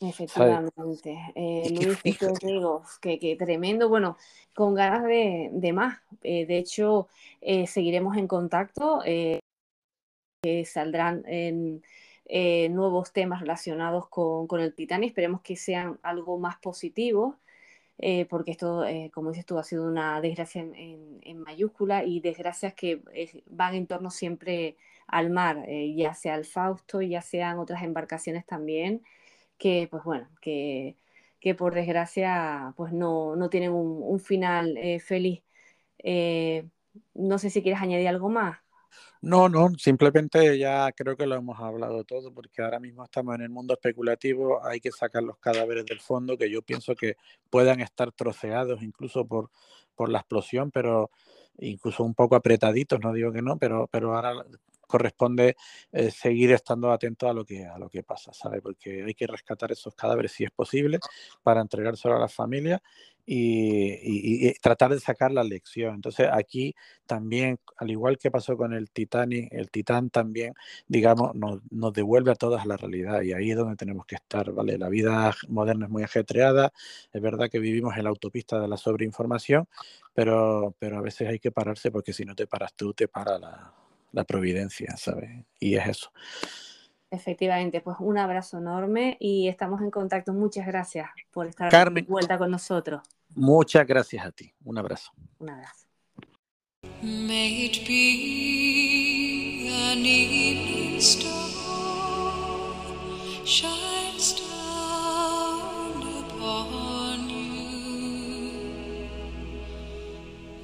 Efectivamente. 0.00 1.18
Eh, 1.34 1.70
Luis, 1.70 2.18
¿qué 2.18 2.28
digo? 2.42 2.82
Que, 3.00 3.36
tremendo. 3.38 3.88
Bueno, 3.88 4.16
con 4.54 4.74
ganas 4.74 5.04
de, 5.04 5.50
de 5.52 5.72
más. 5.74 5.98
Eh, 6.22 6.46
de 6.46 6.58
hecho, 6.58 7.08
eh, 7.40 7.66
seguiremos 7.66 8.16
en 8.16 8.26
contacto. 8.26 9.02
Eh, 9.04 9.40
saldrán 10.64 11.22
en, 11.26 11.82
nuevos 12.28 13.12
temas 13.12 13.40
relacionados 13.40 14.08
con, 14.08 14.60
el 14.60 14.74
Titanic. 14.74 15.08
Esperemos 15.10 15.42
que 15.42 15.56
sean 15.56 15.98
algo 16.02 16.38
más 16.38 16.56
positivo. 16.58 17.38
porque 18.28 18.50
esto, 18.52 18.84
como 19.12 19.30
dices 19.30 19.46
tú, 19.46 19.58
ha 19.58 19.64
sido 19.64 19.86
una 19.86 20.20
desgracia 20.20 20.62
en, 20.62 21.38
mayúscula 21.38 22.04
y 22.04 22.20
desgracias 22.20 22.74
que 22.74 23.02
van 23.46 23.74
en 23.74 23.86
torno 23.86 24.10
siempre 24.10 24.76
al 25.06 25.30
mar, 25.30 25.64
ya 25.68 26.14
sea 26.14 26.36
el 26.36 26.44
Fausto, 26.44 27.02
ya 27.02 27.22
sean 27.22 27.58
otras 27.58 27.82
embarcaciones 27.82 28.46
también 28.46 29.02
que 29.58 29.88
pues 29.90 30.04
bueno, 30.04 30.28
que, 30.40 30.96
que 31.40 31.54
por 31.54 31.74
desgracia 31.74 32.74
pues 32.76 32.92
no, 32.92 33.36
no 33.36 33.50
tienen 33.50 33.72
un, 33.72 34.20
final 34.20 34.76
eh, 34.76 35.00
feliz. 35.00 35.42
Eh, 35.98 36.68
no 37.14 37.38
sé 37.38 37.50
si 37.50 37.62
quieres 37.62 37.82
añadir 37.82 38.08
algo 38.08 38.28
más. 38.30 38.58
No, 39.20 39.48
no, 39.48 39.70
simplemente 39.78 40.58
ya 40.58 40.92
creo 40.92 41.16
que 41.16 41.26
lo 41.26 41.34
hemos 41.34 41.58
hablado 41.58 42.04
todo, 42.04 42.32
porque 42.32 42.62
ahora 42.62 42.78
mismo 42.78 43.04
estamos 43.04 43.34
en 43.34 43.40
el 43.40 43.48
mundo 43.48 43.74
especulativo, 43.74 44.64
hay 44.64 44.80
que 44.80 44.92
sacar 44.92 45.22
los 45.22 45.38
cadáveres 45.38 45.86
del 45.86 46.00
fondo, 46.00 46.36
que 46.36 46.50
yo 46.50 46.60
pienso 46.60 46.94
que 46.94 47.16
puedan 47.48 47.80
estar 47.80 48.12
troceados 48.12 48.82
incluso 48.82 49.24
por, 49.26 49.50
por 49.94 50.10
la 50.10 50.18
explosión, 50.18 50.70
pero 50.70 51.10
incluso 51.58 52.04
un 52.04 52.14
poco 52.14 52.36
apretaditos, 52.36 53.00
no 53.00 53.12
digo 53.12 53.32
que 53.32 53.40
no, 53.40 53.56
pero, 53.56 53.88
pero 53.90 54.14
ahora 54.14 54.44
corresponde 54.86 55.56
eh, 55.92 56.10
seguir 56.10 56.52
estando 56.52 56.92
atento 56.92 57.28
a 57.28 57.34
lo 57.34 57.44
que 57.44 57.64
a 57.66 57.78
lo 57.78 57.88
que 57.88 58.02
pasa, 58.02 58.32
¿sabe? 58.32 58.60
Porque 58.60 59.02
hay 59.02 59.14
que 59.14 59.26
rescatar 59.26 59.72
esos 59.72 59.94
cadáveres 59.94 60.32
si 60.32 60.44
es 60.44 60.50
posible 60.50 60.98
para 61.42 61.60
entregárselo 61.60 62.16
a 62.16 62.20
la 62.20 62.28
familia 62.28 62.82
y, 63.26 64.52
tratar 64.60 64.92
de 64.92 65.00
sacar 65.00 65.32
la 65.32 65.44
lección. 65.44 65.94
Entonces 65.94 66.28
aquí 66.32 66.74
también, 67.06 67.58
al 67.76 67.90
igual 67.90 68.18
que 68.18 68.30
pasó 68.30 68.56
con 68.56 68.72
el 68.72 68.90
Titanic, 68.90 69.52
el 69.52 69.70
Titán 69.70 70.10
también, 70.10 70.54
digamos, 70.88 71.34
nos, 71.34 71.60
nos 71.70 71.92
devuelve 71.92 72.30
a 72.32 72.34
todas 72.34 72.66
la 72.66 72.76
realidad 72.76 73.22
y 73.22 73.32
ahí 73.32 73.50
es 73.50 73.56
donde 73.56 73.76
tenemos 73.76 74.06
que 74.06 74.16
estar, 74.16 74.52
¿vale? 74.52 74.78
La 74.78 74.88
vida 74.88 75.34
moderna 75.48 75.86
es 75.86 75.90
muy 75.90 76.02
ajetreada, 76.02 76.72
es 77.12 77.22
verdad 77.22 77.48
que 77.50 77.58
vivimos 77.58 77.96
en 77.96 78.04
la 78.04 78.10
autopista 78.10 78.60
de 78.60 78.68
la 78.68 78.76
sobreinformación, 78.76 79.68
pero, 80.14 80.74
pero 80.78 80.98
a 80.98 81.02
veces 81.02 81.28
hay 81.28 81.38
que 81.38 81.52
pararse 81.52 81.90
porque 81.90 82.12
si 82.12 82.24
no 82.24 82.34
te 82.34 82.46
paras 82.46 82.74
tú, 82.74 82.94
te 82.94 83.08
para 83.08 83.38
la, 83.38 83.74
la 84.12 84.24
providencia, 84.24 84.96
¿sabes? 84.96 85.44
Y 85.58 85.76
es 85.76 85.86
eso. 85.86 86.12
Efectivamente, 87.14 87.80
pues 87.80 87.96
un 88.00 88.18
abrazo 88.18 88.58
enorme 88.58 89.16
y 89.20 89.48
estamos 89.48 89.80
en 89.80 89.90
contacto. 89.90 90.32
Muchas 90.32 90.66
gracias 90.66 91.08
por 91.30 91.46
estar 91.46 91.92
de 91.92 92.02
vuelta 92.02 92.36
con 92.36 92.50
nosotros. 92.50 93.02
Muchas 93.36 93.86
gracias 93.86 94.26
a 94.26 94.32
ti. 94.32 94.52
Un 94.64 94.78
abrazo. 94.78 95.12
Un 95.38 95.50
abrazo. 95.50 95.86
May 97.02 97.66
it 97.66 97.86
be 97.86 99.68
an 99.70 100.04
evening 100.04 101.00
star 101.00 101.30
shines 103.44 104.40
down 104.40 106.02
upon 106.24 107.28
you. 107.28 109.06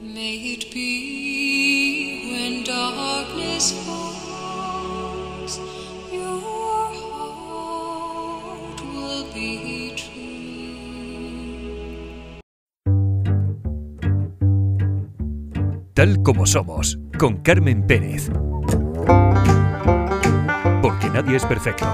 May 0.03 0.37
it 0.55 0.73
be 0.73 2.31
when 2.33 2.65
darkness 2.65 3.73
falls, 3.85 4.00
Tal 15.95 16.23
como 16.23 16.47
somos, 16.47 16.99
con 17.19 17.39
Carmen 17.39 17.87
Pérez. 17.87 18.31
Porque 20.81 21.11
nadie 21.13 21.37
es 21.37 21.45
perfecto. 21.45 21.87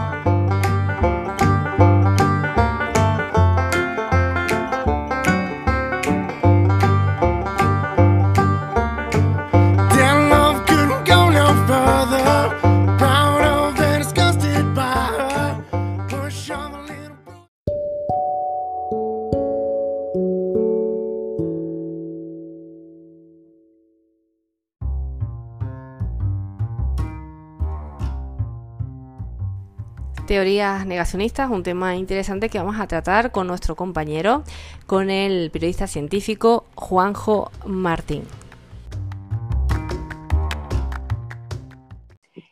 Teorías 30.37 30.85
negacionistas, 30.85 31.51
un 31.51 31.63
tema 31.63 31.97
interesante 31.97 32.51
que 32.51 32.59
vamos 32.59 32.79
a 32.79 32.87
tratar 32.87 33.33
con 33.33 33.47
nuestro 33.47 33.75
compañero, 33.75 34.45
con 34.87 35.09
el 35.09 35.51
periodista 35.51 35.87
científico 35.87 36.67
Juanjo 36.75 37.51
Martín. 37.65 38.23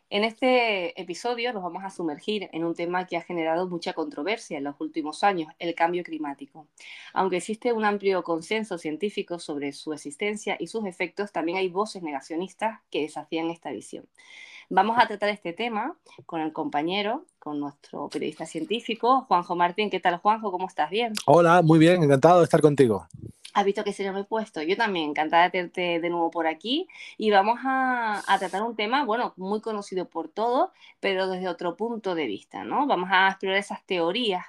En 0.09 0.24
este 0.24 0.99
episodio 0.99 1.53
nos 1.53 1.62
vamos 1.62 1.85
a 1.85 1.91
sumergir 1.91 2.49
en 2.55 2.64
un 2.64 2.74
tema 2.74 3.07
que 3.07 3.18
ha 3.18 3.20
generado 3.20 3.68
mucha 3.68 3.93
controversia 3.93 4.57
en 4.57 4.64
los 4.64 4.80
últimos 4.80 5.22
años, 5.22 5.53
el 5.59 5.74
cambio 5.74 6.03
climático. 6.05 6.66
Aunque 7.12 7.37
existe 7.37 7.74
un 7.74 7.85
amplio 7.85 8.22
consenso 8.22 8.78
científico 8.78 9.39
sobre 9.39 9.72
su 9.72 9.93
existencia 9.93 10.57
y 10.59 10.68
sus 10.68 10.87
efectos, 10.87 11.32
también 11.32 11.59
hay 11.59 11.68
voces 11.68 12.03
negacionistas 12.03 12.80
que 12.91 13.03
desafían 13.03 13.51
esta 13.51 13.70
visión. 13.72 14.07
Vamos 14.70 14.96
a 14.98 15.06
tratar 15.06 15.28
este 15.28 15.52
tema 15.52 15.96
con 16.26 16.40
el 16.40 16.52
compañero, 16.52 17.24
con 17.38 17.60
nuestro 17.60 18.08
periodista 18.08 18.46
científico, 18.46 19.22
Juanjo 19.28 19.54
Martín. 19.54 19.90
¿Qué 19.90 20.00
tal, 20.00 20.18
Juanjo? 20.18 20.50
¿Cómo 20.50 20.66
estás? 20.66 20.90
¿Bien? 20.90 21.12
Hola, 21.26 21.62
muy 21.62 21.78
bien, 21.78 22.02
encantado 22.02 22.38
de 22.38 22.44
estar 22.44 22.60
contigo. 22.60 23.06
¿Has 23.52 23.64
visto 23.64 23.84
que 23.84 23.92
se 23.92 24.10
me 24.10 24.20
he 24.20 24.24
puesto? 24.24 24.62
Yo 24.62 24.76
también, 24.76 25.10
encantada 25.10 25.44
de 25.44 25.50
tenerte 25.50 26.00
de 26.00 26.10
nuevo 26.10 26.30
por 26.30 26.46
aquí. 26.46 26.88
Y 27.18 27.30
vamos 27.30 27.60
a, 27.62 28.22
a, 28.26 28.38
tratar 28.38 28.62
un 28.62 28.74
tema, 28.74 29.04
bueno, 29.04 29.32
muy 29.36 29.60
conocido 29.60 30.08
por 30.08 30.28
todos, 30.28 30.70
pero 30.98 31.28
desde 31.28 31.48
otro 31.48 31.76
punto 31.76 32.14
de 32.14 32.26
vista, 32.26 32.64
¿no? 32.64 32.86
Vamos 32.86 33.10
a 33.12 33.28
explorar 33.28 33.58
esas 33.58 33.84
teorías 33.84 34.44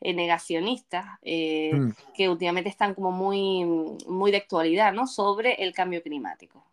eh, 0.00 0.14
negacionistas 0.14 1.06
eh, 1.22 1.74
mm. 1.74 1.90
que 2.14 2.28
últimamente 2.28 2.70
están 2.70 2.94
como 2.94 3.10
muy, 3.10 3.64
muy 4.06 4.30
de 4.30 4.36
actualidad, 4.36 4.92
¿no? 4.92 5.08
Sobre 5.08 5.54
el 5.54 5.72
cambio 5.72 6.02
climático. 6.02 6.64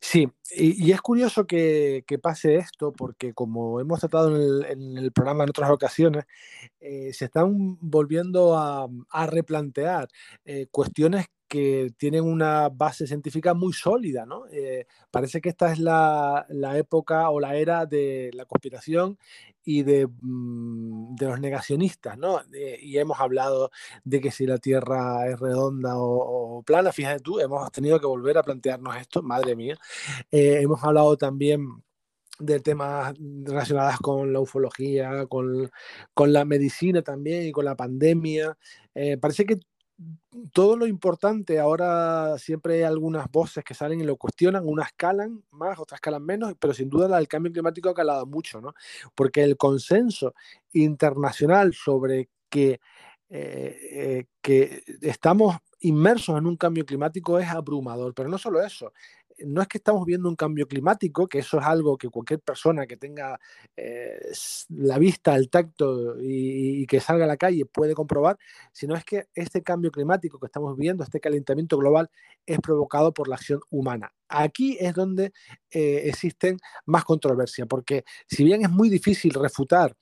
Sí, 0.00 0.28
y, 0.52 0.86
y 0.86 0.92
es 0.92 1.00
curioso 1.00 1.46
que, 1.46 2.04
que, 2.06 2.18
pase 2.18 2.56
esto 2.56 2.92
porque 2.92 3.34
como 3.34 3.80
hemos 3.80 4.00
tratado 4.00 4.34
en 4.34 4.42
el, 4.42 4.64
en 4.64 4.98
el 4.98 5.12
programa 5.12 5.44
en 5.44 5.50
otras 5.50 5.70
ocasiones, 5.70 6.24
eh, 6.80 7.12
se 7.12 7.26
están 7.26 7.78
volviendo 7.80 8.56
a, 8.56 8.88
a 9.10 9.26
replantear 9.26 10.08
eh, 10.44 10.66
cuestiones 10.70 11.26
que 11.48 11.92
tienen 11.96 12.24
una 12.24 12.68
base 12.68 13.06
científica 13.06 13.54
muy 13.54 13.72
sólida, 13.72 14.26
¿no? 14.26 14.46
Eh, 14.50 14.86
parece 15.10 15.40
que 15.40 15.48
esta 15.48 15.72
es 15.72 15.78
la, 15.78 16.44
la, 16.48 16.76
época 16.76 17.30
o 17.30 17.38
la 17.40 17.56
era 17.56 17.86
de 17.86 18.30
la 18.34 18.46
conspiración 18.46 19.18
y 19.64 19.82
de, 19.84 20.06
mm, 20.06 21.14
de 21.14 21.26
los 21.26 21.40
negacionistas, 21.40 22.18
¿no? 22.18 22.40
Eh, 22.52 22.78
y 22.82 22.98
hemos 22.98 23.20
hablado 23.20 23.70
de 24.04 24.20
que 24.20 24.30
si 24.30 24.46
la 24.46 24.58
Tierra 24.58 25.28
es 25.28 25.38
redonda 25.38 25.94
o, 25.96 26.62
plana, 26.64 26.92
fíjate 26.92 27.20
tú, 27.20 27.38
hemos 27.38 27.70
tenido 27.70 28.00
que 28.00 28.06
volver 28.06 28.38
a 28.38 28.42
plantearnos 28.42 28.96
esto, 28.96 29.22
madre 29.22 29.54
mía. 29.54 29.78
Eh, 30.30 30.60
hemos 30.62 30.82
hablado 30.82 31.16
también 31.16 31.82
de 32.38 32.60
temas 32.60 33.14
relacionados 33.44 33.98
con 34.00 34.32
la 34.32 34.40
ufología, 34.40 35.26
con, 35.26 35.70
con, 36.12 36.32
la 36.32 36.44
medicina 36.44 37.02
también 37.02 37.46
y 37.46 37.52
con 37.52 37.64
la 37.64 37.76
pandemia. 37.76 38.58
Parece 39.20 39.46
que 39.46 39.60
todo 40.52 40.76
lo 40.76 40.86
importante, 40.86 41.58
ahora 41.58 42.36
siempre 42.38 42.74
hay 42.74 42.82
algunas 42.82 43.30
voces 43.30 43.64
que 43.64 43.74
salen 43.74 44.00
y 44.00 44.04
lo 44.04 44.16
cuestionan, 44.16 44.66
unas 44.66 44.92
calan 44.94 45.42
más, 45.50 45.78
otras 45.78 46.00
calan 46.00 46.24
menos, 46.24 46.54
pero 46.58 46.74
sin 46.74 46.90
duda 46.90 47.08
la 47.08 47.16
del 47.16 47.28
cambio 47.28 47.52
climático 47.52 47.88
ha 47.88 47.94
calado 47.94 48.26
mucho, 48.26 48.60
¿no? 48.60 48.74
Porque 49.14 49.42
el 49.42 49.56
consenso 49.56 50.34
internacional 50.72 51.72
sobre 51.72 52.28
que, 52.50 52.80
eh, 53.30 53.78
eh, 53.92 54.24
que 54.42 54.82
estamos 55.00 55.56
inmersos 55.80 56.38
en 56.38 56.46
un 56.46 56.56
cambio 56.56 56.84
climático 56.84 57.38
es 57.38 57.48
abrumador, 57.48 58.14
pero 58.14 58.28
no 58.28 58.38
solo 58.38 58.62
eso, 58.62 58.92
no 59.44 59.62
es 59.62 59.68
que 59.68 59.78
estamos 59.78 60.04
viendo 60.06 60.28
un 60.28 60.36
cambio 60.36 60.66
climático, 60.66 61.26
que 61.26 61.40
eso 61.40 61.58
es 61.58 61.66
algo 61.66 61.96
que 61.98 62.08
cualquier 62.08 62.40
persona 62.40 62.86
que 62.86 62.96
tenga 62.96 63.38
eh, 63.76 64.18
la 64.70 64.98
vista, 64.98 65.36
el 65.36 65.50
tacto 65.50 66.16
y, 66.20 66.86
que 66.86 67.00
salga 67.00 67.24
a 67.24 67.28
la 67.28 67.36
calle 67.36 67.66
puede 67.66 67.94
comprobar, 67.94 68.38
sino 68.72 68.94
es 68.94 69.04
que 69.04 69.26
este 69.34 69.62
cambio 69.62 69.90
climático 69.90 70.38
que 70.38 70.46
estamos 70.46 70.76
viviendo, 70.76 71.04
este 71.04 71.20
calentamiento 71.20 71.76
global, 71.76 72.10
es 72.46 72.58
provocado 72.60 73.12
por 73.12 73.28
la 73.28 73.36
acción 73.36 73.60
humana. 73.70 74.12
Aquí 74.28 74.76
es 74.80 74.94
donde 74.94 75.32
eh, 75.70 76.02
existen 76.04 76.58
más 76.84 77.04
controversia, 77.04 77.66
porque 77.66 78.04
si 78.28 78.44
bien 78.44 78.62
es 78.62 78.70
muy 78.70 78.88
difícil 78.88 79.34
refutar 79.34 79.96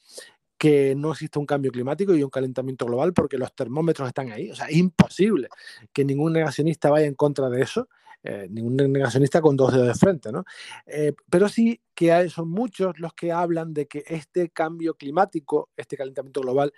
que 0.65 0.95
no 0.95 1.13
existe 1.13 1.39
un 1.39 1.47
cambio 1.47 1.71
climático 1.71 2.15
y 2.15 2.23
un 2.23 2.31
calentamiento 2.31 2.87
global 2.87 3.13
porque 3.13 3.37
los 3.37 3.55
termómetros 3.55 4.09
están 4.09 4.33
ahí. 4.33 4.51
O 4.51 4.55
sea, 4.55 4.67
es 4.67 4.77
imposible 4.77 5.49
que 5.93 6.05
ningún 6.05 6.33
negacionista 6.33 6.91
vaya 6.91 7.07
en 7.07 7.15
contra 7.15 7.51
de 7.51 7.63
eso, 7.63 7.89
eh, 8.27 8.49
ningún 8.51 8.75
negacionista 8.77 9.43
con 9.43 9.55
dos 9.55 9.71
dedos 9.73 9.87
de 9.87 9.95
frente, 9.95 10.33
¿no? 10.33 10.45
Eh, 10.87 11.13
pero 11.29 11.47
sí 11.47 11.79
que 11.95 12.11
hay, 12.11 12.31
son 12.31 12.49
muchos 12.49 12.99
los 12.99 13.13
que 13.13 13.31
hablan 13.31 13.75
de 13.75 13.87
que 13.87 14.03
este 14.07 14.49
cambio 14.49 14.95
climático, 14.95 15.69
este 15.77 15.95
calentamiento 15.99 16.41
global, 16.41 16.73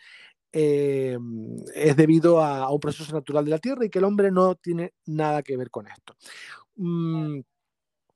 eh, 0.53 1.17
es 1.75 1.97
debido 1.97 2.43
a, 2.43 2.69
un 2.73 2.81
proceso 2.81 3.13
natural 3.13 3.45
de 3.45 3.53
la 3.53 3.59
Tierra 3.59 3.85
y 3.85 3.91
que 3.91 3.99
el 4.01 4.05
hombre 4.07 4.33
no 4.33 4.57
tiene 4.57 4.95
nada 5.07 5.43
que 5.45 5.57
ver 5.57 5.71
con 5.71 5.87
esto. 5.87 6.17
Mm, 6.77 7.41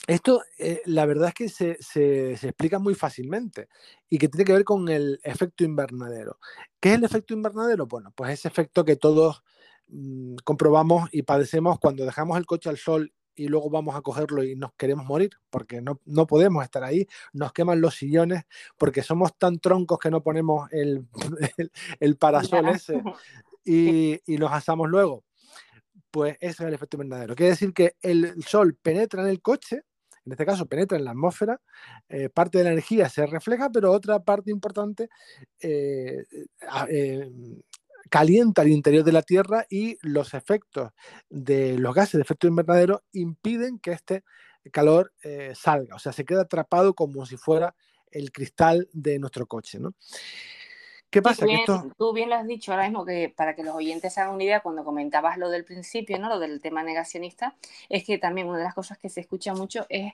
esto, 0.09 0.43
la 0.87 1.07
verdad 1.07 1.29
es 1.29 1.35
que 1.35 1.49
se, 1.49 1.77
se- 1.81 2.37
se 2.37 2.49
explica 2.49 2.79
muy 2.81 2.95
fácilmente 2.95 3.69
y 4.09 4.19
que 4.19 4.29
tiene 4.29 4.45
que 4.45 4.55
ver 4.55 4.65
con 4.65 4.89
el 4.89 5.21
efecto 5.23 5.63
invernadero. 5.63 6.39
¿Qué 6.81 6.91
es 6.91 6.95
el 6.97 7.05
efecto 7.05 7.35
invernadero? 7.35 7.87
Bueno, 7.87 8.13
pues 8.17 8.33
ese 8.33 8.49
efecto 8.49 8.85
que 8.85 8.97
todos 8.97 9.43
mm, 9.89 10.37
comprobamos 10.43 11.09
y 11.13 11.23
padecemos 11.23 11.79
cuando 11.79 12.05
dejamos 12.05 12.39
el 12.39 12.47
coche 12.47 12.71
al 12.71 12.79
sol 12.79 13.13
y 13.41 13.49
luego 13.49 13.71
vamos 13.71 13.97
a 13.97 14.03
cogerlo 14.03 14.45
y 14.45 14.55
nos 14.55 14.75
queremos 14.75 15.07
morir 15.07 15.31
porque 15.49 15.81
no, 15.81 15.99
no 16.05 16.27
podemos 16.27 16.63
estar 16.63 16.85
ahí, 16.85 17.07
nos 17.33 17.53
queman 17.55 17.81
los 17.81 17.95
sillones 17.95 18.45
porque 18.77 19.03
somos 19.03 19.37
tan 19.39 19.59
troncos 19.59 19.99
que 19.99 20.11
no 20.11 20.23
ponemos 20.23 20.71
el, 20.73 21.07
el, 21.57 21.73
el 22.01 22.17
parasol 22.19 22.69
ese 22.69 23.03
y, 23.65 24.21
y 24.27 24.37
nos 24.37 24.53
asamos 24.53 24.91
luego. 24.91 25.25
Pues 26.11 26.37
ese 26.41 26.65
es 26.65 26.69
el 26.69 26.75
efecto 26.75 26.97
invernadero. 26.97 27.35
Quiere 27.35 27.51
decir 27.51 27.73
que 27.73 27.97
el 28.03 28.43
sol 28.45 28.77
penetra 28.83 29.23
en 29.23 29.29
el 29.29 29.41
coche, 29.41 29.85
en 30.27 30.33
este 30.33 30.45
caso 30.45 30.67
penetra 30.67 30.99
en 30.99 31.05
la 31.05 31.13
atmósfera, 31.13 31.61
eh, 32.09 32.29
parte 32.29 32.59
de 32.59 32.65
la 32.65 32.73
energía 32.73 33.09
se 33.09 33.25
refleja, 33.25 33.71
pero 33.71 33.91
otra 33.91 34.19
parte 34.21 34.51
importante 34.51 35.09
eh, 35.61 36.25
eh, 36.91 37.31
calienta 38.11 38.63
el 38.63 38.69
interior 38.69 39.05
de 39.05 39.13
la 39.13 39.23
Tierra 39.23 39.65
y 39.71 39.97
los 40.03 40.35
efectos 40.35 40.93
de 41.31 41.79
los 41.79 41.95
gases 41.95 42.15
de 42.15 42.23
efecto 42.23 42.47
invernadero 42.47 43.05
impiden 43.13 43.79
que 43.79 43.93
este 43.93 44.25
calor 44.73 45.13
eh, 45.23 45.53
salga, 45.55 45.97
o 45.97 45.99
sea, 45.99 46.13
se 46.13 46.25
queda 46.25 46.43
atrapado 46.43 46.93
como 46.93 47.25
si 47.25 47.37
fuera 47.37 47.75
el 48.11 48.33
cristal 48.33 48.89
de 48.93 49.19
nuestro 49.19 49.47
coche, 49.47 49.79
¿no? 49.79 49.95
¿Qué 51.09 51.23
pasa? 51.23 51.41
tú 51.41 51.47
Que 51.47 51.47
bien, 51.47 51.61
esto... 51.61 51.93
tú 51.97 52.13
bien 52.13 52.29
lo 52.29 52.37
has 52.37 52.47
dicho 52.47 52.73
ahora 52.73 52.85
mismo, 52.85 53.05
que 53.05 53.33
para 53.35 53.55
que 53.55 53.65
los 53.65 53.75
oyentes 53.75 54.17
hagan 54.19 54.35
una 54.35 54.45
idea, 54.45 54.61
cuando 54.61 54.85
comentabas 54.85 55.39
lo 55.39 55.49
del 55.49 55.65
principio, 55.65 56.19
¿no? 56.19 56.29
Lo 56.29 56.39
del 56.39 56.61
tema 56.61 56.83
negacionista, 56.83 57.57
es 57.89 58.05
que 58.05 58.19
también 58.19 58.49
una 58.49 58.59
de 58.59 58.65
las 58.65 58.75
cosas 58.75 58.99
que 58.99 59.09
se 59.09 59.21
escucha 59.21 59.55
mucho 59.55 59.87
es 59.89 60.13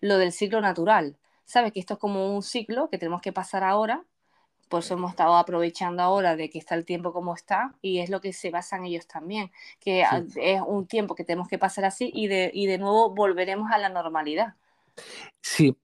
lo 0.00 0.18
del 0.18 0.32
ciclo 0.32 0.60
natural. 0.60 1.16
¿Sabes? 1.44 1.72
Que 1.72 1.78
esto 1.78 1.94
es 1.94 2.00
como 2.00 2.34
un 2.34 2.42
ciclo 2.42 2.88
que 2.90 2.98
tenemos 2.98 3.22
que 3.22 3.32
pasar 3.32 3.62
ahora, 3.62 4.04
por 4.68 4.80
eso 4.80 4.94
hemos 4.94 5.10
estado 5.10 5.36
aprovechando 5.36 6.02
ahora 6.02 6.36
de 6.36 6.50
que 6.50 6.58
está 6.58 6.74
el 6.74 6.84
tiempo 6.84 7.12
como 7.12 7.34
está, 7.34 7.74
y 7.82 7.98
es 8.00 8.10
lo 8.10 8.20
que 8.20 8.32
se 8.32 8.50
basan 8.50 8.84
ellos 8.84 9.06
también, 9.06 9.50
que 9.80 10.04
Sí. 10.28 10.40
es 10.42 10.60
un 10.66 10.86
tiempo 10.86 11.14
que 11.14 11.24
tenemos 11.24 11.48
que 11.48 11.58
pasar 11.58 11.84
así 11.84 12.10
y 12.14 12.26
de, 12.28 12.50
y 12.52 12.66
de 12.66 12.78
nuevo 12.78 13.14
volveremos 13.14 13.70
a 13.70 13.78
la 13.78 13.88
normalidad. 13.88 14.54
Sí, 15.40 15.76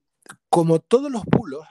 como 0.48 0.80
todos 0.80 1.10
los 1.10 1.24
bulos, 1.24 1.66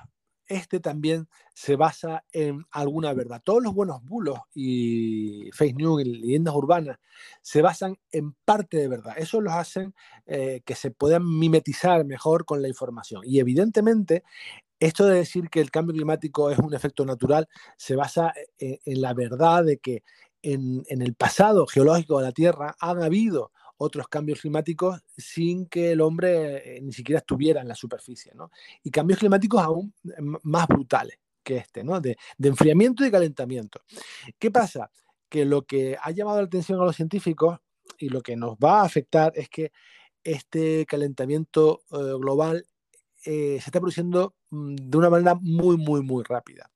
este 0.47 0.81
también 0.81 1.29
se 1.53 1.77
basa 1.77 2.25
en 2.33 2.65
alguna 2.71 3.13
verdad. 3.13 3.41
Todos 3.43 3.63
los 3.63 3.73
buenos 3.73 4.03
bulos 4.03 4.39
y 4.53 5.49
fake 5.53 5.77
news 5.77 6.01
y 6.01 6.05
leyendas 6.05 6.53
urbanas 6.53 6.97
se 7.41 7.61
basan 7.61 7.97
en 8.11 8.33
parte 8.43 8.75
de 8.77 8.89
verdad. 8.89 9.13
Eso 9.17 9.39
los 9.39 9.53
hacen 9.53 9.93
eh, 10.25 10.61
que 10.65 10.75
se 10.75 10.91
puedan 10.91 11.23
mimetizar 11.39 12.03
mejor 12.03 12.43
con 12.43 12.61
la 12.61 12.67
información. 12.67 13.21
Y 13.25 13.39
evidentemente, 13.39 14.23
esto 14.81 15.05
de 15.05 15.15
decir 15.15 15.49
que 15.49 15.61
el 15.61 15.71
cambio 15.71 15.93
climático 15.93 16.51
es 16.51 16.59
un 16.59 16.73
efecto 16.73 17.05
natural 17.05 17.47
se 17.77 17.95
basa 17.95 18.33
en, 18.57 18.77
en 18.83 19.01
la 19.01 19.13
verdad 19.13 19.63
de 19.63 19.77
que 19.77 20.03
en, 20.43 20.83
el 20.87 21.13
pasado 21.13 21.65
geológico 21.67 22.17
de 22.19 22.25
la 22.25 22.31
Tierra 22.31 22.75
han 22.79 23.01
habido 23.01 23.51
otros 23.77 24.07
cambios 24.07 24.41
climáticos 24.41 25.01
sin 25.17 25.65
que 25.67 25.91
el 25.91 26.01
hombre 26.01 26.77
eh, 26.77 26.81
ni 26.81 26.93
siquiera 26.93 27.19
estuviera 27.19 27.61
en 27.61 27.67
la 27.67 27.75
superficie, 27.75 28.31
¿no? 28.35 28.51
Y 28.83 28.91
cambios 28.91 29.19
climáticos 29.19 29.61
aún 29.61 29.93
más 30.43 30.67
brutales 30.67 31.17
que 31.43 31.57
este, 31.57 31.83
¿no? 31.83 31.99
De, 31.99 32.17
enfriamiento 32.39 33.05
y 33.05 33.11
calentamiento. 33.11 33.81
¿Qué 34.37 34.51
pasa? 34.51 34.91
Que 35.27 35.45
lo 35.45 35.63
que 35.63 35.97
ha 35.99 36.11
llamado 36.11 36.37
la 36.37 36.45
atención 36.45 36.79
a 36.79 36.85
los 36.85 36.95
científicos 36.95 37.59
y 37.97 38.09
lo 38.09 38.21
que 38.21 38.35
nos 38.35 38.55
va 38.55 38.81
a 38.81 38.85
afectar 38.85 39.33
es 39.35 39.49
que 39.49 39.71
este 40.23 40.85
calentamiento 40.85 41.81
eh, 41.91 41.95
global 42.19 42.67
eh, 43.25 43.59
se 43.59 43.69
está 43.69 43.79
produciendo 43.79 44.35
mm, 44.49 44.75
de 44.75 44.97
una 44.97 45.09
manera 45.09 45.35
muy, 45.35 45.77
muy, 45.77 46.01
muy 46.01 46.23
rápida. 46.23 46.69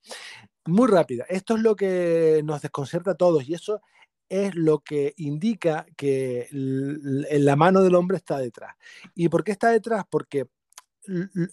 Muy 0.65 0.87
rápida. 0.87 1.25
Esto 1.29 1.55
es 1.55 1.61
lo 1.61 1.75
que 1.75 2.41
nos 2.43 2.61
desconcerta 2.61 3.11
a 3.11 3.15
todos 3.15 3.47
y 3.47 3.53
eso 3.53 3.81
es 4.27 4.55
lo 4.55 4.79
que 4.79 5.13
indica 5.17 5.85
que 5.95 6.47
la 6.51 7.55
mano 7.55 7.83
del 7.83 7.95
hombre 7.95 8.17
está 8.17 8.39
detrás. 8.39 8.75
¿Y 9.13 9.29
por 9.29 9.43
qué 9.43 9.51
está 9.51 9.69
detrás? 9.69 10.03
Porque 10.09 10.47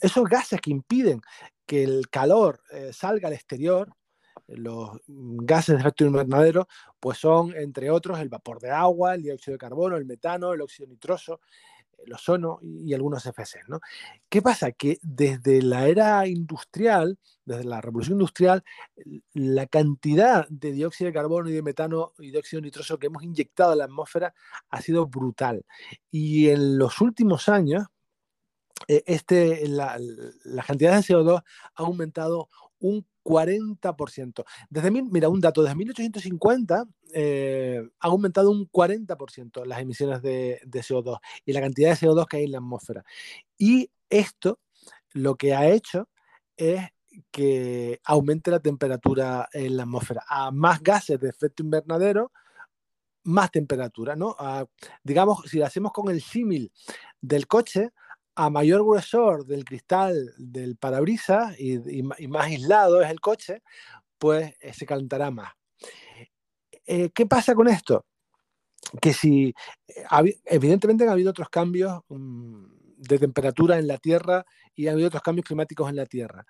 esos 0.00 0.24
gases 0.24 0.60
que 0.60 0.70
impiden 0.70 1.20
que 1.66 1.84
el 1.84 2.08
calor 2.08 2.60
eh, 2.70 2.90
salga 2.92 3.28
al 3.28 3.34
exterior, 3.34 3.92
los 4.48 4.98
gases 5.06 5.76
de 5.76 5.80
efecto 5.80 6.04
invernadero, 6.04 6.66
pues 6.98 7.18
son, 7.18 7.54
entre 7.56 7.90
otros, 7.90 8.18
el 8.18 8.28
vapor 8.28 8.60
de 8.60 8.70
agua, 8.70 9.14
el 9.14 9.22
dióxido 9.22 9.52
de 9.54 9.58
carbono, 9.58 9.96
el 9.96 10.04
metano, 10.04 10.52
el 10.52 10.60
óxido 10.60 10.88
nitroso, 10.88 11.40
el 12.04 12.12
ozono 12.12 12.58
y, 12.62 12.92
algunos 12.94 13.24
FCs, 13.24 13.68
¿no? 13.68 13.80
¿Qué 14.28 14.42
pasa? 14.42 14.72
Que 14.72 14.98
desde 15.02 15.62
la 15.62 15.86
era 15.86 16.26
industrial, 16.26 17.18
desde 17.44 17.64
la 17.64 17.80
revolución 17.80 18.18
industrial, 18.18 18.64
la 19.34 19.66
cantidad 19.66 20.46
de 20.48 20.72
dióxido 20.72 21.08
de 21.08 21.14
carbono 21.14 21.48
y 21.48 21.52
de 21.52 21.62
metano 21.62 22.12
y 22.18 22.30
de 22.30 22.38
óxido 22.38 22.62
nitroso 22.62 22.98
que 22.98 23.06
hemos 23.06 23.22
inyectado 23.22 23.72
a 23.72 23.76
la 23.76 23.84
atmósfera 23.84 24.34
ha 24.70 24.80
sido 24.80 25.06
brutal. 25.06 25.64
Y 26.10 26.48
en 26.48 26.78
los 26.78 27.00
últimos 27.00 27.48
años, 27.48 27.86
eh, 28.88 29.02
este, 29.06 29.68
la, 29.68 29.98
la 30.44 30.62
cantidad 30.64 30.94
de 30.94 31.02
CO2 31.02 31.42
ha 31.74 31.82
aumentado 31.82 32.48
un 32.80 33.06
40%. 33.24 34.44
Desde 34.70 34.90
mira, 34.90 35.28
un 35.28 35.40
dato, 35.40 35.62
desde 35.62 35.76
1850 35.76 36.84
eh, 37.14 37.82
ha 38.00 38.06
aumentado 38.06 38.50
un 38.50 38.68
40% 38.70 39.64
las 39.64 39.80
emisiones 39.80 40.22
de, 40.22 40.60
de 40.64 40.80
CO2 40.80 41.18
y 41.44 41.52
la 41.52 41.60
cantidad 41.60 41.90
de 41.90 42.06
CO2 42.06 42.26
que 42.26 42.38
hay 42.38 42.44
en 42.44 42.52
la 42.52 42.58
atmósfera. 42.58 43.04
Y 43.58 43.90
esto 44.10 44.58
lo 45.12 45.36
que 45.36 45.54
ha 45.54 45.68
hecho 45.68 46.08
es 46.56 46.80
que 47.30 48.00
aumente 48.04 48.50
la 48.50 48.60
temperatura 48.60 49.48
en 49.52 49.76
la 49.76 49.82
atmósfera. 49.82 50.24
A 50.28 50.50
más 50.50 50.82
gases 50.82 51.20
de 51.20 51.28
efecto 51.28 51.62
invernadero, 51.62 52.32
más 53.24 53.50
temperatura, 53.50 54.16
¿no? 54.16 54.36
Digamos, 55.02 55.42
si 55.46 55.58
lo 55.58 55.66
hacemos 55.66 55.92
con 55.92 56.10
el 56.10 56.20
símil 56.20 56.72
del 57.20 57.46
coche, 57.46 57.90
a 58.34 58.50
mayor 58.50 58.82
gruesor 58.82 59.46
del 59.46 59.64
cristal 59.64 60.32
del 60.38 60.76
parabrisas 60.76 61.58
y, 61.58 62.02
más 62.02 62.46
aislado 62.46 63.02
es 63.02 63.10
el 63.10 63.20
coche, 63.20 63.62
pues 64.18 64.54
eh, 64.60 64.72
se 64.72 64.86
calentará 64.86 65.30
más. 65.30 65.52
Eh, 66.86 67.10
¿Qué 67.14 67.26
pasa 67.26 67.54
con 67.54 67.68
esto? 67.68 68.06
Que 69.00 69.12
si, 69.12 69.54
eh, 69.88 70.40
evidentemente 70.44 71.04
han 71.04 71.10
habido 71.10 71.30
otros 71.30 71.48
cambios 71.48 72.00
mm, 72.08 72.64
de 72.96 73.18
temperatura 73.18 73.78
en 73.78 73.86
la 73.86 73.98
Tierra 73.98 74.44
y 74.74 74.86
ha 74.86 74.92
habido 74.92 75.08
otros 75.08 75.22
cambios 75.22 75.46
climáticos 75.46 75.88
en 75.90 75.96
la 75.96 76.06
Tierra, 76.06 76.44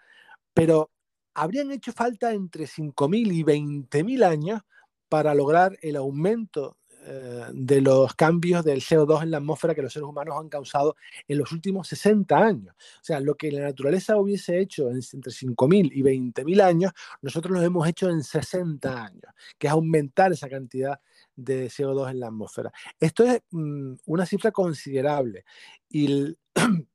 pero 0.54 0.90
habrían 1.34 1.70
hecho 1.72 1.92
falta 1.92 2.32
entre 2.32 2.66
5.000 2.66 3.32
y 3.32 3.42
20.000 3.42 4.24
años 4.24 4.60
para 5.08 5.34
lograr 5.34 5.76
el 5.82 5.96
aumento 5.96 6.76
eh, 7.04 7.46
de 7.52 7.80
los 7.80 8.14
cambios 8.14 8.64
del 8.64 8.80
CO2 8.80 9.22
en 9.24 9.30
la 9.32 9.38
atmósfera 9.38 9.74
que 9.74 9.82
los 9.82 9.92
seres 9.92 10.08
humanos 10.08 10.36
han 10.38 10.48
causado 10.48 10.96
en 11.26 11.38
los 11.38 11.50
últimos 11.52 11.88
60 11.88 12.36
años. 12.38 12.74
O 12.76 13.04
sea, 13.04 13.18
lo 13.20 13.34
que 13.36 13.50
la 13.50 13.62
naturaleza 13.62 14.16
hubiese 14.16 14.60
hecho 14.60 14.88
en- 14.90 15.00
entre 15.12 15.32
5.000 15.32 15.90
y 15.92 16.02
20.000 16.02 16.60
años, 16.60 16.92
nosotros 17.20 17.52
lo 17.58 17.62
hemos 17.62 17.86
hecho 17.88 18.08
en 18.08 18.22
60 18.22 19.04
años, 19.04 19.32
que 19.58 19.66
es 19.66 19.72
aumentar 19.72 20.32
esa 20.32 20.48
cantidad 20.48 21.00
de 21.34 21.68
CO2 21.70 22.10
en 22.10 22.20
la 22.20 22.26
atmósfera. 22.28 22.72
Esto 23.00 23.24
es 23.24 23.40
mm, 23.50 23.94
una 24.06 24.24
cifra 24.26 24.50
considerable 24.52 25.44
y, 25.88 26.06
el- 26.06 26.38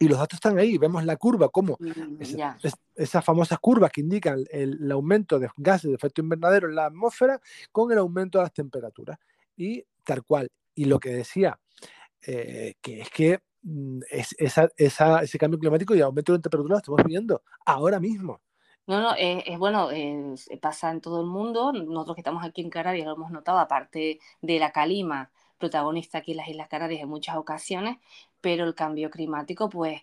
y 0.00 0.08
los 0.08 0.18
datos 0.18 0.36
están 0.36 0.58
ahí, 0.58 0.78
vemos 0.78 1.04
la 1.04 1.16
curva, 1.16 1.48
cómo 1.48 1.76
Mm, 1.80 2.16
es- 2.22 2.34
es- 2.62 2.74
esas 2.94 3.24
famosas 3.24 3.58
curvas 3.58 3.90
que 3.90 4.00
indican 4.00 4.44
el, 4.50 4.78
el 4.82 4.92
aumento 4.92 5.38
de 5.38 5.48
gases 5.56 5.90
de 5.90 5.94
efecto 5.96 6.20
invernadero 6.22 6.68
en 6.68 6.74
la 6.74 6.86
atmósfera 6.86 7.40
con 7.70 7.90
el 7.92 7.98
aumento 7.98 8.38
de 8.38 8.44
las 8.44 8.52
temperaturas. 8.52 9.18
Y 9.56 9.84
tal 10.04 10.24
cual. 10.24 10.48
Y 10.74 10.86
lo 10.86 10.98
que 10.98 11.10
decía, 11.10 11.58
eh, 12.26 12.74
que 12.80 13.00
es 13.02 13.10
que 13.10 13.40
mm, 13.62 14.00
es- 14.10 14.34
ese 14.38 15.38
cambio 15.38 15.58
climático 15.58 15.94
y 15.94 16.00
aumento 16.00 16.32
de 16.32 16.38
temperatura 16.40 16.74
lo 16.74 16.78
estamos 16.78 17.04
viviendo 17.04 17.42
ahora 17.66 18.00
mismo. 18.00 18.40
No, 18.86 19.00
no, 19.00 19.14
es, 19.14 19.44
es 19.46 19.58
bueno, 19.58 19.90
se 20.36 20.56
pasa 20.58 20.90
en 20.90 21.00
todo 21.00 21.20
el 21.20 21.26
mundo. 21.26 21.72
Nosotros 21.72 22.16
que 22.16 22.20
estamos 22.20 22.44
aquí 22.44 22.62
en 22.62 22.70
Canarias 22.70 23.06
lo 23.06 23.14
hemos 23.14 23.30
notado, 23.30 23.58
aparte 23.58 24.18
de 24.40 24.58
la 24.58 24.72
calima, 24.72 25.30
protagonista 25.58 26.18
aquí 26.18 26.32
en 26.32 26.38
las 26.38 26.48
Islas 26.48 26.68
Canarias 26.68 27.02
en 27.02 27.08
muchas 27.08 27.36
ocasiones, 27.36 27.98
pero 28.40 28.64
el 28.64 28.74
cambio 28.74 29.10
climático, 29.10 29.68
pues, 29.68 30.02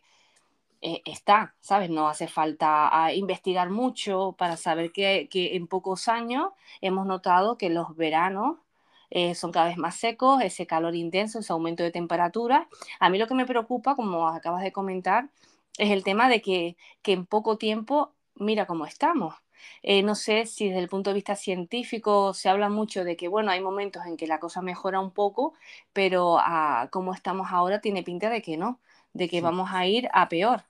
eh, 0.82 1.02
está, 1.06 1.56
¿sabes? 1.62 1.89
No 1.89 2.08
hace 2.10 2.28
falta 2.28 2.89
ah, 3.06 3.14
investigar 3.14 3.70
mucho 3.70 4.36
para 4.38 4.58
saber 4.58 4.91
que, 4.93 5.28
que 5.32 5.56
en 5.56 5.68
pocos 5.68 6.08
años 6.08 6.50
hemos 6.82 7.06
notado 7.08 7.58
que 7.58 7.70
los 7.70 7.95
veranos 7.97 8.58
eh, 9.10 9.36
son 9.36 9.51
cada 9.51 9.68
vez 9.68 9.78
más 9.78 9.95
secos, 9.95 10.41
ese 10.41 10.68
calor 10.68 10.95
intenso, 10.95 11.39
ese 11.39 11.53
aumento 11.53 11.84
de 11.84 11.91
temperatura. 11.91 12.68
A 12.99 13.10
mí 13.10 13.18
lo 13.18 13.28
que 13.28 13.36
me 13.36 13.45
preocupa, 13.45 13.95
como 13.95 14.28
acabas 14.28 14.64
de 14.64 14.72
comentar, 14.72 15.30
es 15.78 15.91
el 15.91 16.03
tema 16.03 16.30
de 16.30 16.41
que, 16.41 16.78
que 17.01 17.14
en 17.14 17.26
poco 17.26 17.57
tiempo, 17.57 18.14
mira 18.36 18.66
cómo 18.68 18.86
estamos. 18.86 19.36
Eh, 19.84 20.03
no 20.03 20.16
sé 20.16 20.45
si 20.45 20.68
desde 20.70 20.80
el 20.82 20.89
punto 20.89 21.10
de 21.10 21.16
vista 21.16 21.36
científico 21.36 22.34
se 22.34 22.49
habla 22.49 22.70
mucho 22.70 23.03
de 23.03 23.16
que, 23.18 23.28
bueno, 23.28 23.51
hay 23.51 23.62
momentos 23.62 24.05
en 24.05 24.18
que 24.18 24.28
la 24.28 24.39
cosa 24.39 24.62
mejora 24.62 24.99
un 24.99 25.12
poco, 25.12 25.53
pero 25.93 26.38
ah, 26.39 26.89
como 26.91 27.14
estamos 27.14 27.47
ahora 27.51 27.82
tiene 27.82 28.03
pinta 28.03 28.30
de 28.30 28.41
que 28.41 28.57
no, 28.57 28.80
de 29.14 29.28
que 29.30 29.41
Sí. 29.41 29.41
vamos 29.41 29.70
a 29.74 29.86
ir 29.88 30.10
a 30.14 30.30
peor, 30.30 30.64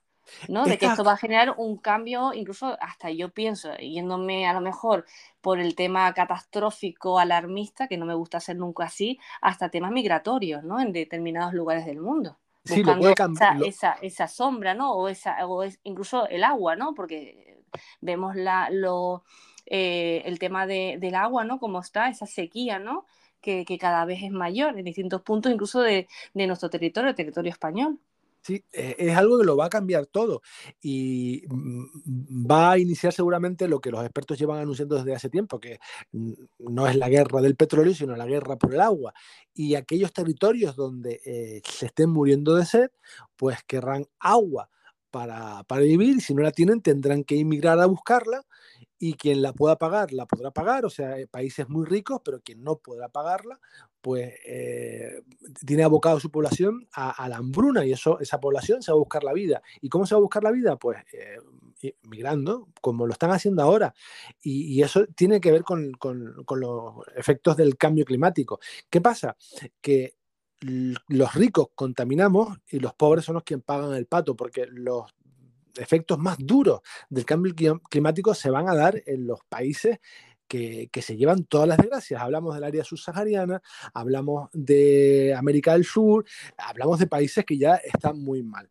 ¿no? 0.48 0.68
De 0.68 0.78
que 0.78 0.86
esto 0.86 1.04
va 1.04 1.14
a 1.14 1.18
generar 1.18 1.56
un 1.58 1.78
cambio, 1.78 2.34
incluso 2.34 2.78
hasta 2.82 3.12
yo 3.12 3.30
pienso, 3.30 3.74
yéndome 3.78 4.48
a 4.48 4.54
lo 4.54 4.62
mejor 4.62 5.06
por 5.42 5.60
el 5.60 5.76
tema 5.76 6.14
catastrófico, 6.14 7.20
alarmista, 7.20 7.88
que 7.88 7.98
no 7.98 8.06
me 8.06 8.14
gusta 8.16 8.40
ser 8.40 8.58
nunca 8.58 8.86
así, 8.86 9.20
hasta 9.42 9.70
temas 9.70 9.92
migratorios, 9.92 10.64
¿no? 10.64 10.80
En 10.80 10.92
determinados 10.94 11.54
lugares 11.54 11.86
del 11.86 12.00
mundo 12.00 12.38
Sí, 12.66 12.84
lo 12.84 12.98
puede 12.98 13.16
cam- 13.16 13.44
esa, 13.44 13.52
lo- 13.52 13.70
esa, 13.70 13.94
esa 14.02 14.28
sombra, 14.28 14.74
¿no? 14.74 14.94
O, 14.94 15.08
esa, 15.10 15.46
o 15.48 15.64
es, 15.64 15.80
incluso 15.84 16.28
el 16.28 16.44
agua, 16.44 16.76
¿no? 16.76 16.94
Porque 16.94 17.58
vemos 18.02 18.36
la, 18.36 18.70
lo, 18.72 19.24
eh, 19.66 20.22
el 20.26 20.40
tema 20.40 20.66
de, 20.68 20.98
del 21.00 21.16
agua, 21.16 21.44
¿no? 21.46 21.60
Cómo 21.60 21.80
está, 21.80 22.10
esa 22.10 22.26
sequía, 22.26 22.80
¿no? 22.80 23.06
Que, 23.42 23.66
que 23.66 23.78
cada 23.78 24.06
vez 24.06 24.22
es 24.24 24.32
mayor 24.32 24.78
en 24.78 24.86
distintos 24.86 25.22
puntos, 25.22 25.52
incluso 25.52 25.82
de, 25.82 26.08
de 26.34 26.48
nuestro 26.48 26.70
territorio, 26.70 27.10
el 27.10 27.16
territorio 27.16 27.52
español. 27.52 28.00
Sí, 28.42 28.64
eh, 28.72 28.96
es 28.98 29.18
algo 29.18 29.38
que 29.40 29.46
lo 29.46 29.58
va 29.58 29.66
a 29.66 29.70
cambiar 29.70 30.06
todo 30.08 30.42
y 30.82 31.44
mm, 31.50 32.50
va 32.50 32.72
a 32.72 32.78
iniciar 32.80 33.12
seguramente 33.14 33.68
lo 33.68 33.80
que 33.82 33.92
los 33.92 34.02
expertos 34.04 34.40
llevan 34.40 34.60
anunciando 34.60 34.96
desde 34.96 35.14
hace 35.14 35.30
tiempo, 35.30 35.60
que 35.60 35.80
no 36.60 36.88
es 36.88 36.96
la 36.96 37.10
guerra 37.10 37.42
del 37.42 37.56
petróleo, 37.56 37.94
sino 37.94 38.16
la 38.16 38.26
guerra 38.26 38.56
por 38.58 38.74
el 38.74 38.80
agua. 38.82 39.14
Y 39.54 39.76
aquellos 39.76 40.14
territorios 40.14 40.76
donde 40.76 41.20
eh, 41.26 41.62
se 41.66 41.88
estén 41.88 42.10
muriendo 42.12 42.56
de 42.56 42.66
sed, 42.66 42.90
pues 43.36 43.60
querrán 43.68 44.06
agua 44.20 44.70
para, 45.12 45.64
para 45.64 45.82
vivir 45.82 46.18
y 46.18 46.22
si 46.22 46.34
no 46.34 46.42
la 46.44 46.52
tienen 46.52 46.82
tendrán 46.82 47.24
que 47.24 47.40
emigrar 47.40 47.80
a 47.80 47.88
buscarla 47.88 48.44
y 49.00 49.14
quien 49.14 49.42
la 49.42 49.54
pueda 49.54 49.78
pagar 49.78 50.12
la 50.12 50.26
podrá 50.26 50.52
pagar, 50.52 50.86
o 50.86 50.90
sea, 50.90 51.18
eh, 51.18 51.26
países 51.26 51.70
muy 51.70 51.86
ricos, 51.86 52.22
pero 52.24 52.42
quien 52.42 52.64
no 52.64 52.78
podrá 52.78 53.08
pagarla, 53.08 53.60
pues 54.02 54.34
eh, 54.46 55.22
tiene 55.66 55.84
abocado 55.84 56.20
su 56.20 56.30
población 56.30 56.88
a, 56.94 57.28
la 57.30 57.38
hambruna 57.38 57.86
y 57.86 57.94
eso, 57.94 58.20
esa 58.20 58.40
población 58.40 58.82
se 58.82 58.92
va 58.92 58.98
a 58.98 59.00
buscar 59.00 59.24
la 59.24 59.34
vida. 59.34 59.62
¿Y 59.82 59.90
cómo 59.90 60.06
se 60.06 60.16
va 60.16 60.20
a 60.20 60.22
buscar 60.22 60.44
la 60.44 60.52
vida? 60.52 60.78
Pues 60.78 61.00
eh, 61.14 61.96
migrando, 62.04 62.68
como 62.82 63.08
lo 63.08 63.14
están 63.14 63.32
haciendo 63.32 63.62
ahora. 63.64 63.94
Y, 64.42 64.82
eso 64.82 65.06
tiene 65.16 65.40
que 65.40 65.52
ver 65.52 65.64
con, 65.64 65.92
con- 65.94 66.44
con 66.46 66.60
los 66.60 66.96
efectos 67.16 67.58
del 67.58 67.78
cambio 67.78 68.06
climático. 68.06 68.60
¿Qué 68.90 69.02
pasa? 69.02 69.36
Que 69.82 70.16
los 70.62 71.36
ricos 71.36 71.68
contaminamos 71.74 72.58
y 72.68 72.80
los 72.80 72.94
pobres 72.94 73.24
son 73.26 73.36
los 73.36 73.44
quienes 73.44 73.66
pagan 73.66 73.94
el 73.94 74.08
pato, 74.08 74.36
porque 74.36 74.66
los 74.68 75.04
efectos 75.78 76.18
más 76.20 76.38
duros 76.40 76.82
del 77.10 77.26
cambio 77.26 77.54
cli- 77.54 77.82
climático 77.90 78.34
se 78.34 78.50
van 78.50 78.68
a 78.70 78.76
dar 78.76 79.02
en 79.06 79.28
los 79.28 79.40
países 79.48 80.00
que, 80.48 80.90
que 80.92 81.02
se 81.02 81.16
llevan 81.16 81.44
todas 81.46 81.68
las 81.68 81.78
desgracias. 81.78 82.22
Hablamos 82.22 82.56
del 82.56 82.64
área 82.64 82.84
subsahariana, 82.84 83.62
hablamos 83.94 84.50
de 84.52 85.36
América 85.38 85.74
del 85.74 85.86
Sur, 85.86 86.26
hablamos 86.58 86.98
de 87.00 87.08
países 87.08 87.46
que 87.46 87.58
ya 87.58 87.76
están 87.76 88.20
muy 88.20 88.42
mal. 88.42 88.70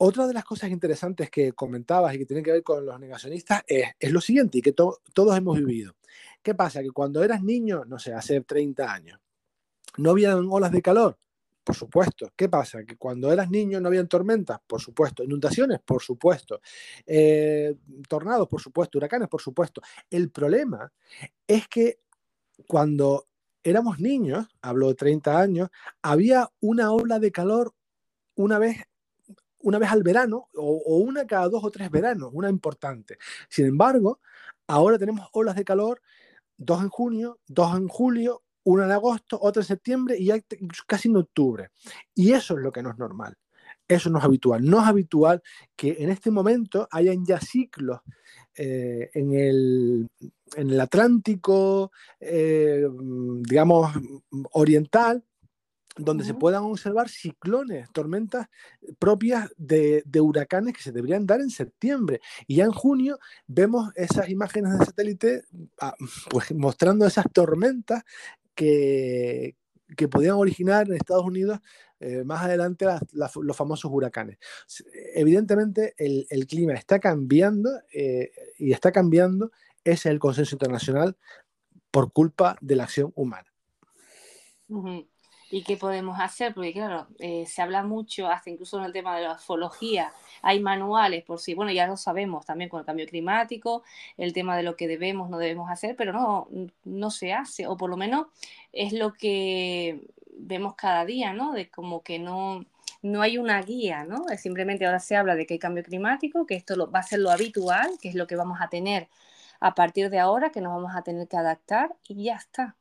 Otra 0.00 0.26
de 0.28 0.34
las 0.34 0.44
cosas 0.44 0.70
interesantes 0.70 1.28
que 1.30 1.52
comentabas 1.52 2.14
y 2.14 2.18
que 2.18 2.26
tienen 2.26 2.44
que 2.44 2.52
ver 2.52 2.62
con 2.62 2.86
los 2.86 3.00
negacionistas 3.00 3.64
es, 3.66 3.86
es 3.98 4.12
lo 4.12 4.20
siguiente, 4.20 4.58
y 4.58 4.62
que 4.62 4.72
to- 4.72 5.00
todos 5.12 5.36
hemos 5.36 5.56
vivido. 5.58 5.94
¿Qué 6.42 6.54
pasa? 6.54 6.82
Que 6.82 6.90
cuando 6.90 7.22
eras 7.24 7.42
niño, 7.42 7.84
no 7.84 7.98
sé, 7.98 8.12
hace 8.12 8.40
30 8.42 8.92
años, 8.92 9.18
no 9.96 10.10
habían 10.10 10.46
olas 10.50 10.70
de 10.70 10.82
calor. 10.82 11.18
Por 11.68 11.76
supuesto. 11.76 12.32
¿Qué 12.34 12.48
pasa? 12.48 12.82
Que 12.82 12.96
cuando 12.96 13.30
eras 13.30 13.50
niño 13.50 13.78
no 13.78 13.88
habían 13.88 14.08
tormentas, 14.08 14.58
por 14.66 14.80
supuesto. 14.80 15.22
Inundaciones, 15.22 15.80
por 15.84 16.00
supuesto. 16.00 16.62
Eh, 17.06 17.74
tornados, 18.08 18.48
por 18.48 18.58
supuesto. 18.58 18.96
Huracanes, 18.96 19.28
por 19.28 19.42
supuesto. 19.42 19.82
El 20.08 20.30
problema 20.30 20.90
es 21.46 21.68
que 21.68 21.98
cuando 22.66 23.26
éramos 23.62 24.00
niños, 24.00 24.48
hablo 24.62 24.88
de 24.88 24.94
30 24.94 25.38
años, 25.38 25.68
había 26.00 26.50
una 26.60 26.90
ola 26.90 27.18
de 27.18 27.30
calor 27.32 27.74
una 28.34 28.58
vez, 28.58 28.78
una 29.58 29.78
vez 29.78 29.90
al 29.90 30.02
verano 30.02 30.48
o, 30.54 30.82
o 30.86 30.96
una 30.96 31.26
cada 31.26 31.50
dos 31.50 31.62
o 31.62 31.70
tres 31.70 31.90
veranos, 31.90 32.30
una 32.32 32.48
importante. 32.48 33.18
Sin 33.50 33.66
embargo, 33.66 34.20
ahora 34.66 34.96
tenemos 34.98 35.28
olas 35.32 35.54
de 35.54 35.66
calor, 35.66 36.00
dos 36.56 36.80
en 36.80 36.88
junio, 36.88 37.40
dos 37.46 37.76
en 37.76 37.88
julio, 37.88 38.42
una 38.64 38.84
en 38.84 38.92
agosto, 38.92 39.38
otra 39.40 39.62
en 39.62 39.68
septiembre 39.68 40.16
y 40.18 40.26
ya 40.26 40.38
casi 40.86 41.08
en 41.08 41.16
octubre. 41.16 41.70
Y 42.14 42.32
eso 42.32 42.56
es 42.56 42.62
lo 42.62 42.72
que 42.72 42.82
no 42.82 42.90
es 42.90 42.98
normal. 42.98 43.36
Eso 43.86 44.10
no 44.10 44.18
es 44.18 44.24
habitual. 44.24 44.64
No 44.64 44.80
es 44.80 44.86
habitual 44.86 45.42
que 45.74 45.96
en 45.98 46.10
este 46.10 46.30
momento 46.30 46.86
hayan 46.90 47.24
ya 47.24 47.40
ciclos 47.40 48.00
eh, 48.54 49.10
en, 49.14 49.32
el, 49.32 50.08
en 50.56 50.70
el 50.70 50.80
Atlántico, 50.80 51.90
eh, 52.20 52.86
digamos, 53.42 53.92
oriental, 54.52 55.24
donde 55.98 56.24
se 56.24 56.34
puedan 56.34 56.62
observar 56.62 57.08
ciclones, 57.08 57.90
tormentas 57.92 58.46
propias 58.98 59.50
de, 59.56 60.02
de 60.06 60.20
huracanes 60.20 60.74
que 60.74 60.82
se 60.82 60.92
deberían 60.92 61.26
dar 61.26 61.40
en 61.40 61.50
septiembre. 61.50 62.20
Y 62.46 62.56
ya 62.56 62.64
en 62.64 62.72
junio 62.72 63.18
vemos 63.46 63.90
esas 63.96 64.28
imágenes 64.28 64.78
de 64.78 64.84
satélite 64.84 65.42
ah, 65.80 65.94
pues, 66.30 66.54
mostrando 66.54 67.06
esas 67.06 67.26
tormentas 67.32 68.04
que, 68.58 69.54
que 69.96 70.08
podían 70.08 70.34
originar 70.34 70.88
en 70.88 70.94
Estados 70.94 71.24
Unidos 71.24 71.60
eh, 72.00 72.24
más 72.24 72.42
adelante 72.42 72.86
los 73.12 73.56
famosos 73.56 73.90
huracanes. 73.92 74.38
Evidentemente 75.14 75.94
el, 75.96 76.46
clima 76.46 76.74
está 76.74 76.98
cambiando 76.98 77.70
eh, 77.92 78.32
y 78.58 78.72
está 78.72 78.90
cambiando, 78.90 79.52
ese 79.84 79.92
es 79.92 80.06
el 80.06 80.18
consenso 80.18 80.56
internacional 80.56 81.16
por 81.92 82.12
culpa 82.12 82.56
de 82.60 82.76
la 82.76 82.84
acción 82.84 83.12
humana. 83.14 83.52
Ujú. 84.68 85.08
¿Y 85.50 85.62
qué 85.64 85.78
podemos 85.78 86.20
hacer? 86.20 86.52
Porque 86.54 86.72
claro, 86.74 87.06
eh, 87.18 87.46
se 87.46 87.62
habla 87.62 87.82
mucho, 87.82 88.28
hasta 88.28 88.50
incluso 88.50 88.78
en 88.78 88.84
el 88.84 88.92
tema 88.92 89.16
de 89.16 89.22
la 89.24 89.32
ufología, 89.32 90.12
hay 90.42 90.60
manuales 90.60 91.24
por 91.24 91.38
sí, 91.40 91.54
bueno, 91.54 91.72
ya 91.72 91.86
lo 91.86 91.96
sabemos 91.96 92.44
también 92.44 92.68
con 92.68 92.80
el 92.80 92.86
cambio 92.86 93.06
climático, 93.06 93.82
el 94.18 94.34
tema 94.34 94.56
de 94.58 94.62
lo 94.62 94.76
que 94.76 94.86
debemos, 94.88 95.30
no 95.30 95.38
debemos 95.38 95.70
hacer, 95.70 95.96
pero 95.96 96.12
no, 96.12 96.48
no 96.84 97.10
se 97.10 97.32
hace, 97.32 97.66
o 97.66 97.76
por 97.78 97.88
lo 97.88 97.96
menos 97.96 98.26
es 98.72 98.92
lo 98.92 99.14
que 99.14 100.02
vemos 100.36 100.74
cada 100.74 101.04
día, 101.06 101.32
¿no? 101.32 101.52
De 101.52 101.70
como 101.70 102.02
que 102.02 102.18
no, 102.18 102.64
no 103.02 103.22
hay 103.22 103.38
una 103.38 103.62
guía, 103.62 104.04
¿no? 104.04 104.24
Simplemente 104.36 104.84
ahora 104.86 105.00
se 105.00 105.16
habla 105.16 105.34
de 105.34 105.46
que 105.46 105.54
hay 105.54 105.58
cambio 105.60 105.82
climático, 105.82 106.46
que 106.46 106.56
esto 106.56 106.76
lo- 106.76 106.90
va 106.90 106.98
a 107.00 107.02
ser 107.02 107.20
lo 107.20 107.30
habitual, 107.30 107.98
que 108.02 108.08
es 108.10 108.14
lo 108.14 108.26
que 108.26 108.36
vamos 108.36 108.58
a 108.60 108.68
tener 108.68 109.08
a 109.60 109.74
partir 109.74 110.10
de 110.10 110.18
ahora, 110.18 110.50
que 110.52 110.60
nos 110.60 110.74
vamos 110.74 110.92
a 110.94 111.02
tener 111.02 111.26
que 111.28 111.36
adaptar 111.38 111.96
y 112.06 112.24
ya 112.24 112.36
está. 112.36 112.76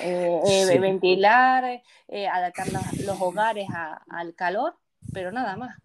Eh, 0.00 0.40
eh, 0.44 0.66
Sí. 0.66 0.78
ventilar, 0.78 1.82
eh, 2.08 2.26
adaptar 2.28 2.66
los, 2.72 2.82
los 3.04 3.20
hogares 3.20 3.68
a- 3.72 4.02
al 4.10 4.34
calor, 4.34 4.74
pero 5.12 5.30
nada 5.32 5.56
más. 5.56 5.76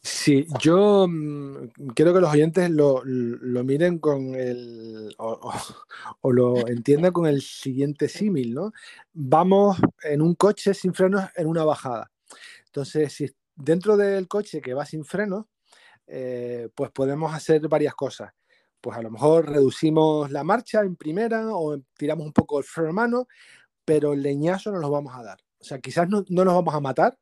Sí, 0.00 0.46
yo 0.60 1.06
mm, 1.08 1.68
quiero 1.94 2.14
que 2.14 2.20
los 2.20 2.30
oyentes 2.32 2.70
lo, 2.70 3.02
lo 3.04 3.64
miren 3.64 3.98
con 3.98 4.34
el, 4.34 5.14
o, 5.18 5.30
o- 5.32 5.52
o 6.20 6.32
lo 6.32 6.68
entiendan 6.68 7.12
con 7.12 7.26
el 7.26 7.42
siguiente 7.42 8.08
símil, 8.08 8.54
¿no? 8.54 8.72
Vamos 9.12 9.78
en 10.02 10.22
un 10.22 10.34
coche 10.34 10.74
sin 10.74 10.94
frenos 10.94 11.24
en 11.36 11.46
una 11.48 11.64
bajada. 11.64 12.10
Entonces, 12.66 13.12
si 13.12 13.26
dentro 13.54 13.96
del 13.96 14.28
coche 14.28 14.60
que 14.60 14.74
va 14.74 14.84
sin 14.86 15.04
frenos, 15.04 15.46
eh, 16.06 16.68
pues 16.74 16.90
podemos 16.92 17.34
hacer 17.34 17.66
varias 17.68 17.94
cosas. 17.94 18.32
Pues 18.86 18.98
a 18.98 19.02
lo 19.02 19.10
mejor 19.10 19.50
reducimos 19.50 20.30
la 20.30 20.44
marcha 20.44 20.82
en 20.82 20.94
primera 20.94 21.48
o 21.56 21.76
tiramos 21.98 22.24
un 22.24 22.32
poco 22.32 22.60
el 22.60 22.64
freno 22.64 22.90
a 22.90 22.92
mano, 22.92 23.26
pero 23.84 24.12
el 24.12 24.22
leñazo 24.22 24.70
no 24.70 24.78
nos 24.78 24.92
vamos 24.92 25.12
a 25.12 25.24
dar. 25.24 25.38
O 25.58 25.64
sea, 25.64 25.80
quizás 25.80 26.08
no, 26.08 26.24
no 26.28 26.44
nos 26.44 26.54
vamos 26.54 26.72
a 26.72 26.78
matar, 26.78 27.18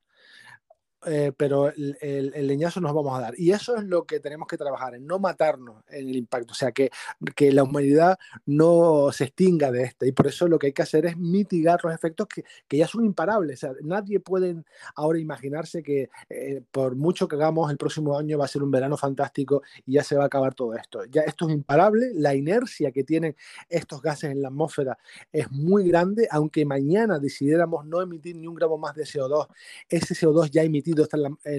eh, 1.07 1.33
pero 1.37 1.69
el, 1.69 2.47
leñazo 2.47 2.81
nos 2.81 2.95
vamos 2.95 3.17
a 3.19 3.21
dar. 3.21 3.35
Y 3.37 3.53
eso 3.53 3.77
es 3.77 3.85
lo 3.85 4.05
que 4.05 4.21
tenemos 4.21 4.49
que 4.49 4.57
trabajar, 4.57 4.95
en 4.95 5.07
no 5.07 5.19
matarnos 5.19 5.83
en 5.89 6.09
el 6.09 6.17
impacto, 6.17 6.53
o 6.53 6.55
sea, 6.55 6.73
que, 6.73 6.91
que 7.35 7.53
la 7.53 7.63
humanidad 7.63 8.19
no 8.47 9.11
se 9.13 9.25
extinga 9.25 9.71
de 9.71 9.85
este. 9.85 10.09
Y 10.09 10.13
por 10.13 10.27
eso 10.27 10.49
lo 10.49 10.59
que 10.59 10.69
hay 10.69 10.73
que 10.73 10.83
hacer 10.83 11.07
es 11.07 11.17
mitigar 11.17 11.81
los 11.83 11.95
efectos 11.95 12.27
que, 12.29 12.45
que 12.69 12.77
ya 12.77 12.87
son 12.87 13.05
imparables. 13.05 13.63
O 13.65 13.67
sea, 13.67 13.77
nadie 13.83 14.21
puede 14.21 14.63
ahora 14.95 15.19
imaginarse 15.19 15.83
que 15.83 16.11
eh, 16.29 16.63
por 16.71 16.97
mucho 16.97 17.29
que 17.29 17.37
hagamos 17.37 17.71
el 17.71 17.77
próximo 17.77 18.17
año 18.19 18.39
va 18.39 18.45
a 18.45 18.49
ser 18.49 18.63
un 18.63 18.71
verano 18.71 18.97
fantástico 18.97 19.63
y 19.87 19.95
ya 19.95 20.05
se 20.05 20.17
va 20.17 20.25
a 20.25 20.27
acabar 20.27 20.55
todo 20.55 20.75
esto. 20.75 21.05
Ya 21.07 21.23
esto 21.23 21.49
es 21.49 21.55
imparable, 21.55 22.13
la 22.15 22.35
inercia 22.35 22.93
que 22.93 23.05
tienen 23.05 23.37
estos 23.69 24.03
gases 24.03 24.31
en 24.31 24.43
la 24.43 24.49
atmósfera 24.49 24.99
es 25.33 25.51
muy 25.51 25.89
grande, 25.89 26.29
aunque 26.31 26.65
mañana 26.65 27.19
decidiéramos 27.19 27.87
no 27.87 28.01
emitir 28.01 28.37
ni 28.37 28.47
un 28.47 28.55
gramo 28.55 28.79
más 28.79 28.95
de 28.95 29.05
CO2, 29.05 29.49
ese 29.89 30.15
CO2 30.15 30.51
ya 30.51 30.63
emitido 30.63 30.94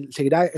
seguirá 0.09 0.45
eh, 0.45 0.51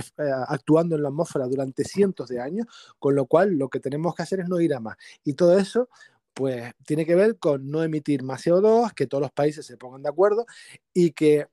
actuando 0.47 0.95
en 0.95 1.03
la 1.03 1.09
atmósfera 1.09 1.45
durante 1.47 1.83
cientos 1.83 2.29
de 2.29 2.39
años, 2.39 2.67
con 2.99 3.15
lo 3.15 3.25
cual 3.25 3.53
lo 3.57 3.69
que 3.69 3.79
tenemos 3.79 4.15
que 4.15 4.23
hacer 4.23 4.41
es 4.41 4.49
no 4.49 4.59
ir 4.59 4.73
a 4.73 4.79
más. 4.79 4.97
Y 5.23 5.33
todo 5.33 5.57
eso 5.57 5.89
pues 6.33 6.71
tiene 6.85 7.05
que 7.05 7.15
ver 7.15 7.39
con 7.39 7.69
no 7.71 7.83
emitir 7.83 8.21
más 8.21 8.45
CO2, 8.45 8.93
que 8.93 9.07
todos 9.07 9.23
los 9.23 9.31
países 9.31 9.65
se 9.65 9.75
pongan 9.75 10.03
de 10.03 10.09
acuerdo 10.09 10.45
y 10.93 11.11
que 11.11 11.47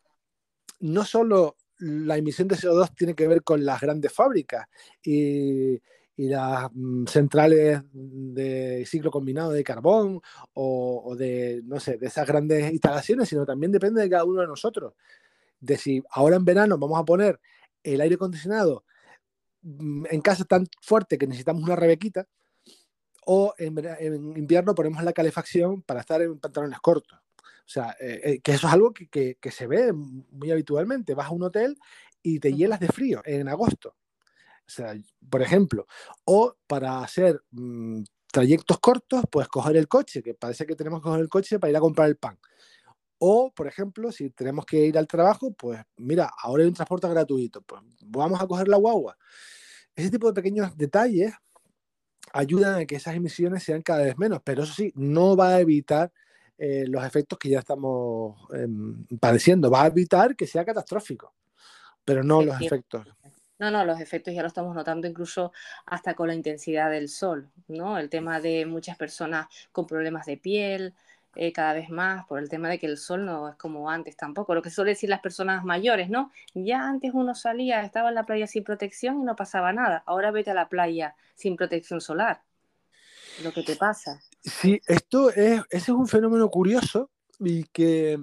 no 0.80 1.04
solo 1.04 1.56
la 1.78 2.18
emisión 2.18 2.48
de 2.48 2.56
CO2 2.56 2.94
tiene 2.94 3.14
que 3.14 3.26
ver 3.26 3.42
con 3.42 3.64
las 3.64 3.80
grandes 3.80 4.12
fábricas 4.12 4.66
y, 5.02 5.80
y 6.16 6.28
las 6.28 6.68
mm, 6.72 7.06
centrales 7.06 7.80
de 7.92 8.84
ciclo 8.86 9.10
combinado 9.10 9.52
de 9.52 9.64
carbón 9.64 10.20
o, 10.52 11.02
o 11.04 11.16
de, 11.16 11.62
no 11.64 11.80
sé, 11.80 11.96
de 11.96 12.06
esas 12.06 12.26
grandes 12.26 12.72
instalaciones, 12.72 13.28
sino 13.28 13.44
también 13.44 13.72
depende 13.72 14.02
de 14.02 14.10
cada 14.10 14.24
uno 14.24 14.42
de 14.42 14.46
nosotros. 14.46 14.92
De 15.64 15.76
si 15.78 16.02
ahora 16.10 16.36
en 16.36 16.44
verano 16.44 16.78
vamos 16.78 16.98
a 17.00 17.04
poner 17.04 17.40
el 17.82 18.00
aire 18.00 18.16
acondicionado 18.16 18.84
mm, 19.62 20.06
en 20.10 20.20
casa 20.20 20.44
tan 20.44 20.66
fuerte 20.82 21.18
que 21.18 21.26
necesitamos 21.26 21.62
una 21.64 21.76
rebequita, 21.76 22.26
o 23.26 23.54
en, 23.58 23.74
invierno 24.36 24.74
ponemos 24.74 25.02
la 25.02 25.12
calefacción 25.12 25.82
para 25.82 26.00
estar 26.00 26.20
en 26.22 26.38
pantalones 26.38 26.80
cortos. 26.80 27.18
O 27.40 27.68
sea, 27.68 27.96
eh, 27.98 28.20
eh, 28.24 28.40
que 28.40 28.52
eso 28.52 28.66
es 28.66 28.72
algo 28.74 28.92
que, 28.92 29.08
que- 29.08 29.38
que 29.40 29.50
se 29.50 29.66
ve 29.66 29.92
muy 29.94 30.50
habitualmente. 30.50 31.14
Vas 31.14 31.28
a 31.28 31.30
un 31.30 31.42
hotel 31.44 31.78
y 32.22 32.38
te 32.38 32.52
hielas 32.52 32.80
de 32.80 32.88
frío 32.88 33.22
en 33.24 33.48
agosto. 33.48 33.96
O 34.66 34.70
sea, 34.70 34.94
por 35.30 35.42
ejemplo, 35.42 35.86
o 36.24 36.54
para 36.66 37.00
hacer 37.02 37.42
mm, 37.52 38.02
trayectos 38.32 38.78
cortos, 38.80 39.24
pues 39.30 39.48
coger 39.48 39.76
el 39.76 39.88
coche, 39.88 40.22
que 40.22 40.34
parece 40.34 40.66
que 40.66 40.76
tenemos 40.76 41.00
que 41.00 41.04
coger 41.04 41.20
el 41.20 41.28
coche 41.28 41.58
para 41.58 41.70
ir 41.70 41.76
a 41.76 41.80
comprar 41.80 42.08
el 42.08 42.16
pan. 42.16 42.38
O, 43.18 43.52
por 43.54 43.66
ejemplo, 43.66 44.10
si 44.12 44.30
tenemos 44.30 44.66
que 44.66 44.86
ir 44.86 44.98
al 44.98 45.06
trabajo, 45.06 45.52
pues 45.52 45.80
mira, 45.96 46.30
ahora 46.42 46.62
hay 46.62 46.68
un 46.68 46.74
transporte 46.74 47.08
gratuito, 47.08 47.62
pues 47.62 47.82
vamos 48.04 48.40
a 48.40 48.46
coger 48.46 48.68
la 48.68 48.76
guagua. 48.76 49.16
Ese 49.94 50.10
tipo 50.10 50.26
de 50.26 50.34
pequeños 50.34 50.76
detalles 50.76 51.32
ayudan 52.32 52.80
a 52.80 52.84
que 52.86 52.96
esas 52.96 53.14
emisiones 53.14 53.62
sean 53.62 53.82
cada 53.82 54.04
vez 54.04 54.18
menos, 54.18 54.40
pero 54.44 54.64
eso 54.64 54.74
sí, 54.74 54.92
no 54.96 55.36
va 55.36 55.50
a 55.50 55.60
evitar 55.60 56.12
eh, 56.58 56.84
los 56.88 57.04
efectos 57.04 57.38
que 57.38 57.48
ya 57.48 57.60
estamos 57.60 58.36
em, 58.52 59.06
padeciendo, 59.20 59.70
va 59.70 59.84
a 59.84 59.86
evitar 59.86 60.36
que 60.36 60.46
sea 60.46 60.64
catastrófico, 60.64 61.34
pero 62.04 62.22
no 62.22 62.42
los 62.42 62.60
efectos. 62.60 63.06
No, 63.58 63.70
no, 63.70 63.84
los 63.84 64.00
efectos 64.00 64.34
ya 64.34 64.42
lo 64.42 64.48
estamos 64.48 64.74
notando 64.74 65.06
incluso 65.06 65.52
hasta 65.86 66.14
con 66.14 66.26
la 66.26 66.34
intensidad 66.34 66.90
del 66.90 67.08
sol, 67.08 67.50
¿no? 67.68 67.98
El 67.98 68.10
tema 68.10 68.40
de 68.40 68.66
muchas 68.66 68.96
personas 68.96 69.46
con 69.70 69.86
problemas 69.86 70.26
de 70.26 70.36
piel, 70.36 70.94
eh, 71.36 71.52
cada 71.52 71.72
vez 71.72 71.90
más, 71.90 72.26
por 72.26 72.38
el 72.38 72.48
tema 72.48 72.68
de 72.68 72.78
que 72.78 72.86
el 72.86 72.96
sol 72.96 73.24
no 73.24 73.48
es 73.48 73.56
como 73.56 73.90
antes 73.90 74.16
tampoco. 74.16 74.54
Lo 74.54 74.62
que 74.62 74.70
suelen 74.70 74.92
decir 74.94 75.10
las 75.10 75.20
personas 75.20 75.64
mayores, 75.64 76.10
¿no? 76.10 76.30
Ya 76.54 76.86
antes 76.86 77.12
uno 77.14 77.34
salía, 77.34 77.82
estaba 77.82 78.08
en 78.08 78.14
la 78.14 78.24
playa 78.24 78.46
sin 78.46 78.64
protección 78.64 79.20
y 79.20 79.24
no 79.24 79.36
pasaba 79.36 79.72
nada. 79.72 80.02
Ahora 80.06 80.30
vete 80.30 80.50
a 80.50 80.54
la 80.54 80.68
playa 80.68 81.14
sin 81.34 81.56
protección 81.56 82.00
solar. 82.00 82.42
Lo 83.42 83.52
que 83.52 83.62
te 83.62 83.76
pasa. 83.76 84.20
Sí, 84.42 84.80
esto 84.86 85.30
es, 85.30 85.62
ese 85.70 85.76
es 85.76 85.88
un 85.88 86.06
fenómeno 86.06 86.48
curioso 86.48 87.10
y 87.40 87.64
que 87.64 88.18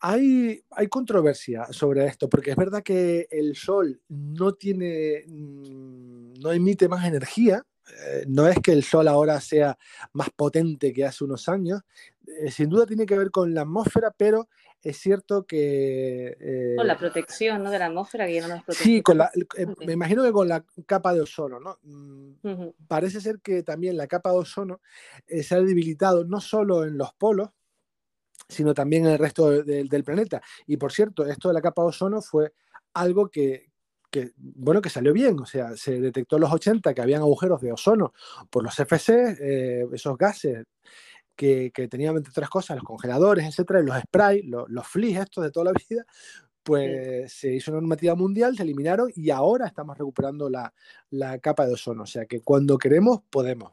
hay, 0.00 0.64
hay 0.72 0.88
controversia 0.88 1.66
sobre 1.70 2.06
esto, 2.06 2.28
porque 2.28 2.50
es 2.50 2.56
verdad 2.56 2.82
que 2.82 3.28
el 3.30 3.54
sol 3.54 4.00
no 4.08 4.52
tiene, 4.54 5.24
mm, 5.28 6.40
no 6.40 6.52
emite 6.52 6.88
más 6.88 7.06
energía. 7.06 7.64
Eh, 7.88 8.24
no 8.28 8.46
es 8.46 8.58
que 8.60 8.72
el 8.72 8.84
sol 8.84 9.08
ahora 9.08 9.40
sea 9.40 9.76
más 10.12 10.30
potente 10.30 10.92
que 10.92 11.04
hace 11.04 11.24
unos 11.24 11.48
años. 11.48 11.80
eh, 12.26 12.50
sin 12.50 12.68
duda 12.68 12.86
tiene 12.86 13.04
que 13.06 13.18
ver 13.18 13.30
con 13.30 13.52
la 13.52 13.62
atmósfera, 13.62 14.12
pero 14.16 14.48
es 14.80 14.96
cierto 14.96 15.44
que... 15.44 16.36
eh, 16.40 16.74
Con 16.76 16.86
la 16.86 16.96
protección, 16.98 17.62
¿no? 17.62 17.70
De 17.70 17.78
la 17.78 17.86
atmósfera, 17.86 18.26
que 18.26 18.34
ya 18.34 18.42
no 18.48 18.54
nos 18.54 18.64
protege. 18.64 18.84
Sí, 18.84 19.02
con 19.02 19.18
la, 19.18 19.30
me 19.86 19.92
imagino 19.92 20.22
que 20.24 20.32
con 20.32 20.48
la 20.48 20.64
capa 20.86 21.12
de 21.14 21.20
ozono, 21.20 21.60
¿no? 21.60 21.78
Mm. 21.82 22.68
Parece 22.88 23.20
ser 23.20 23.40
que 23.40 23.62
también 23.62 23.96
la 23.96 24.06
capa 24.06 24.30
de 24.30 24.38
ozono 24.38 24.80
se 25.26 25.54
ha 25.54 25.60
debilitado 25.60 26.24
no 26.24 26.40
solo 26.40 26.84
en 26.84 26.96
los 26.98 27.12
polos, 27.14 27.50
sino 28.48 28.74
también 28.74 29.06
en 29.06 29.12
el 29.12 29.18
resto 29.18 29.50
de- 29.50 29.62
de- 29.62 29.84
del 29.84 30.04
planeta. 30.04 30.42
Y 30.66 30.76
por 30.76 30.92
cierto, 30.92 31.26
esto 31.26 31.48
de 31.48 31.54
la 31.54 31.60
capa 31.62 31.82
de 31.82 31.88
ozono 31.88 32.20
fue 32.20 32.52
algo 32.94 33.28
que, 33.30 33.70
que, 34.12 34.32
bueno, 34.36 34.82
que 34.82 34.90
salió 34.90 35.12
bien. 35.12 35.40
O 35.40 35.46
sea, 35.46 35.76
se 35.76 35.98
detectó 36.00 36.36
en 36.36 36.42
los 36.42 36.52
80 36.52 36.94
que 36.94 37.00
habían 37.00 37.22
agujeros 37.22 37.60
de 37.60 37.72
ozono 37.72 38.12
por 38.50 38.62
los 38.62 38.78
FC, 38.78 39.36
eh, 39.40 39.86
esos 39.92 40.16
gases 40.16 40.64
que, 41.34 41.72
que 41.74 41.88
tenían 41.88 42.16
entre 42.16 42.30
otras 42.30 42.50
cosas, 42.50 42.76
los 42.76 42.84
congeladores, 42.84 43.46
etcétera, 43.46 43.80
y 43.80 43.86
los 43.86 43.98
sprays, 43.98 44.44
los, 44.44 44.68
los 44.68 44.86
fleas 44.86 45.24
estos 45.24 45.42
de 45.42 45.50
toda 45.50 45.72
la 45.72 45.72
vida, 45.72 46.04
pues 46.62 47.32
se 47.32 47.54
hizo 47.54 47.72
una 47.72 47.80
normativa 47.80 48.14
mundial, 48.14 48.54
se 48.54 48.62
eliminaron 48.62 49.10
y 49.16 49.30
ahora 49.30 49.66
estamos 49.66 49.96
recuperando 49.96 50.48
la, 50.48 50.72
la 51.10 51.38
capa 51.38 51.66
de 51.66 51.72
ozono. 51.72 52.02
O 52.02 52.06
sea 52.06 52.26
que 52.26 52.42
cuando 52.42 52.78
queremos, 52.78 53.22
podemos. 53.30 53.72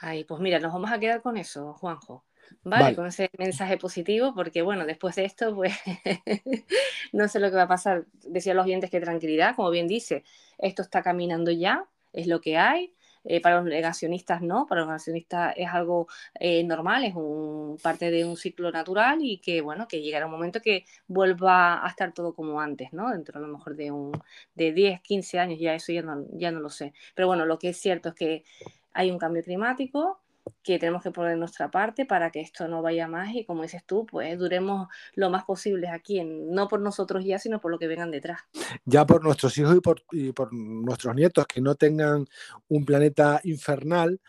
Ay, 0.00 0.24
pues 0.24 0.40
mira, 0.40 0.60
nos 0.60 0.72
vamos 0.72 0.92
a 0.92 0.98
quedar 0.98 1.22
con 1.22 1.38
eso, 1.38 1.72
Juanjo. 1.72 2.24
Vale, 2.64 2.84
Vale. 2.84 2.96
con 2.96 3.06
ese 3.06 3.30
mensaje 3.38 3.76
positivo, 3.76 4.34
porque 4.34 4.62
bueno, 4.62 4.86
después 4.86 5.16
de 5.16 5.24
esto, 5.24 5.54
pues 5.54 5.74
no 7.12 7.28
sé 7.28 7.40
lo 7.40 7.50
que 7.50 7.56
va 7.56 7.62
a 7.62 7.68
pasar. 7.68 8.04
Decía 8.24 8.54
los 8.54 8.66
oyentes 8.66 8.90
que 8.90 9.00
tranquilidad, 9.00 9.56
como 9.56 9.70
bien 9.70 9.88
dice, 9.88 10.24
esto 10.58 10.82
está 10.82 11.02
caminando 11.02 11.50
ya, 11.50 11.86
es 12.12 12.26
lo 12.26 12.40
que 12.40 12.58
hay. 12.58 12.94
Eh, 13.24 13.40
para 13.40 13.56
los 13.56 13.66
negacionistas 13.66 14.42
no, 14.42 14.66
para 14.66 14.80
los 14.80 14.88
negacionistas 14.88 15.54
es 15.56 15.68
algo 15.68 16.08
eh, 16.40 16.64
normal, 16.64 17.04
es 17.04 17.14
un, 17.14 17.78
parte 17.80 18.10
de 18.10 18.24
un 18.24 18.36
ciclo 18.36 18.72
natural 18.72 19.20
y 19.22 19.38
que 19.38 19.60
bueno, 19.60 19.86
que 19.86 20.02
llegará 20.02 20.26
un 20.26 20.32
momento 20.32 20.60
que 20.60 20.84
vuelva 21.06 21.86
a 21.86 21.88
estar 21.88 22.12
todo 22.12 22.34
como 22.34 22.60
antes, 22.60 22.92
¿no? 22.92 23.10
Dentro 23.10 23.38
a 23.38 23.42
lo 23.42 23.46
mejor 23.46 23.76
de 23.76 23.92
un 23.92 24.12
de 24.56 24.72
10, 24.72 25.00
15 25.02 25.38
años, 25.38 25.60
ya 25.60 25.74
eso 25.74 25.92
ya 25.92 26.02
no, 26.02 26.26
ya 26.32 26.50
no 26.50 26.58
lo 26.60 26.68
sé. 26.68 26.94
Pero 27.14 27.28
bueno, 27.28 27.46
lo 27.46 27.58
que 27.58 27.68
es 27.68 27.76
cierto 27.76 28.08
es 28.08 28.14
que 28.16 28.44
hay 28.92 29.10
un 29.10 29.18
cambio 29.18 29.42
climático 29.44 30.21
que 30.62 30.78
tenemos 30.78 31.02
que 31.02 31.10
poner 31.10 31.36
nuestra 31.36 31.70
parte 31.70 32.06
para 32.06 32.30
que 32.30 32.40
esto 32.40 32.68
no 32.68 32.82
vaya 32.82 33.08
más 33.08 33.34
y 33.34 33.44
como 33.44 33.62
dices 33.62 33.84
tú, 33.84 34.06
pues 34.06 34.38
duremos 34.38 34.88
lo 35.14 35.30
más 35.30 35.44
posible 35.44 35.88
aquí, 35.88 36.22
no 36.24 36.68
por 36.68 36.80
nosotros 36.80 37.24
ya, 37.24 37.38
sino 37.38 37.60
por 37.60 37.70
lo 37.70 37.78
que 37.78 37.88
vengan 37.88 38.10
detrás. 38.10 38.40
Ya 38.84 39.04
por 39.06 39.22
nuestros 39.22 39.56
hijos 39.58 39.76
y 39.76 39.80
por, 39.80 40.02
y 40.12 40.32
por 40.32 40.52
nuestros 40.52 41.14
nietos, 41.14 41.46
que 41.46 41.60
no 41.60 41.74
tengan 41.74 42.26
un 42.68 42.84
planeta 42.84 43.40
infernal, 43.44 44.20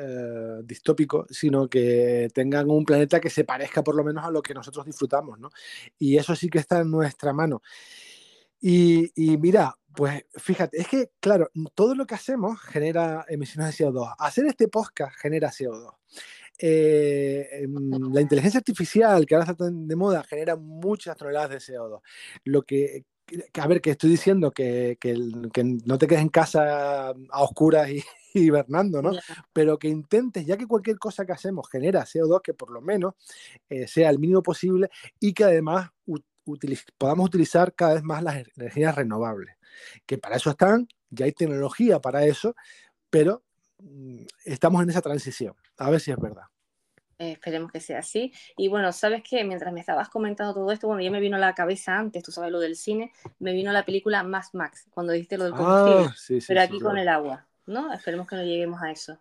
eh, 0.00 0.60
distópico, 0.62 1.26
sino 1.28 1.68
que 1.68 2.28
tengan 2.32 2.70
un 2.70 2.84
planeta 2.84 3.18
que 3.18 3.30
se 3.30 3.42
parezca 3.42 3.82
por 3.82 3.96
lo 3.96 4.04
menos 4.04 4.24
a 4.24 4.30
lo 4.30 4.40
que 4.40 4.54
nosotros 4.54 4.86
disfrutamos, 4.86 5.40
¿no? 5.40 5.50
Y 5.98 6.16
eso 6.16 6.36
sí 6.36 6.48
que 6.48 6.58
está 6.58 6.80
en 6.80 6.90
nuestra 6.90 7.32
mano. 7.32 7.62
Y, 8.60 9.10
y 9.14 9.36
mira, 9.38 9.74
pues 9.94 10.24
fíjate, 10.36 10.80
es 10.80 10.88
que, 10.88 11.10
claro, 11.20 11.50
todo 11.74 11.94
lo 11.94 12.06
que 12.06 12.14
hacemos 12.14 12.60
genera 12.60 13.24
emisiones 13.28 13.76
de 13.76 13.84
CO2. 13.84 14.14
Hacer 14.18 14.46
este 14.46 14.68
podcast 14.68 15.14
genera 15.16 15.50
CO2. 15.50 15.92
Eh, 16.60 17.48
em, 17.62 18.12
la 18.12 18.20
inteligencia 18.20 18.58
artificial, 18.58 19.24
que 19.26 19.34
ahora 19.34 19.44
está 19.50 19.64
tan 19.66 19.86
de 19.86 19.96
moda, 19.96 20.22
genera 20.24 20.56
muchas 20.56 21.16
toneladas 21.16 21.50
de 21.50 21.60
CO2. 21.60 22.00
Lo 22.44 22.62
que, 22.62 23.04
a 23.60 23.66
ver, 23.68 23.80
que 23.80 23.90
estoy 23.90 24.10
diciendo 24.10 24.50
que, 24.50 24.96
que 25.00 25.10
el- 25.10 25.50
que 25.52 25.62
no 25.64 25.98
te 25.98 26.06
quedes 26.06 26.22
en 26.22 26.28
casa 26.30 27.10
a 27.10 27.42
oscuras 27.42 27.88
y, 27.90 28.02
hibernando, 28.34 29.02
¿no? 29.02 29.12
Pero 29.52 29.78
que 29.78 29.88
intentes, 29.88 30.44
ya 30.46 30.56
que 30.56 30.66
cualquier 30.66 30.98
cosa 30.98 31.24
que 31.26 31.32
hacemos 31.32 31.68
genera 31.70 32.04
CO2, 32.04 32.40
que 32.42 32.54
por 32.54 32.70
lo 32.70 32.80
menos 32.80 33.14
eh, 33.68 33.86
sea 33.88 34.10
el 34.10 34.18
mínimo 34.18 34.42
posible 34.42 34.90
y 35.20 35.32
que 35.32 35.44
además 35.44 35.90
utiliz- 36.56 36.86
podamos 36.96 37.26
utilizar 37.26 37.74
cada 37.74 37.94
vez 37.94 38.02
más 38.02 38.22
las 38.22 38.36
e- 38.36 38.46
energías 38.56 38.94
renovables. 38.94 39.56
Que 40.06 40.18
para 40.18 40.36
eso 40.36 40.50
están, 40.50 40.88
ya 41.10 41.24
hay 41.26 41.32
tecnología 41.32 42.00
para 42.00 42.24
eso, 42.24 42.54
pero 43.10 43.42
mm, 43.78 44.22
estamos 44.44 44.82
en 44.82 44.90
esa 44.90 45.02
transición. 45.02 45.54
A 45.76 45.90
ver 45.90 46.00
si 46.00 46.10
es 46.10 46.18
verdad. 46.18 46.44
Eh, 47.20 47.32
esperemos 47.32 47.72
que 47.72 47.80
sea 47.80 47.98
así. 47.98 48.32
Y 48.56 48.68
bueno, 48.68 48.92
sabes 48.92 49.22
que 49.28 49.42
mientras 49.44 49.72
me 49.72 49.80
estabas 49.80 50.08
comentando 50.08 50.54
todo 50.54 50.70
esto, 50.70 50.86
bueno, 50.86 51.02
ya 51.02 51.10
me 51.10 51.18
vino 51.20 51.36
a 51.36 51.40
la 51.40 51.54
cabeza 51.54 51.98
antes, 51.98 52.22
tú 52.22 52.30
sabes 52.30 52.52
lo 52.52 52.60
del 52.60 52.76
cine, 52.76 53.12
me 53.40 53.52
vino 53.52 53.72
la 53.72 53.84
película 53.84 54.22
Max 54.22 54.50
Max, 54.52 54.86
cuando 54.90 55.12
dijiste 55.12 55.36
lo 55.36 55.44
del 55.44 55.54
combustible, 55.54 56.04
Ah, 56.10 56.14
sí, 56.16 56.40
sí, 56.40 56.46
pero 56.48 56.60
sí, 56.60 56.66
aquí 56.66 56.78
con 56.80 56.96
el 56.96 57.08
agua, 57.08 57.46
¿no? 57.66 57.92
Esperemos 57.92 58.26
que 58.28 58.36
no 58.36 58.42
lleguemos 58.44 58.80
a 58.82 58.90
eso. 58.92 59.18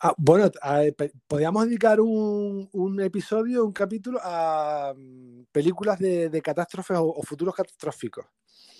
Ah, 0.00 0.14
bueno, 0.16 0.50
pe- 0.92 1.12
podríamos 1.26 1.66
dedicar 1.66 2.00
un, 2.00 2.68
episodio, 3.00 3.64
un 3.64 3.72
capítulo 3.72 4.18
a 4.22 4.94
mm, 4.96 5.44
películas 5.52 5.98
de, 5.98 6.28
de 6.30 6.42
catástrofes 6.42 6.96
o, 6.98 7.06
o 7.08 7.22
futuros 7.22 7.54
catastróficos. 7.54 8.26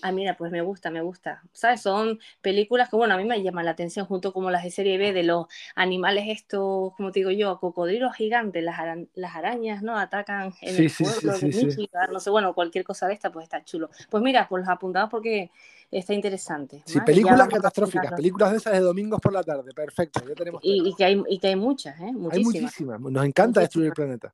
Ah, 0.01 0.11
mira, 0.13 0.37
pues 0.37 0.51
me 0.51 0.61
gusta, 0.61 0.89
me 0.91 1.01
gusta. 1.01 1.41
¿Sabes? 1.51 1.81
Son 1.81 2.19
películas 2.41 2.89
que, 2.89 2.95
bueno, 2.95 3.13
a 3.15 3.17
mí 3.17 3.25
me 3.25 3.41
llaman 3.43 3.65
la 3.65 3.71
atención, 3.71 4.05
junto 4.05 4.31
como 4.31 4.49
las 4.49 4.63
de 4.63 4.71
serie 4.71 4.97
B, 4.97 5.11
de 5.11 5.23
los 5.23 5.47
animales 5.75 6.25
estos, 6.27 6.93
como 6.95 7.11
te 7.11 7.19
digo 7.19 7.31
yo, 7.31 7.59
cocodrilos 7.59 8.15
gigantes, 8.15 8.63
las, 8.63 8.77
las 9.13 9.35
arañas, 9.35 9.83
¿no? 9.83 9.97
Atacan 9.97 10.53
en 10.61 10.75
Sí, 10.75 10.83
el 10.83 10.89
sí, 10.89 11.05
sí, 11.05 11.21
pueblo 11.21 11.33
de 11.33 11.39
sí, 11.39 11.51
sí. 11.51 11.65
Michigan, 11.65 12.09
no 12.13 12.19
sé, 12.19 12.29
bueno, 12.29 12.53
cualquier 12.53 12.85
cosa 12.85 13.07
de 13.07 13.13
esta, 13.13 13.31
pues 13.31 13.43
está 13.43 13.63
chulo. 13.63 13.89
Pues 14.09 14.23
mira, 14.23 14.47
pues 14.47 14.61
los 14.61 14.69
apuntamos 14.69 15.09
porque 15.09 15.51
está 15.91 16.13
interesante. 16.13 16.81
Sí, 16.85 16.99
películas 17.01 17.47
catastróficas, 17.49 18.11
películas 18.13 18.51
de 18.51 18.57
esas 18.57 18.73
de 18.73 18.79
domingos 18.79 19.19
por 19.19 19.33
la 19.33 19.43
tarde. 19.43 19.73
Perfecto, 19.73 20.21
ya 20.27 20.35
tenemos. 20.35 20.61
Y, 20.63 20.95
que 20.95 21.03
hay, 21.03 21.21
y 21.27 21.39
que 21.39 21.47
hay 21.47 21.55
muchas, 21.55 21.99
¿eh? 21.99 22.05
Hay 22.05 22.13
Muchísimas. 22.13 22.45
muchísimas. 22.45 23.01
Nos 23.01 23.25
encanta 23.25 23.59
destruir 23.59 23.87
el 23.87 23.93
planeta. 23.93 24.33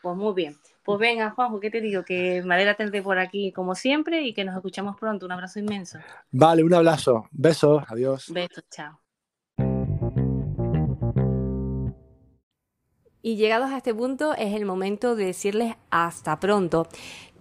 Pues 0.00 0.16
muy 0.16 0.34
bien. 0.34 0.56
Pues 0.84 0.98
venga, 0.98 1.30
Juanjo, 1.30 1.60
¿qué 1.60 1.70
te 1.70 1.80
digo? 1.80 2.04
Que 2.04 2.42
me 2.44 2.54
alegra 2.54 2.74
tenerte 2.74 3.02
por 3.02 3.18
aquí 3.18 3.52
como 3.52 3.74
siempre 3.74 4.22
y 4.22 4.34
que 4.34 4.44
nos 4.44 4.56
escuchamos 4.56 4.96
pronto. 4.98 5.26
Un 5.26 5.32
abrazo 5.32 5.60
inmenso. 5.60 5.98
Vale, 6.30 6.64
un 6.64 6.74
abrazo. 6.74 7.28
Besos. 7.30 7.84
Adiós. 7.88 8.32
Besos, 8.32 8.64
chao. 8.68 8.98
Y 13.24 13.36
llegados 13.36 13.70
a 13.70 13.76
este 13.76 13.94
punto 13.94 14.34
es 14.34 14.52
el 14.54 14.64
momento 14.64 15.14
de 15.14 15.26
decirles 15.26 15.76
hasta 15.90 16.40
pronto. 16.40 16.88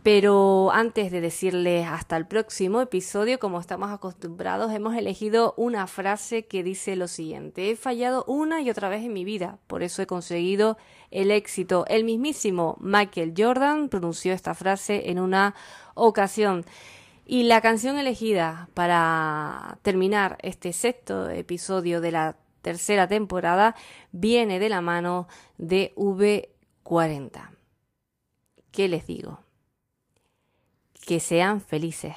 Pero 0.03 0.71
antes 0.71 1.11
de 1.11 1.21
decirles 1.21 1.85
hasta 1.87 2.17
el 2.17 2.25
próximo 2.25 2.81
episodio, 2.81 3.37
como 3.37 3.59
estamos 3.59 3.91
acostumbrados, 3.91 4.73
hemos 4.73 4.95
elegido 4.95 5.53
una 5.57 5.85
frase 5.85 6.47
que 6.47 6.63
dice 6.63 6.95
lo 6.95 7.07
siguiente. 7.07 7.69
He 7.69 7.75
fallado 7.75 8.23
una 8.25 8.61
y 8.61 8.71
otra 8.71 8.89
vez 8.89 9.03
en 9.03 9.13
mi 9.13 9.25
vida, 9.25 9.59
por 9.67 9.83
eso 9.83 10.01
he 10.01 10.07
conseguido 10.07 10.77
el 11.11 11.29
éxito. 11.29 11.85
El 11.87 12.03
mismísimo 12.03 12.77
Michael 12.79 13.35
Jordan 13.37 13.89
pronunció 13.89 14.33
esta 14.33 14.55
frase 14.55 15.11
en 15.11 15.19
una 15.19 15.53
ocasión. 15.93 16.65
Y 17.27 17.43
la 17.43 17.61
canción 17.61 17.99
elegida 17.99 18.69
para 18.73 19.77
terminar 19.83 20.39
este 20.41 20.73
sexto 20.73 21.29
episodio 21.29 22.01
de 22.01 22.11
la 22.11 22.37
tercera 22.63 23.07
temporada 23.07 23.75
viene 24.11 24.57
de 24.57 24.69
la 24.69 24.81
mano 24.81 25.27
de 25.59 25.93
V40. 25.95 27.51
¿Qué 28.71 28.87
les 28.87 29.05
digo? 29.05 29.41
Que 31.01 31.19
sean 31.19 31.61
felices, 31.61 32.15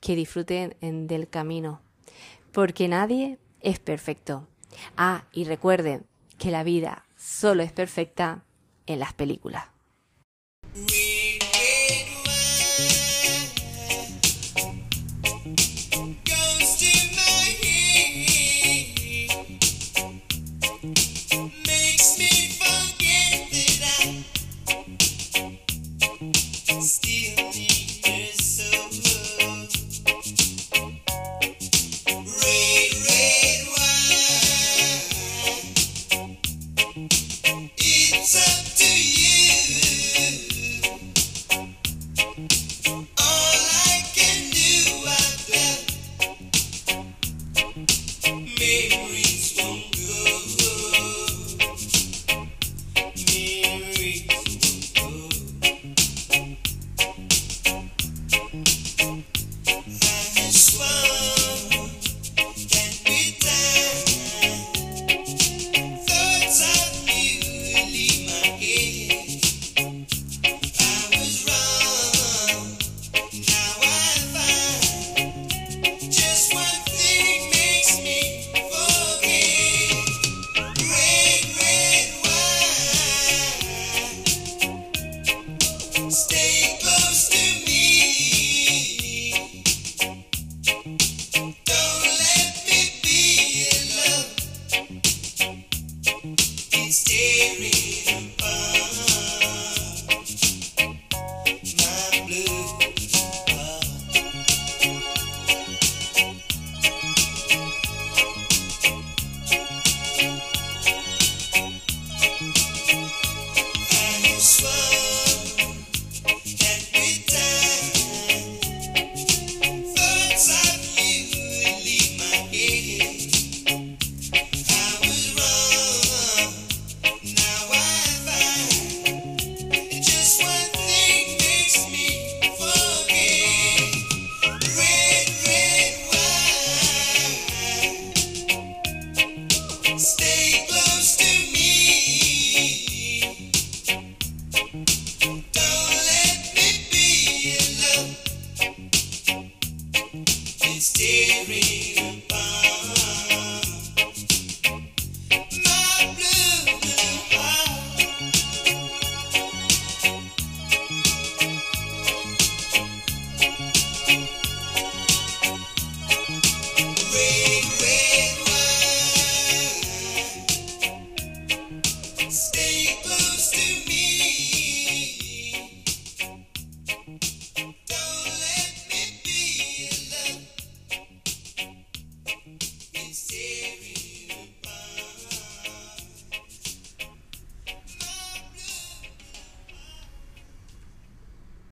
que 0.00 0.14
disfruten 0.16 0.76
en- 0.80 1.06
del 1.06 1.28
camino, 1.28 1.80
porque 2.52 2.88
nadie 2.88 3.38
es 3.60 3.78
perfecto. 3.78 4.46
Ah, 4.96 5.24
y 5.32 5.44
recuerden 5.44 6.06
que 6.38 6.50
la 6.50 6.62
vida 6.64 7.04
solo 7.16 7.62
es 7.62 7.72
perfecta 7.72 8.44
en 8.86 8.98
las 8.98 9.12
películas. 9.12 9.64